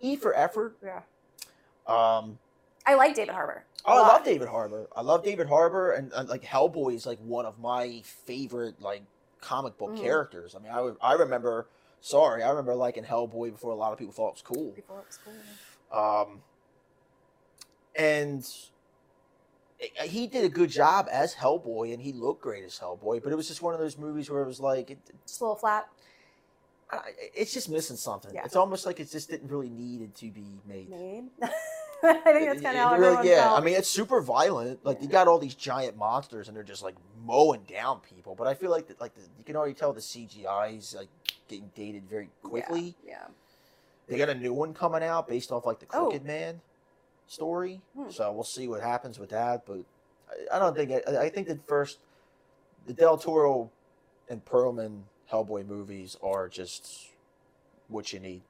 [0.00, 0.76] E for effort.
[0.82, 1.02] yeah.
[1.86, 2.38] Um,
[2.86, 3.64] I like David Harbour.
[3.84, 4.88] oh, I love David Harbour.
[4.96, 9.02] I love David Harbour, and like Hellboy is like one of my favorite like
[9.40, 10.00] comic book Mhm.
[10.00, 10.54] characters.
[10.54, 11.66] I mean, I I remember.
[12.04, 14.72] Sorry, I remember liking Hellboy before a lot of people thought it was cool.
[14.72, 15.96] Before it was cool.
[15.96, 16.42] Um,
[17.96, 18.46] and
[20.04, 23.22] he did a good job as Hellboy, and he looked great as Hellboy.
[23.22, 25.44] But it was just one of those movies where it was like, it, Just a
[25.44, 25.88] little flat.
[26.90, 27.00] I-
[27.34, 28.34] it's just missing something.
[28.34, 28.42] Yeah.
[28.44, 30.90] It's almost like it just didn't really needed to be made.
[30.90, 31.24] Made.
[32.04, 33.44] I think that's kind of how really- yeah.
[33.44, 33.60] felt.
[33.60, 34.84] I mean, it's super violent.
[34.84, 36.94] Like you got all these giant monsters, and they're just like
[37.24, 38.34] mowing down people.
[38.34, 41.08] But I feel like that, like the, you can already tell the CGI is like
[41.48, 42.94] getting dated very quickly.
[43.06, 43.24] Yeah.
[44.08, 46.06] They got a new one coming out based off like the Oh.
[46.10, 46.60] Crooked Man
[47.32, 47.80] story.
[47.96, 48.10] Hmm.
[48.10, 49.64] So we'll see what happens with that.
[49.66, 49.80] But
[50.30, 51.98] I, I don't think I, I think that first
[52.86, 53.70] the Del Toro
[54.28, 55.00] and Perlman
[55.30, 57.08] Hellboy movies are just
[57.88, 58.42] what you need.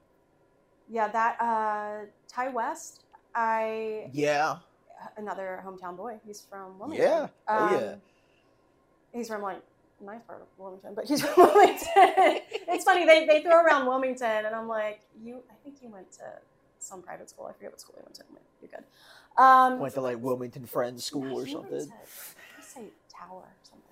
[0.89, 3.05] Yeah, that uh, Ti West.
[3.35, 4.57] I Yeah.
[5.17, 6.21] another hometown boy.
[6.27, 7.09] He's from Wilmington.
[7.09, 7.29] Yeah.
[7.49, 7.93] Oh, yeah.
[7.93, 8.01] Um,
[9.15, 9.61] He's from like
[10.05, 11.87] nice part of Wilmington, but he's from Wilmington.
[11.95, 15.43] it's funny they, they throw around Wilmington, and I'm like, you.
[15.51, 16.25] I think you went to
[16.83, 17.47] some private school.
[17.49, 18.23] I forget what school he went to.
[18.61, 18.85] You're good.
[19.43, 21.91] Um, Went to like Wilmington Friends School or something.
[22.61, 23.89] say Tower or something.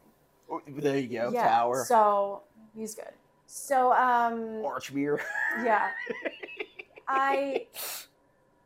[0.51, 1.31] Oh, There you go.
[1.33, 1.49] yeah.
[1.49, 1.85] Tower.
[1.87, 2.43] So
[2.77, 3.13] he's good.
[3.47, 4.35] So um,
[4.65, 5.19] Archmere.
[5.65, 5.91] yeah,
[7.09, 7.67] I.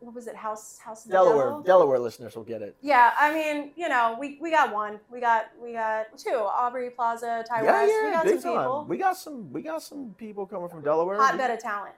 [0.01, 0.37] What was it?
[0.37, 1.47] House House Delaware.
[1.47, 1.63] Devil?
[1.63, 2.77] Delaware listeners will get it.
[2.83, 5.01] Yeah, I mean, you know, we, we got one.
[5.11, 6.35] We got we got two.
[6.35, 7.93] Aubrey Plaza, Ti West.
[8.05, 8.81] we got big some people.
[8.81, 8.89] time.
[8.89, 9.51] We got some.
[9.53, 11.17] We got some people coming from Delaware.
[11.17, 11.95] Hotbed of talent.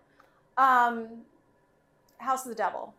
[0.57, 1.09] Um,
[2.19, 2.95] House of the Devil.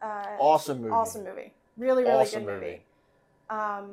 [0.00, 0.92] Uh, Awesome movie.
[0.92, 1.52] Awesome movie.
[1.76, 2.82] Really, really Awesome good movie.
[3.50, 3.90] Um,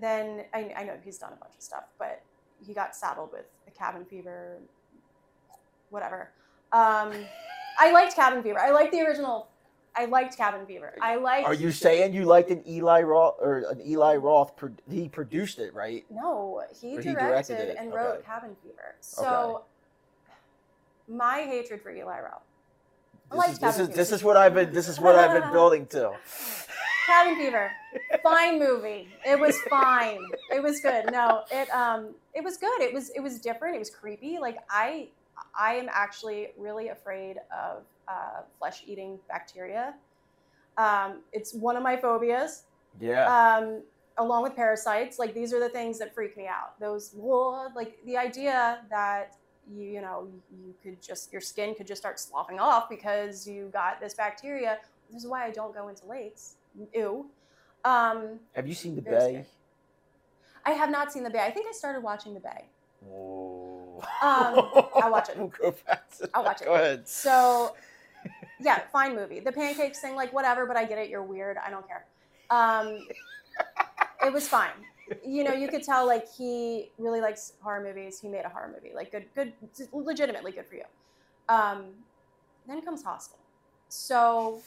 [0.00, 2.22] then I, I know he's done a bunch of stuff, but
[2.64, 4.58] he got saddled with a cabin fever,
[5.90, 6.30] whatever.
[6.72, 7.12] Um,
[7.78, 8.58] I liked Cabin Fever.
[8.58, 9.48] I liked the original.
[9.94, 10.94] I liked Cabin Fever.
[11.02, 11.46] I liked.
[11.46, 14.52] Are you saying you liked an Eli Roth or an Eli Roth?
[14.90, 16.04] He produced it, right?
[16.10, 17.76] No, he directed, he directed it.
[17.78, 17.96] and Okay.
[17.96, 18.94] wrote Cabin Fever.
[19.00, 19.64] So
[21.08, 22.42] my hatred for Eli Roth.
[23.30, 25.16] I This liked is, this Cabin is this is what I've been this is what
[25.16, 26.12] I've been building to.
[27.06, 27.70] Cabin Fever,
[28.22, 29.08] fine movie.
[29.24, 30.20] It was fine.
[30.52, 31.10] It was good.
[31.12, 32.80] No, it um, it was good.
[32.80, 33.76] It was it was different.
[33.76, 34.38] It was creepy.
[34.38, 35.08] Like I,
[35.58, 39.94] I am actually really afraid of uh, flesh-eating bacteria.
[40.76, 42.64] Um, it's one of my phobias.
[43.00, 43.26] Yeah.
[43.26, 43.82] Um,
[44.18, 46.78] along with parasites, like these are the things that freak me out.
[46.80, 47.14] Those,
[47.74, 49.36] like the idea that
[49.72, 53.68] you, you know, you could just your skin could just start sloughing off because you
[53.72, 54.78] got this bacteria.
[55.10, 56.56] This is why I don't go into lakes.
[56.94, 57.26] Ew.
[57.84, 59.46] Um, Have you seen The Bay?
[60.64, 61.40] I have not seen the Bay.
[61.40, 62.64] I think I started watching the Bay.
[63.00, 64.02] Whoa.
[64.20, 65.38] Um, I'll watch it.
[65.60, 66.64] Go back I'll watch it.
[66.64, 67.08] Go ahead.
[67.08, 67.76] So,
[68.60, 69.38] yeah, fine movie.
[69.38, 71.08] The pancakes thing, like whatever, but I get it.
[71.08, 71.56] You're weird.
[71.64, 72.04] I don't care.
[72.50, 73.06] Um,
[74.26, 74.70] it was fine.
[75.24, 78.20] You know, you could tell like he really likes horror movies.
[78.20, 78.94] He made a horror movie.
[78.94, 79.52] Like good, good,
[79.92, 80.84] legitimately good for you.
[81.48, 81.90] Um,
[82.66, 83.38] then comes Hostel.
[83.88, 84.60] So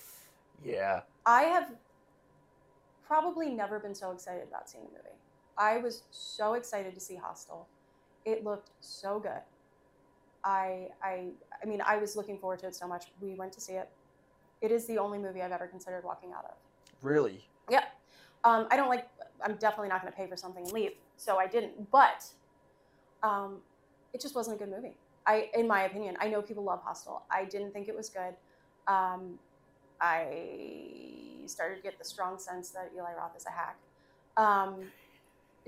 [0.64, 1.02] Yeah.
[1.26, 1.72] I have
[3.06, 5.18] probably never been so excited about seeing a movie.
[5.58, 7.68] I was so excited to see Hostel.
[8.24, 9.42] It looked so good.
[10.44, 13.08] I I I mean, I was looking forward to it so much.
[13.20, 13.90] We went to see it.
[14.62, 16.56] It is the only movie I've ever considered walking out of.
[17.02, 17.46] Really?
[17.70, 17.86] Yeah.
[18.44, 19.08] Um, I don't like.
[19.44, 21.92] I'm definitely not going to pay for something and leave, so I didn't.
[21.92, 22.26] But
[23.24, 23.58] um,
[24.14, 24.96] it just wasn't a good movie.
[25.26, 27.24] I, in my opinion, I know people love Hostel.
[27.30, 28.34] I didn't think it was good.
[28.88, 29.38] Um,
[30.02, 33.78] I started to get the strong sense that Eli Roth is a hack.
[34.38, 34.84] Um,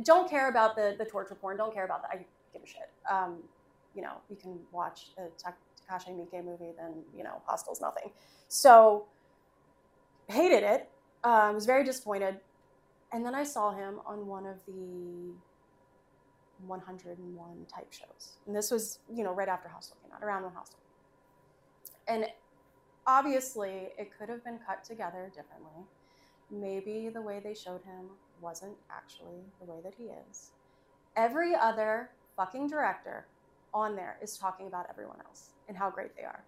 [0.03, 1.57] don't care about the the torture porn.
[1.57, 2.11] Don't care about that.
[2.11, 2.89] I give a shit.
[3.09, 3.37] Um,
[3.93, 5.53] you know, you can watch a Ta-
[5.89, 8.11] Takashi Miike movie, then you know, Hostel's nothing.
[8.47, 9.05] So
[10.27, 10.89] hated it.
[11.23, 12.39] Um, was very disappointed.
[13.13, 15.33] And then I saw him on one of the
[16.65, 18.37] 101 type shows.
[18.47, 20.79] And this was, you know, right after Hostel came out, around when Hostel.
[22.07, 22.25] And
[23.05, 25.85] obviously, it could have been cut together differently.
[26.49, 28.09] Maybe the way they showed him
[28.41, 30.51] wasn't actually the way that he is.
[31.15, 33.25] Every other fucking director
[33.73, 36.43] on there is talking about everyone else and how great they are.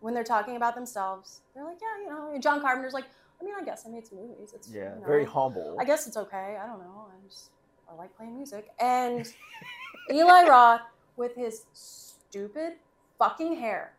[0.00, 3.06] When they're talking about themselves, they're like, yeah, you know, John Carpenter's like,
[3.40, 4.52] I mean, I guess I made some movies.
[4.54, 4.94] It's Yeah.
[4.94, 5.76] you know, Very humble.
[5.78, 6.56] I guess it's okay.
[6.60, 7.06] I don't know.
[7.08, 7.50] I just
[7.90, 8.70] I like playing music.
[8.80, 9.26] And
[10.12, 10.80] Eli Roth
[11.16, 12.74] with his stupid
[13.18, 13.92] fucking hair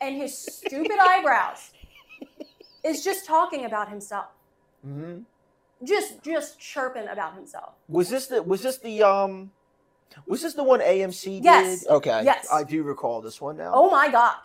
[0.00, 1.72] and his stupid eyebrows
[2.84, 4.26] is just talking about himself.
[4.86, 5.20] Mm-hmm.
[5.84, 7.72] Just just chirping about himself.
[7.88, 9.50] Was this the was this the um
[10.26, 11.80] was this the one AMC Yes.
[11.80, 11.88] did?
[11.88, 12.22] Okay.
[12.24, 12.48] Yes.
[12.52, 13.72] I do recall this one now.
[13.74, 14.36] Oh my god.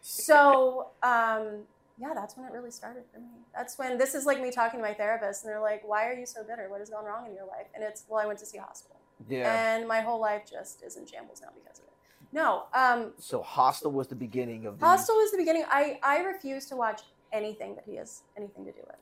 [0.00, 1.62] So um
[1.98, 3.28] yeah, that's when it really started for me.
[3.54, 6.12] That's when this is like me talking to my therapist and they're like, Why are
[6.12, 6.68] you so bitter?
[6.68, 7.66] What has gone wrong in your life?
[7.74, 8.96] And it's well, I went to see hospital.
[9.28, 9.76] Yeah.
[9.76, 11.92] and my whole life just is in shambles now because of it.
[12.32, 15.64] No, um, so Hostel was the beginning of the Hostel was the beginning.
[15.70, 17.02] I I refuse to watch
[17.32, 18.96] anything that he has anything to do with,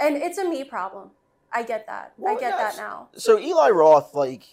[0.00, 1.10] and it's a me problem.
[1.52, 2.14] I get that.
[2.26, 2.76] I get yes.
[2.76, 3.08] that now.
[3.16, 4.44] So Eli Roth, like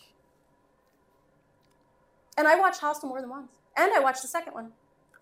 [2.37, 4.71] And I watched Hostel more than once, and I watched the second one.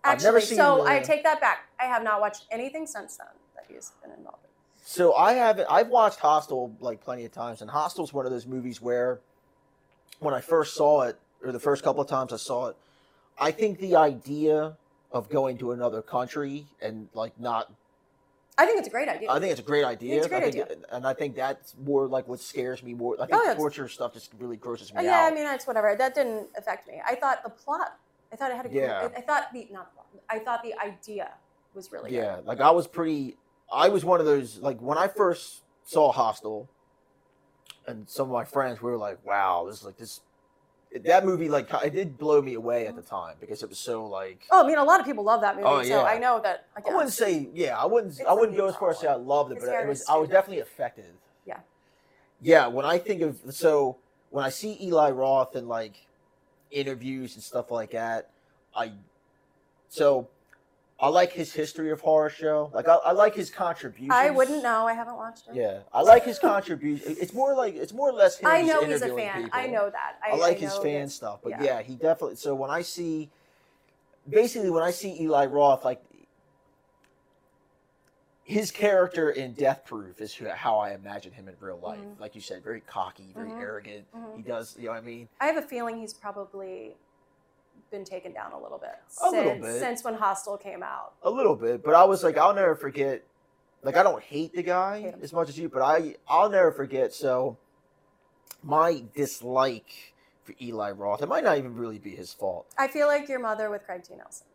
[0.04, 1.68] I've Actually, never seen so the- I take that back.
[1.80, 3.26] I have not watched anything since then
[3.56, 4.50] that he's been involved in.
[4.84, 5.66] So I haven't.
[5.70, 9.20] I've watched Hostel like plenty of times, and Hostel's one of those movies where,
[10.20, 12.76] when I first saw it, or the first couple of times I saw it,
[13.38, 14.76] I think the idea
[15.10, 17.72] of going to another country and like not,
[18.58, 19.30] I think it's a great idea.
[19.30, 20.16] I think it's a great idea.
[20.16, 23.16] It's a great I think, And I think that's more like what scares me more.
[23.18, 25.22] I oh, think Oh, torture stuff just really grosses Oh, me yeah, out.
[25.22, 25.96] Yeah, I mean that's whatever.
[25.96, 27.00] That didn't affect me.
[27.06, 27.96] I thought the plot.
[28.34, 28.72] I thought it had a.
[28.72, 29.08] Yeah.
[29.14, 29.92] I, I thought the not.
[30.28, 31.30] I thought the idea
[31.72, 32.16] was really good.
[32.16, 33.36] yeah, like I was pretty.
[33.72, 36.68] I was one of those like when I first saw Hostel,
[37.86, 40.20] and some of my friends we were like, "Wow, this is like this."
[41.04, 43.10] That movie like it did blow me away at the mm-hmm.
[43.14, 44.44] time because it was so like.
[44.50, 46.04] Oh, I mean, a lot of people love that movie, Oh, so.
[46.04, 46.66] I know that.
[46.76, 47.78] I Again, wouldn't say yeah.
[47.78, 48.20] I wouldn't.
[48.28, 50.04] I wouldn't go as far as say I loved it, but it was.
[50.08, 51.06] I was definitely affected.
[51.46, 51.58] Yeah.
[52.40, 52.66] Yeah.
[52.66, 53.98] When I think of so
[54.30, 56.06] when I see Eli Roth and like
[56.74, 58.30] interviews and stuff like that,
[58.76, 58.92] I
[59.88, 60.28] so
[61.00, 62.70] I like his history of horror show.
[62.72, 64.12] Like I, I like his contributions.
[64.12, 64.86] I wouldn't know.
[64.86, 65.56] I haven't watched it.
[65.56, 67.16] Yeah, I like his contribution.
[67.20, 68.38] It's more like it's more or less.
[68.38, 69.44] Him I know he's a fan.
[69.44, 69.58] people.
[69.58, 70.18] I know that.
[70.24, 71.62] I, I like his fan stuff, but yeah.
[71.62, 71.82] yeah.
[71.82, 72.36] he definitely.
[72.36, 73.28] So when I see,
[74.28, 76.02] basically, when I see Eli Roth, like
[78.44, 81.98] his character in Death Proof is how I imagine him in real life.
[81.98, 82.20] Mhm.
[82.20, 83.60] Like you said, very cocky, very Mhm.
[83.60, 84.06] arrogant.
[84.14, 84.36] Mhm.
[84.36, 85.28] He does, you know what I mean?
[85.40, 86.96] I have a feeling he's probably
[87.90, 89.80] been taken down a little bit A little since bit.
[89.80, 91.14] since when Hostel came out.
[91.22, 93.22] A little bit, but I was like, I'll never forget.
[93.82, 96.70] Like I don't hate the guy Hate as much as you, but I I'll never
[96.70, 97.14] forget.
[97.14, 97.56] So
[98.62, 102.66] my dislike for Eli Roth, it might not even really be his fault.
[102.76, 104.14] I feel like your mother with Craig T.
[104.16, 104.46] Nelson.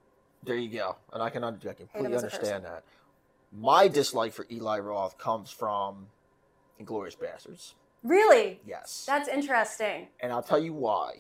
[0.43, 2.83] There you go, and I can I completely as a understand that.
[3.51, 6.07] My dislike for Eli Roth comes from
[6.79, 7.73] Inglourious Basterds.
[8.03, 8.61] Really?
[8.65, 10.07] Yes, That's interesting.
[10.21, 11.17] and I'll tell you why.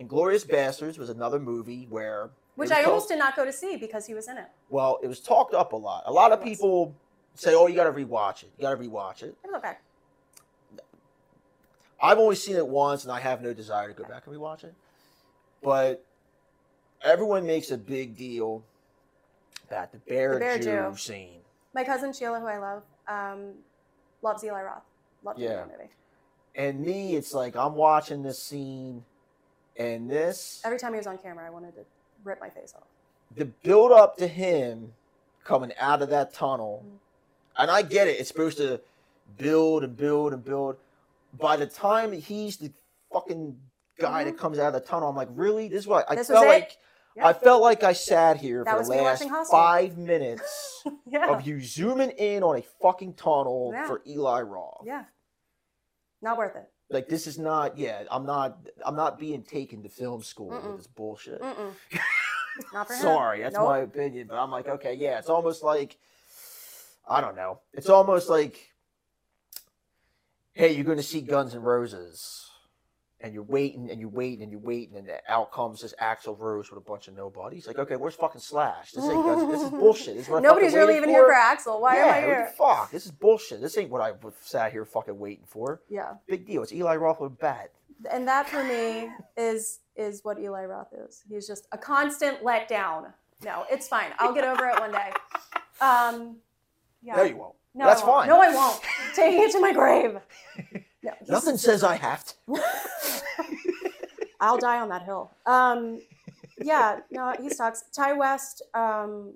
[0.00, 3.76] Inglourious Basterds was another movie where which I talk- almost did not go to see
[3.76, 4.46] because he was in it.
[4.68, 6.02] Well, it was talked up a lot.
[6.06, 6.94] A lot of people
[7.34, 8.50] say, "Oh, you got to rewatch it.
[8.58, 9.74] You got to rewatch it." It was okay.
[12.00, 14.64] I've only seen it once, and I have no desire to go back and rewatch
[14.64, 14.74] it.
[15.62, 16.04] But
[17.02, 18.62] everyone makes a big deal
[19.68, 20.96] about the Bear, The Bear Jew, Jew.
[20.96, 21.40] scene.
[21.74, 23.52] My cousin Sheila, who I love, um,
[24.22, 24.82] loves Eli Roth.
[25.22, 25.62] Loves Yeah.
[25.62, 25.90] the movie.
[26.54, 29.04] And me, it's like I'm watching this scene,
[29.76, 31.84] and this Every time he was on camera, I wanted to
[32.24, 32.84] rip my face off.
[33.34, 34.94] the build up to him
[35.44, 36.98] coming out of that tunnel, Mhm.
[37.58, 38.18] and I get it.
[38.20, 38.80] It's supposed to
[39.36, 40.78] build and build and build.
[41.34, 42.72] By the time he's the
[43.12, 43.60] fucking
[43.98, 44.38] guy that Mhm.
[44.38, 45.68] comes out of the tunnel, I'm like, really?
[45.68, 46.48] This is what I was felt it?
[46.48, 46.78] like.
[47.16, 47.26] Yeah.
[47.28, 51.28] I felt like I sat here That for the last five minutes yeah.
[51.30, 53.86] of you zooming in on a fucking tunnel Yeah.
[53.86, 54.82] for Eli Roth.
[54.84, 55.04] Yeah.
[56.20, 56.68] Not worth it.
[56.90, 57.78] Like this is not.
[57.78, 58.58] Yeah, I'm not.
[58.84, 60.68] I'm not being taken to film school Mm-mm.
[60.68, 61.40] with this bullshit.
[62.72, 63.00] Not for him.
[63.02, 63.68] Sorry, that's Nope.
[63.68, 65.98] my opinion, but I'm like, okay, yeah, it's almost like
[67.06, 67.60] I don't know.
[67.74, 68.72] It's almost like
[70.52, 72.45] hey, you're going to see Guns N' Roses.
[73.26, 76.70] And you're waiting and you're waiting and you're waiting, and out comes this Axl Rose
[76.70, 77.66] with a bunch of nobodies.
[77.66, 78.92] Like, okay, where's fucking Slash?
[78.92, 79.50] This ain't.
[79.50, 80.16] This is bullshit.
[80.16, 81.80] This is Nobody's really even here for Axl.
[81.80, 82.52] Why yeah, am I here?
[82.56, 82.92] fuck?
[82.92, 83.60] This is bullshit.
[83.60, 85.82] This ain't what I sat here fucking waiting for.
[85.88, 86.14] Yeah.
[86.28, 86.62] Big deal.
[86.62, 87.72] It's Eli Roth with a bat.
[88.12, 91.24] And that for me is is what Eli Roth is.
[91.28, 93.12] He's just a constant letdown.
[93.44, 94.12] No, it's fine.
[94.20, 95.10] I'll get over it one day.
[95.80, 96.36] Um,
[97.02, 97.16] yeah.
[97.16, 97.56] No, you won't.
[97.74, 98.28] No, That's fine.
[98.28, 98.80] No, I won't.
[99.16, 100.18] Taking it to my grave.
[101.06, 102.34] No, Nothing says I have to.
[104.40, 105.30] I'll die on that hill.
[105.46, 106.00] Um,
[106.60, 107.84] yeah, no, he sucks.
[107.92, 109.34] Ti West, um,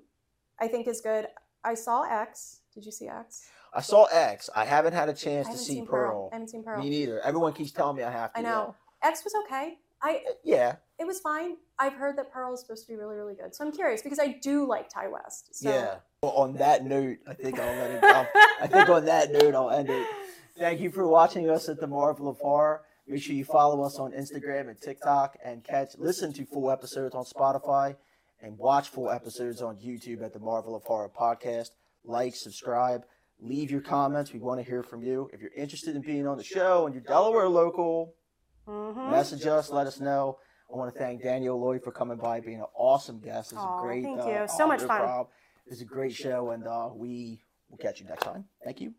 [0.59, 1.27] I think is good.
[1.63, 2.59] I saw X.
[2.73, 3.47] Did you see X?
[3.73, 4.49] I saw X.
[4.53, 6.29] I haven't had a chance to see seen Pearl.
[6.31, 6.83] I haven't seen Pearl.
[6.83, 7.21] Me neither.
[7.21, 8.39] Everyone keeps telling me I have to.
[8.39, 8.75] I know.
[9.01, 9.77] X was okay.
[10.03, 10.75] I Yeah.
[10.99, 11.55] it was fine.
[11.79, 13.55] I've heard that Pearl is supposed to be really, really good.
[13.55, 15.55] So I'm curious because I do like Ti West.
[15.55, 15.69] So.
[15.69, 15.95] Yeah.
[16.21, 18.25] Well, on that note, I think I'll let it go.
[18.61, 20.05] I think on that note, I'll end it.
[20.61, 22.83] Thank you for watching us at the Marvel of Horror.
[23.07, 27.15] Make sure you follow us on Instagram and TikTok and catch, listen to full episodes
[27.15, 27.95] on Spotify
[28.43, 31.69] and watch full episodes on YouTube at the Marvel of Horror podcast.
[32.05, 33.05] Like, subscribe,
[33.39, 34.33] leave your comments.
[34.33, 35.31] We want to hear from you.
[35.33, 38.13] If you're interested in being on the show and you're Delaware local,
[38.67, 39.09] Mhm.
[39.09, 40.37] message us, let us know.
[40.71, 43.51] I want to thank Danielle Lloyd for coming by, being an awesome guest.
[43.51, 44.47] It's a great, thank uh, you.
[44.47, 45.25] So much fun.
[45.65, 48.47] It's a great show, and uh, we will catch you next time.
[48.63, 48.93] Thank you.